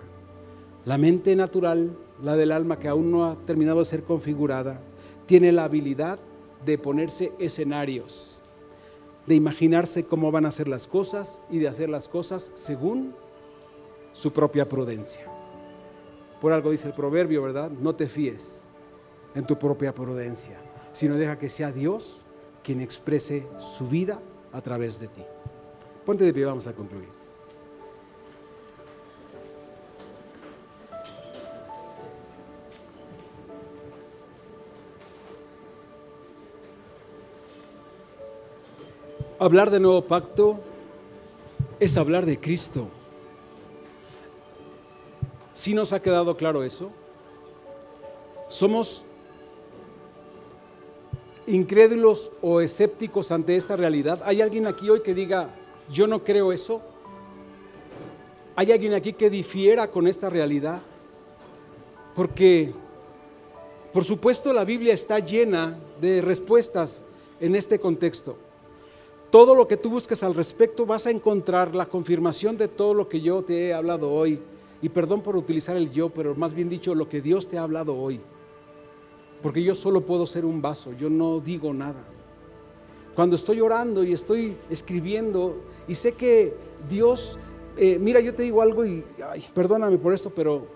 La 0.85 0.97
mente 0.97 1.35
natural, 1.35 1.97
la 2.21 2.35
del 2.35 2.51
alma 2.51 2.77
que 2.77 2.87
aún 2.87 3.11
no 3.11 3.25
ha 3.25 3.35
terminado 3.45 3.79
de 3.79 3.85
ser 3.85 4.03
configurada, 4.03 4.81
tiene 5.25 5.51
la 5.51 5.63
habilidad 5.63 6.19
de 6.65 6.77
ponerse 6.77 7.31
escenarios 7.39 8.41
de 9.25 9.35
imaginarse 9.35 10.03
cómo 10.03 10.31
van 10.31 10.45
a 10.45 10.51
ser 10.51 10.67
las 10.67 10.87
cosas 10.87 11.39
y 11.49 11.59
de 11.59 11.67
hacer 11.67 11.89
las 11.89 12.07
cosas 12.07 12.51
según 12.55 13.15
su 14.11 14.31
propia 14.31 14.67
prudencia. 14.67 15.25
Por 16.43 16.51
algo 16.51 16.71
dice 16.71 16.89
el 16.89 16.93
proverbio, 16.93 17.41
¿verdad? 17.41 17.71
No 17.71 17.95
te 17.95 18.05
fíes 18.05 18.65
en 19.33 19.45
tu 19.45 19.57
propia 19.57 19.95
prudencia, 19.95 20.59
sino 20.91 21.15
deja 21.15 21.39
que 21.39 21.47
sea 21.47 21.71
Dios 21.71 22.25
quien 22.61 22.81
exprese 22.81 23.47
su 23.57 23.87
vida 23.87 24.19
a 24.51 24.59
través 24.59 24.99
de 24.99 25.07
ti. 25.07 25.21
Ponte 26.05 26.25
de 26.25 26.33
pie, 26.33 26.43
vamos 26.43 26.67
a 26.67 26.73
concluir. 26.73 27.07
Hablar 39.39 39.71
de 39.71 39.79
nuevo 39.79 40.05
pacto 40.05 40.59
es 41.79 41.97
hablar 41.97 42.25
de 42.25 42.37
Cristo. 42.37 42.89
¿Sí 45.53 45.73
nos 45.73 45.93
ha 45.93 46.01
quedado 46.01 46.35
claro 46.35 46.63
eso? 46.63 46.91
Somos 48.47 49.05
incrédulos 51.45 52.31
o 52.41 52.61
escépticos 52.61 53.31
ante 53.31 53.55
esta 53.55 53.75
realidad. 53.75 54.21
¿Hay 54.25 54.41
alguien 54.41 54.67
aquí 54.67 54.89
hoy 54.89 55.01
que 55.01 55.13
diga, 55.13 55.49
yo 55.91 56.07
no 56.07 56.23
creo 56.23 56.51
eso? 56.51 56.81
¿Hay 58.55 58.71
alguien 58.71 58.93
aquí 58.93 59.13
que 59.13 59.29
difiera 59.29 59.89
con 59.89 60.07
esta 60.07 60.29
realidad? 60.29 60.81
Porque, 62.15 62.71
por 63.91 64.03
supuesto, 64.03 64.53
la 64.53 64.65
Biblia 64.65 64.93
está 64.93 65.19
llena 65.19 65.77
de 65.99 66.21
respuestas 66.21 67.03
en 67.39 67.55
este 67.55 67.79
contexto 67.79 68.37
todo 69.33 69.55
lo 69.55 69.67
que 69.67 69.77
tú 69.77 69.89
busques 69.89 70.21
al 70.21 70.35
respecto 70.35 70.85
vas 70.85 71.07
a 71.07 71.09
encontrar 71.09 71.73
la 71.73 71.87
confirmación 71.87 72.55
de 72.55 72.67
todo 72.67 72.93
lo 72.93 73.09
que 73.09 73.19
yo 73.19 73.41
te 73.41 73.65
he 73.65 73.73
hablado 73.73 74.13
hoy. 74.13 74.39
Y 74.83 74.89
perdón 74.89 75.21
por 75.21 75.35
utilizar 75.35 75.75
el 75.75 75.91
yo, 75.91 76.09
pero 76.09 76.35
más 76.35 76.53
bien 76.53 76.69
dicho, 76.69 76.93
lo 76.93 77.09
que 77.09 77.21
Dios 77.21 77.47
te 77.47 77.57
ha 77.57 77.63
hablado 77.63 77.97
hoy. 77.97 78.21
Porque 79.41 79.63
yo 79.63 79.73
solo 79.73 80.01
puedo 80.01 80.27
ser 80.27 80.45
un 80.45 80.61
vaso, 80.61 80.93
yo 80.93 81.09
no 81.09 81.39
digo 81.39 81.73
nada. 81.73 82.03
Cuando 83.15 83.35
estoy 83.35 83.61
orando 83.61 84.03
y 84.03 84.13
estoy 84.13 84.55
escribiendo 84.69 85.57
y 85.87 85.95
sé 85.95 86.11
que 86.11 86.53
Dios, 86.87 87.39
eh, 87.77 87.97
mira, 87.99 88.19
yo 88.19 88.35
te 88.35 88.43
digo 88.43 88.61
algo 88.61 88.85
y 88.85 89.03
perdóname 89.55 89.97
por 89.97 90.13
esto, 90.13 90.29
pero 90.29 90.67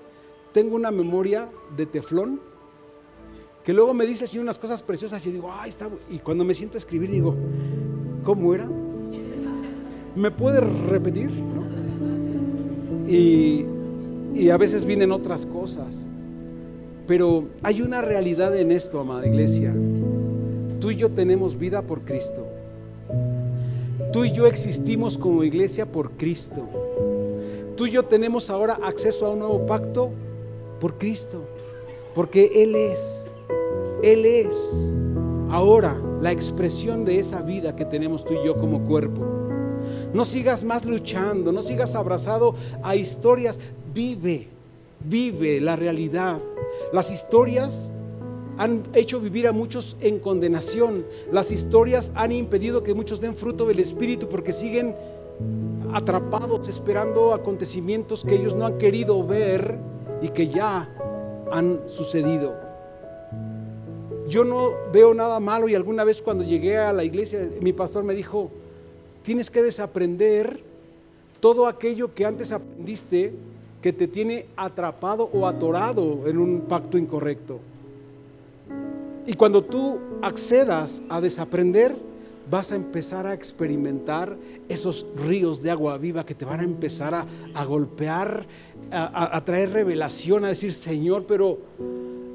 tengo 0.51 0.75
una 0.75 0.89
memoria 0.89 1.51
de 1.75 1.85
teflón 1.85 2.41
que 3.63 3.73
luego 3.73 3.93
me 3.93 4.07
dice 4.07 4.25
así 4.25 4.39
unas 4.39 4.57
cosas 4.57 4.81
preciosas 4.81 5.23
y 5.27 5.31
digo, 5.31 5.51
ay, 5.51 5.69
está. 5.69 5.89
Y 6.09 6.19
cuando 6.19 6.43
me 6.43 6.53
siento 6.55 6.77
a 6.77 6.79
escribir, 6.79 7.11
digo, 7.11 7.35
¿Cómo 8.27 8.53
era? 8.53 8.69
¿Me 10.17 10.31
puede 10.31 10.59
repetir? 10.59 11.29
Y, 13.07 13.65
y 14.33 14.49
a 14.49 14.57
veces 14.57 14.85
vienen 14.85 15.11
otras 15.11 15.45
cosas. 15.45 16.07
Pero 17.07 17.45
hay 17.63 17.81
una 17.81 18.01
realidad 18.01 18.55
en 18.57 18.71
esto, 18.71 18.99
amada 18.99 19.25
iglesia. 19.25 19.73
Tú 20.79 20.91
y 20.91 20.95
yo 20.95 21.09
tenemos 21.09 21.57
vida 21.57 21.81
por 21.81 22.01
Cristo. 22.01 22.45
Tú 24.11 24.25
y 24.25 24.31
yo 24.31 24.45
existimos 24.45 25.17
como 25.17 25.43
iglesia 25.43 25.85
por 25.85 26.11
Cristo. 26.11 26.67
Tú 27.75 27.85
y 27.85 27.91
yo 27.91 28.03
tenemos 28.05 28.49
ahora 28.49 28.77
acceso 28.83 29.25
a 29.25 29.31
un 29.31 29.39
nuevo 29.39 29.65
pacto 29.65 30.11
por 30.79 30.97
Cristo. 30.97 31.43
Porque 32.13 32.51
Él 32.63 32.75
es. 32.75 33.33
Él 34.03 34.25
es 34.25 34.93
ahora 35.49 35.95
la 36.21 36.31
expresión 36.31 37.05
de 37.05 37.19
esa 37.19 37.41
vida 37.41 37.75
que 37.75 37.85
tenemos 37.85 38.25
tú 38.25 38.33
y 38.33 38.45
yo 38.45 38.57
como 38.57 38.83
cuerpo. 38.83 39.25
No 40.13 40.25
sigas 40.25 40.63
más 40.63 40.85
luchando, 40.85 41.51
no 41.51 41.61
sigas 41.61 41.95
abrazado 41.95 42.55
a 42.83 42.95
historias, 42.95 43.59
vive, 43.93 44.47
vive 45.07 45.59
la 45.61 45.75
realidad. 45.75 46.39
Las 46.93 47.11
historias 47.11 47.91
han 48.57 48.83
hecho 48.93 49.19
vivir 49.19 49.47
a 49.47 49.51
muchos 49.51 49.97
en 50.01 50.19
condenación. 50.19 51.05
Las 51.31 51.51
historias 51.51 52.11
han 52.15 52.31
impedido 52.31 52.83
que 52.83 52.93
muchos 52.93 53.21
den 53.21 53.35
fruto 53.35 53.65
del 53.65 53.79
Espíritu 53.79 54.27
porque 54.29 54.53
siguen 54.53 54.95
atrapados 55.93 56.67
esperando 56.67 57.33
acontecimientos 57.33 58.23
que 58.23 58.35
ellos 58.35 58.55
no 58.55 58.65
han 58.65 58.77
querido 58.77 59.25
ver 59.25 59.77
y 60.21 60.29
que 60.29 60.47
ya 60.47 60.89
han 61.51 61.81
sucedido 61.87 62.67
yo 64.27 64.43
no 64.43 64.73
veo 64.91 65.13
nada 65.13 65.39
malo 65.39 65.69
y 65.69 65.75
alguna 65.75 66.03
vez 66.03 66.21
cuando 66.21 66.43
llegué 66.43 66.77
a 66.77 66.93
la 66.93 67.03
iglesia, 67.03 67.49
mi 67.61 67.73
pastor 67.73 68.03
me 68.03 68.13
dijo, 68.13 68.51
tienes 69.23 69.49
que 69.49 69.61
desaprender 69.61 70.61
todo 71.39 71.67
aquello 71.67 72.13
que 72.13 72.25
antes 72.25 72.51
aprendiste 72.51 73.33
que 73.81 73.93
te 73.93 74.07
tiene 74.07 74.47
atrapado 74.55 75.29
o 75.33 75.45
atorado 75.47 76.27
en 76.27 76.37
un 76.37 76.61
pacto 76.61 76.97
incorrecto. 76.97 77.59
Y 79.25 79.33
cuando 79.33 79.63
tú 79.63 79.99
accedas 80.21 81.01
a 81.09 81.19
desaprender, 81.21 81.95
vas 82.49 82.71
a 82.71 82.75
empezar 82.75 83.27
a 83.27 83.33
experimentar 83.33 84.37
esos 84.69 85.05
ríos 85.15 85.61
de 85.61 85.71
agua 85.71 85.97
viva 85.97 86.25
que 86.25 86.33
te 86.33 86.45
van 86.45 86.61
a 86.61 86.63
empezar 86.63 87.13
a, 87.13 87.65
golpear, 87.65 88.47
a 88.89 89.43
traer 89.43 89.71
revelación, 89.71 90.45
a 90.45 90.49
decir, 90.49 90.73
Señor, 90.73 91.25
pero 91.27 91.57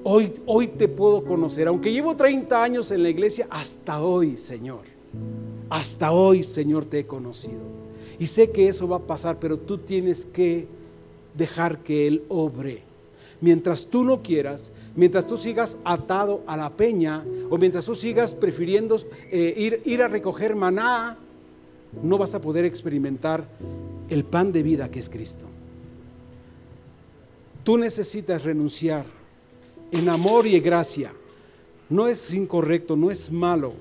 Hoy, 0.04 0.32
hoy 0.46 0.66
te 0.66 0.88
puedo 0.88 1.24
conocer, 1.24 1.68
aunque 1.68 1.92
llevo 1.92 2.16
30 2.16 2.60
años 2.60 2.90
en 2.90 3.04
la 3.04 3.08
iglesia, 3.08 3.46
hasta 3.48 4.02
hoy, 4.02 4.36
Señor. 4.36 4.80
Hasta 5.70 6.10
hoy, 6.10 6.42
Señor, 6.42 6.86
te 6.86 7.00
he 7.00 7.06
conocido. 7.06 7.60
Y 8.18 8.26
sé 8.26 8.50
que 8.50 8.66
eso 8.66 8.88
va 8.88 8.96
a 8.96 9.06
pasar, 9.06 9.38
pero 9.38 9.58
tú 9.58 9.78
tienes 9.78 10.24
que 10.24 10.66
dejar 11.34 11.78
que 11.78 12.06
Él 12.06 12.24
obre. 12.28 12.82
Mientras 13.40 13.86
tú 13.86 14.04
no 14.04 14.22
quieras, 14.22 14.70
mientras 14.94 15.26
tú 15.26 15.36
sigas 15.36 15.76
atado 15.84 16.42
a 16.46 16.56
la 16.56 16.70
peña 16.70 17.24
o 17.50 17.58
mientras 17.58 17.84
tú 17.84 17.94
sigas 17.94 18.34
prefiriendo 18.34 18.96
eh, 19.30 19.54
ir, 19.56 19.82
ir 19.84 20.02
a 20.02 20.08
recoger 20.08 20.54
maná, 20.54 21.18
no 22.02 22.18
vas 22.18 22.34
a 22.34 22.40
poder 22.40 22.64
experimentar 22.64 23.46
el 24.08 24.24
pan 24.24 24.52
de 24.52 24.62
vida 24.62 24.90
que 24.90 25.00
es 25.00 25.08
Cristo. 25.08 25.46
Tú 27.64 27.78
necesitas 27.78 28.44
renunciar 28.44 29.06
en 29.90 30.08
amor 30.08 30.46
y 30.46 30.56
en 30.56 30.62
gracia. 30.62 31.12
No 31.88 32.08
es 32.08 32.32
incorrecto, 32.32 32.96
no 32.96 33.10
es 33.10 33.30
malo, 33.30 33.74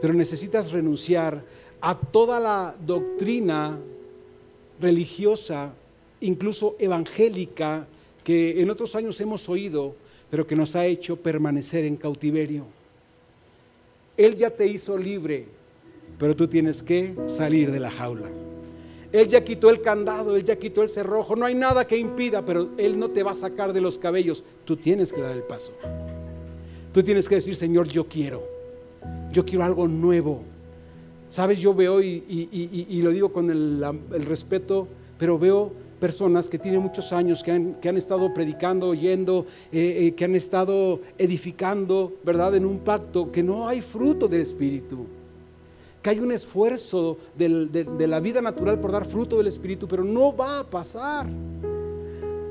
pero 0.00 0.14
necesitas 0.14 0.70
renunciar 0.70 1.44
a 1.80 1.98
toda 1.98 2.40
la 2.40 2.76
doctrina 2.86 3.78
religiosa, 4.80 5.74
incluso 6.20 6.76
evangélica, 6.78 7.86
que 8.24 8.60
en 8.60 8.70
otros 8.70 8.96
años 8.96 9.20
hemos 9.20 9.48
oído, 9.48 9.94
pero 10.30 10.46
que 10.46 10.56
nos 10.56 10.74
ha 10.76 10.86
hecho 10.86 11.16
permanecer 11.16 11.84
en 11.84 11.96
cautiverio. 11.96 12.64
Él 14.16 14.34
ya 14.34 14.50
te 14.50 14.66
hizo 14.66 14.96
libre, 14.96 15.46
pero 16.18 16.34
tú 16.34 16.48
tienes 16.48 16.82
que 16.82 17.14
salir 17.26 17.70
de 17.70 17.80
la 17.80 17.90
jaula. 17.90 18.30
Él 19.12 19.28
ya 19.28 19.44
quitó 19.44 19.70
el 19.70 19.80
candado, 19.80 20.36
Él 20.36 20.44
ya 20.44 20.56
quitó 20.56 20.82
el 20.82 20.90
cerrojo. 20.90 21.36
No 21.36 21.46
hay 21.46 21.54
nada 21.54 21.86
que 21.86 21.96
impida, 21.96 22.44
pero 22.44 22.70
Él 22.76 22.98
no 22.98 23.10
te 23.10 23.22
va 23.22 23.30
a 23.30 23.34
sacar 23.34 23.72
de 23.72 23.80
los 23.80 23.98
cabellos. 23.98 24.44
Tú 24.64 24.76
tienes 24.76 25.12
que 25.12 25.20
dar 25.20 25.32
el 25.32 25.42
paso. 25.42 25.72
Tú 26.92 27.02
tienes 27.02 27.28
que 27.28 27.36
decir, 27.36 27.56
Señor, 27.56 27.88
yo 27.88 28.06
quiero. 28.08 28.42
Yo 29.32 29.44
quiero 29.44 29.64
algo 29.64 29.86
nuevo. 29.86 30.42
Sabes, 31.30 31.60
yo 31.60 31.74
veo 31.74 32.00
y, 32.02 33.00
lo 33.02 33.10
digo 33.10 33.32
con 33.32 33.50
el, 33.50 33.84
respeto, 34.26 34.88
pero 35.18 35.38
veo 35.38 35.72
personas 36.06 36.48
que 36.48 36.56
tienen 36.56 36.80
muchos 36.80 37.12
años, 37.12 37.42
que 37.42 37.50
han, 37.50 37.96
estado 37.96 38.32
predicando, 38.32 38.86
oyendo, 38.86 39.44
eh, 39.72 40.06
eh, 40.06 40.14
que 40.14 40.24
han 40.24 40.36
estado 40.36 41.00
edificando, 41.18 42.12
¿verdad? 42.22 42.54
En 42.54 42.64
un 42.64 42.78
pacto, 42.78 43.32
que 43.32 43.42
no 43.42 43.66
hay 43.66 43.80
fruto 43.80 44.28
del 44.28 44.42
Espíritu 44.42 45.04
que 46.00 46.10
hay 46.10 46.20
un 46.20 46.30
esfuerzo 46.30 47.18
de, 47.36 48.06
la 48.06 48.20
vida 48.20 48.40
natural 48.40 48.78
por 48.78 48.92
dar 48.92 49.04
fruto 49.04 49.38
del 49.38 49.48
Espíritu, 49.48 49.88
pero 49.88 50.04
no 50.04 50.36
va 50.36 50.60
a 50.60 50.64
pasar. 50.64 51.26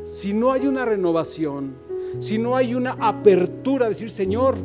Si 0.04 0.34
no 0.34 0.52
hay 0.52 0.68
una 0.68 0.84
renovación, 0.84 1.74
si 2.20 2.38
no 2.38 2.58
hay 2.58 2.76
una 2.76 2.98
apertura, 3.00 3.88
decir, 3.88 4.12
Señor, 4.12 4.56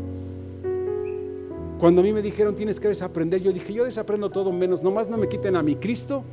cuando 1.79 2.01
a 2.01 2.05
mí 2.05 2.13
me 2.13 2.23
dijeron 2.23 2.57
tienes 2.57 2.81
que 2.81 2.89
desaprender, 2.89 3.41
yo 3.41 3.53
dije, 3.53 3.73
yo 3.73 3.85
desaprendo 3.85 4.29
todo 4.29 4.51
menos, 4.51 4.83
nomás 4.83 5.09
no 5.09 5.17
me 5.17 5.29
quiten 5.29 5.55
a 5.55 5.63
mi 5.63 5.77
Cristo 5.77 6.25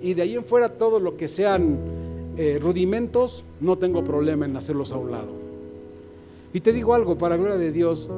y 0.00 0.14
de 0.14 0.22
ahí 0.22 0.36
en 0.36 0.44
fuera 0.44 0.68
todo 0.68 1.00
lo 1.00 1.16
que 1.16 1.28
sean 1.28 1.78
eh, 2.36 2.58
rudimentos, 2.60 3.44
no 3.60 3.76
tengo 3.78 4.02
problema 4.02 4.46
en 4.46 4.56
hacerlos 4.56 4.92
a 4.92 4.96
un 4.96 5.10
lado. 5.10 5.32
Y 6.52 6.60
te 6.60 6.72
digo 6.72 6.94
algo, 6.94 7.16
para 7.16 7.36
gloria 7.36 7.56
de 7.56 7.70
Dios, 7.70 8.08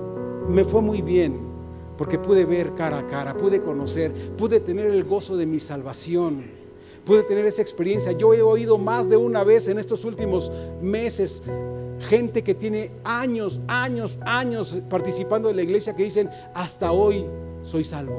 me 0.49 0.64
fue 0.64 0.80
muy 0.83 1.03
bien 1.03 1.53
porque 1.99 2.18
pude 2.18 2.45
ver 2.45 2.74
cara 2.74 2.99
a 2.99 3.07
cara, 3.07 3.37
pude 3.37 3.61
conocer, 3.61 4.12
pude 4.37 4.61
tener 4.61 4.87
el 4.87 5.05
gozo 5.05 5.37
de 5.37 5.47
mi 5.47 5.61
salvación, 5.61 6.45
pude 7.05 7.22
tener 7.24 7.45
esa 7.47 7.62
experiencia. 7.62 8.12
Yo 8.12 8.33
he 8.35 8.43
oído 8.43 8.78
más 8.78 9.11
de 9.11 9.16
una 9.16 9.45
vez 9.45 9.68
en 9.68 9.78
estos 9.78 10.05
últimos 10.05 10.51
meses 10.80 11.43
gente 12.03 12.43
que 12.43 12.55
tiene 12.55 12.91
años, 13.05 13.61
años, 13.68 14.18
años 14.22 14.80
participando 14.89 15.49
de 15.49 15.55
la 15.55 15.62
iglesia 15.62 15.95
que 15.95 16.05
dicen, 16.05 16.28
hasta 16.55 16.93
hoy 16.93 17.24
soy 17.62 17.85
salvo, 17.85 18.18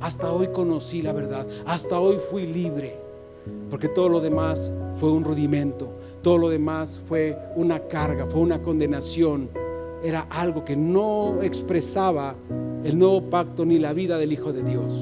hasta 0.00 0.32
hoy 0.32 0.48
conocí 0.48 1.02
la 1.02 1.12
verdad, 1.12 1.46
hasta 1.66 1.98
hoy 1.98 2.18
fui 2.30 2.46
libre, 2.46 2.98
porque 3.68 3.88
todo 3.88 4.08
lo 4.08 4.20
demás 4.20 4.72
fue 4.94 5.10
un 5.12 5.24
rudimento, 5.24 5.88
todo 6.22 6.38
lo 6.38 6.48
demás 6.48 7.00
fue 7.06 7.36
una 7.56 7.80
carga, 7.80 8.26
fue 8.26 8.40
una 8.40 8.62
condenación, 8.62 9.48
era 10.02 10.26
algo 10.30 10.64
que 10.64 10.76
no 10.76 11.42
expresaba 11.42 12.34
el 12.84 12.98
nuevo 12.98 13.22
pacto 13.22 13.64
ni 13.64 13.78
la 13.78 13.92
vida 13.92 14.16
del 14.18 14.32
Hijo 14.32 14.52
de 14.52 14.62
Dios. 14.62 14.98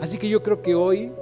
Así 0.00 0.16
que 0.16 0.28
yo 0.28 0.42
creo 0.42 0.62
que 0.62 0.74
hoy, 0.74 1.12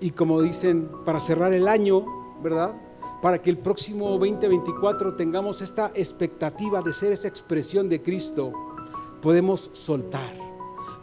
y 0.00 0.10
como 0.10 0.42
dicen, 0.42 0.88
para 1.04 1.20
cerrar 1.20 1.52
el 1.52 1.68
año, 1.68 2.04
¿verdad? 2.42 2.74
Para 3.22 3.40
que 3.40 3.50
el 3.50 3.58
próximo 3.58 4.08
2024 4.10 5.14
tengamos 5.14 5.62
esta 5.62 5.92
expectativa 5.94 6.82
de 6.82 6.92
ser 6.92 7.12
esa 7.12 7.28
expresión 7.28 7.88
de 7.88 8.02
Cristo, 8.02 8.52
podemos 9.22 9.70
soltar, 9.72 10.49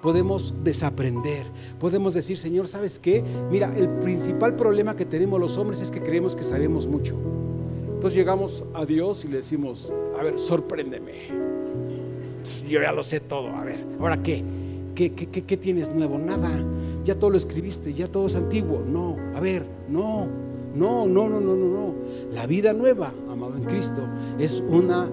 podemos 0.01 0.53
desaprender, 0.63 1.45
podemos 1.79 2.13
decir, 2.13 2.37
Señor, 2.37 2.67
¿sabes 2.67 2.99
qué? 2.99 3.23
Mira, 3.51 3.73
el 3.75 3.89
principal 3.89 4.55
problema 4.55 4.95
que 4.95 5.05
tenemos 5.05 5.39
los 5.39 5.57
hombres 5.57 5.81
es 5.81 5.91
que 5.91 6.01
creemos 6.01 6.35
que 6.35 6.43
sabemos 6.43 6.87
mucho. 6.87 7.15
Entonces 7.87 8.15
llegamos 8.15 8.63
a 8.73 8.85
Dios 8.85 9.25
y 9.25 9.27
le 9.27 9.37
decimos, 9.37 9.91
a 10.19 10.23
ver, 10.23 10.37
sorpréndeme 10.37 11.47
yo 12.67 12.81
ya 12.81 12.91
lo 12.91 13.03
sé 13.03 13.19
todo. 13.19 13.49
A 13.49 13.63
ver, 13.63 13.83
¿ahora 13.99 14.21
qué? 14.21 14.43
¿Qué, 14.95 15.13
qué, 15.13 15.57
tienes 15.57 15.93
nuevo? 15.93 16.17
Nada. 16.17 16.49
Ya 17.03 17.17
todo 17.17 17.29
lo 17.29 17.37
escribiste, 17.37 17.93
ya 17.93 18.07
todo 18.07 18.27
es 18.27 18.35
antiguo. 18.35 18.83
No, 18.85 19.15
a 19.35 19.39
ver, 19.39 19.65
no, 19.87 20.27
no, 20.75 21.05
no, 21.05 21.29
no, 21.29 21.39
no, 21.39 21.55
no, 21.55 21.65
no. 21.67 21.93
La 22.31 22.47
vida 22.47 22.73
nueva, 22.73 23.13
amado 23.29 23.55
en 23.55 23.63
Cristo, 23.63 24.01
es 24.39 24.63
una 24.67 25.07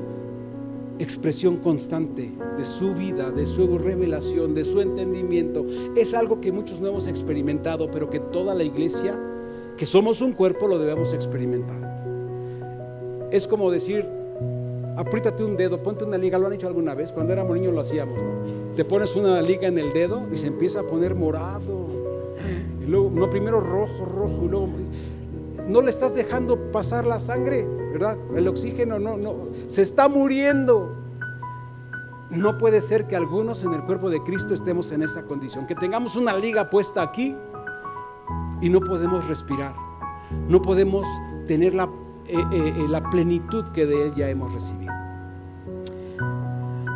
expresión 0.99 1.57
constante 1.57 2.33
de 2.57 2.65
su 2.65 2.95
vida, 2.95 3.31
de 3.31 3.47
su 3.47 3.79
revelación, 3.79 4.55
de 4.55 4.65
su 4.65 4.81
entendimiento. 4.81 5.67
Es 5.97 6.15
algo 6.15 6.41
que 6.41 6.53
muchos 6.53 6.81
no 6.81 6.89
hemos 6.89 7.09
experimentado, 7.09 7.91
pero 7.91 8.11
que 8.11 8.21
toda 8.21 8.55
la 8.55 8.65
iglesia, 8.65 9.19
que 9.77 9.87
somos 9.87 10.21
un 10.21 10.33
cuerpo, 10.33 10.69
lo 10.69 10.79
debemos 10.79 11.13
experimentar. 11.13 11.95
Es 13.31 13.47
como 13.49 13.71
decir, 13.71 14.07
apriétate 14.97 15.45
un 15.45 15.57
dedo, 15.57 15.83
ponte 15.83 16.05
una 16.05 16.19
liga, 16.19 16.39
lo 16.39 16.47
han 16.47 16.53
hecho 16.53 16.67
alguna 16.67 16.95
vez, 16.95 17.13
cuando 17.13 17.33
éramos 17.33 17.57
niños 17.57 17.75
lo 17.75 17.81
hacíamos, 17.81 18.23
Te 18.77 18.85
pones 18.85 19.15
una 19.17 19.41
liga 19.43 19.69
en 19.69 19.79
el 19.79 19.91
dedo 19.91 20.23
y 20.33 20.37
se 20.37 20.49
empieza 20.49 20.81
a 20.81 20.83
poner 20.85 21.15
morado. 21.15 21.87
Luego, 22.87 23.11
no, 23.11 23.31
primero 23.31 23.61
rojo, 23.61 24.05
rojo, 24.05 24.43
y 24.45 24.49
luego 24.49 24.69
no 25.69 25.81
le 25.81 25.91
estás 25.91 26.15
dejando 26.15 26.71
pasar 26.73 27.07
la 27.07 27.21
sangre, 27.21 27.67
¿verdad? 27.93 28.19
El 28.37 28.49
oxígeno 28.49 28.99
no, 28.99 29.17
no, 29.17 29.49
se 29.67 29.83
está 29.83 30.09
muriendo. 30.09 30.97
No 32.31 32.59
puede 32.59 32.81
ser 32.81 33.07
que 33.07 33.17
algunos 33.17 33.63
en 33.65 33.75
el 33.75 33.83
cuerpo 33.83 34.11
de 34.11 34.23
Cristo 34.23 34.55
estemos 34.55 34.91
en 34.93 35.03
esa 35.03 35.25
condición, 35.25 35.67
que 35.67 35.75
tengamos 35.75 36.17
una 36.17 36.37
liga 36.37 36.69
puesta 36.71 37.03
aquí 37.03 37.37
y 38.61 38.69
no 38.69 38.81
podemos 38.81 39.29
respirar, 39.29 39.75
no 40.49 40.61
podemos 40.61 41.07
tener 41.47 41.75
la 41.75 41.89
eh, 42.27 42.39
eh, 42.53 42.75
eh, 42.79 42.89
la 42.89 43.03
plenitud 43.11 43.69
que 43.69 43.85
de 43.85 44.07
Él 44.07 44.15
ya 44.15 44.31
hemos 44.31 44.51
recibido. 44.53 45.04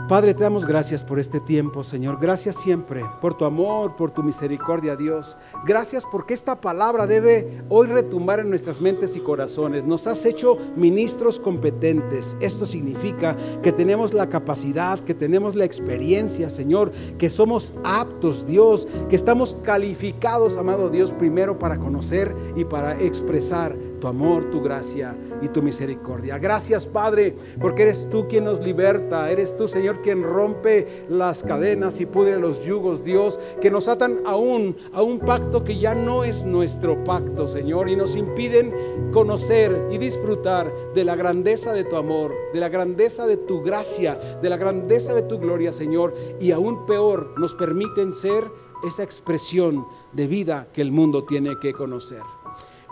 Padre, 0.09 0.33
te 0.33 0.43
damos 0.43 0.65
gracias 0.65 1.05
por 1.05 1.19
este 1.19 1.39
tiempo, 1.39 1.85
Señor. 1.85 2.19
Gracias 2.19 2.57
siempre 2.57 3.05
por 3.21 3.37
tu 3.37 3.45
amor, 3.45 3.95
por 3.95 4.11
tu 4.11 4.23
misericordia, 4.23 4.97
Dios. 4.97 5.37
Gracias 5.67 6.07
porque 6.11 6.33
esta 6.33 6.59
palabra 6.59 7.07
debe 7.07 7.63
hoy 7.69 7.89
retumbar 7.89 8.41
en 8.41 8.49
nuestras 8.49 8.81
mentes 8.81 9.17
y 9.17 9.21
corazones. 9.21 9.85
Nos 9.85 10.07
has 10.07 10.25
hecho 10.25 10.57
ministros 10.77 11.39
competentes. 11.39 12.39
Esto 12.41 12.65
significa 12.65 13.37
que 13.63 13.71
tenemos 13.71 14.15
la 14.15 14.31
capacidad, 14.31 14.99
que 14.99 15.13
tenemos 15.13 15.55
la 15.55 15.67
experiencia, 15.67 16.49
Señor, 16.49 16.91
que 17.19 17.29
somos 17.29 17.75
aptos, 17.85 18.47
Dios, 18.47 18.89
que 19.11 19.17
estamos 19.17 19.59
calificados, 19.63 20.57
amado 20.57 20.89
Dios, 20.89 21.13
primero 21.13 21.59
para 21.59 21.77
conocer 21.77 22.35
y 22.57 22.65
para 22.65 22.99
expresar 22.99 23.77
tu 23.99 24.09
amor, 24.09 24.47
tu 24.47 24.61
gracia 24.61 25.17
y 25.43 25.49
tu 25.49 25.63
misericordia. 25.63 26.39
Gracias, 26.39 26.87
Padre, 26.87 27.35
porque 27.61 27.83
eres 27.83 28.09
tú 28.11 28.27
quien 28.29 28.45
nos 28.45 28.61
liberta, 28.61 29.31
eres 29.31 29.57
tú, 29.57 29.69
Señor, 29.69 30.01
quien 30.01 30.23
rompe 30.23 31.07
las 31.09 31.43
cadenas 31.43 32.01
y 32.01 32.07
pudre 32.07 32.39
los 32.39 32.65
yugos, 32.65 33.05
Dios, 33.05 33.39
que 33.61 33.71
nos 33.71 33.89
atan 33.89 34.19
aún 34.27 34.77
a 34.93 35.03
un 35.03 35.19
pacto 35.19 35.65
que 35.65 35.79
ya 35.79 35.95
no 35.95 36.25
es 36.25 36.45
nuestro 36.45 37.03
pacto, 37.05 37.47
Señor, 37.47 37.89
y 37.89 37.97
nos 37.97 38.17
impiden 38.17 38.73
conocer 39.13 39.89
y 39.91 39.99
disfrutar 39.99 40.73
de 40.95 41.05
la 41.05 41.17
grandeza 41.17 41.73
de 41.73 41.85
tu 41.85 41.97
amor, 41.97 42.35
de 42.53 42.61
la 42.61 42.69
grandeza 42.69 43.27
de 43.27 43.37
tu 43.37 43.63
gracia, 43.63 44.19
de 44.41 44.49
la 44.49 44.57
grandeza 44.57 45.15
de 45.15 45.23
tu 45.23 45.39
gloria, 45.39 45.73
Señor, 45.73 46.15
y 46.41 46.53
aún 46.53 46.87
peor, 46.87 47.35
nos 47.39 47.55
permiten 47.55 48.13
ser 48.13 48.45
esa 48.85 49.03
expresión 49.03 49.87
de 50.13 50.27
vida 50.27 50.69
que 50.73 50.83
el 50.83 50.93
mundo 50.93 51.25
tiene 51.25 51.59
que 51.61 51.73
conocer. 51.73 52.23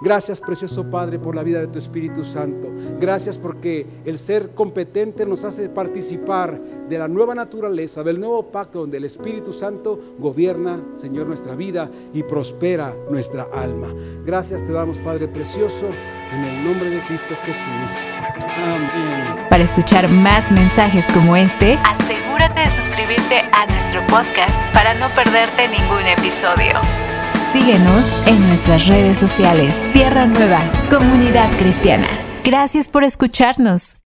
Gracias, 0.00 0.40
precioso 0.40 0.88
Padre, 0.90 1.18
por 1.18 1.34
la 1.34 1.42
vida 1.42 1.60
de 1.60 1.68
tu 1.68 1.78
Espíritu 1.78 2.22
Santo. 2.22 2.68
Gracias 3.00 3.38
porque 3.38 3.86
el 4.04 4.18
ser 4.18 4.50
competente 4.50 5.24
nos 5.24 5.44
hace 5.44 5.68
participar 5.68 6.60
de 6.88 6.98
la 6.98 7.08
nueva 7.08 7.34
naturaleza, 7.34 8.02
del 8.02 8.20
nuevo 8.20 8.50
pacto 8.50 8.80
donde 8.80 8.98
el 8.98 9.04
Espíritu 9.04 9.52
Santo 9.52 9.98
gobierna, 10.18 10.82
Señor, 10.94 11.26
nuestra 11.26 11.54
vida 11.54 11.90
y 12.12 12.22
prospera 12.22 12.94
nuestra 13.10 13.46
alma. 13.54 13.88
Gracias 14.24 14.64
te 14.64 14.72
damos, 14.72 14.98
Padre 14.98 15.28
precioso, 15.28 15.86
en 16.32 16.44
el 16.44 16.64
nombre 16.64 16.90
de 16.90 17.04
Cristo 17.06 17.34
Jesús. 17.44 18.06
Amén. 18.42 19.46
Para 19.48 19.64
escuchar 19.64 20.08
más 20.08 20.52
mensajes 20.52 21.06
como 21.12 21.36
este, 21.36 21.78
asegúrate 21.84 22.60
de 22.60 22.68
suscribirte 22.70 23.40
a 23.52 23.66
nuestro 23.66 24.06
podcast 24.06 24.62
para 24.72 24.94
no 24.94 25.12
perderte 25.14 25.68
ningún 25.68 26.06
episodio. 26.06 27.05
Síguenos 27.52 28.18
en 28.26 28.40
nuestras 28.48 28.88
redes 28.88 29.18
sociales. 29.18 29.88
Tierra 29.92 30.26
Nueva, 30.26 30.60
Comunidad 30.90 31.48
Cristiana. 31.58 32.08
Gracias 32.44 32.88
por 32.88 33.04
escucharnos. 33.04 34.02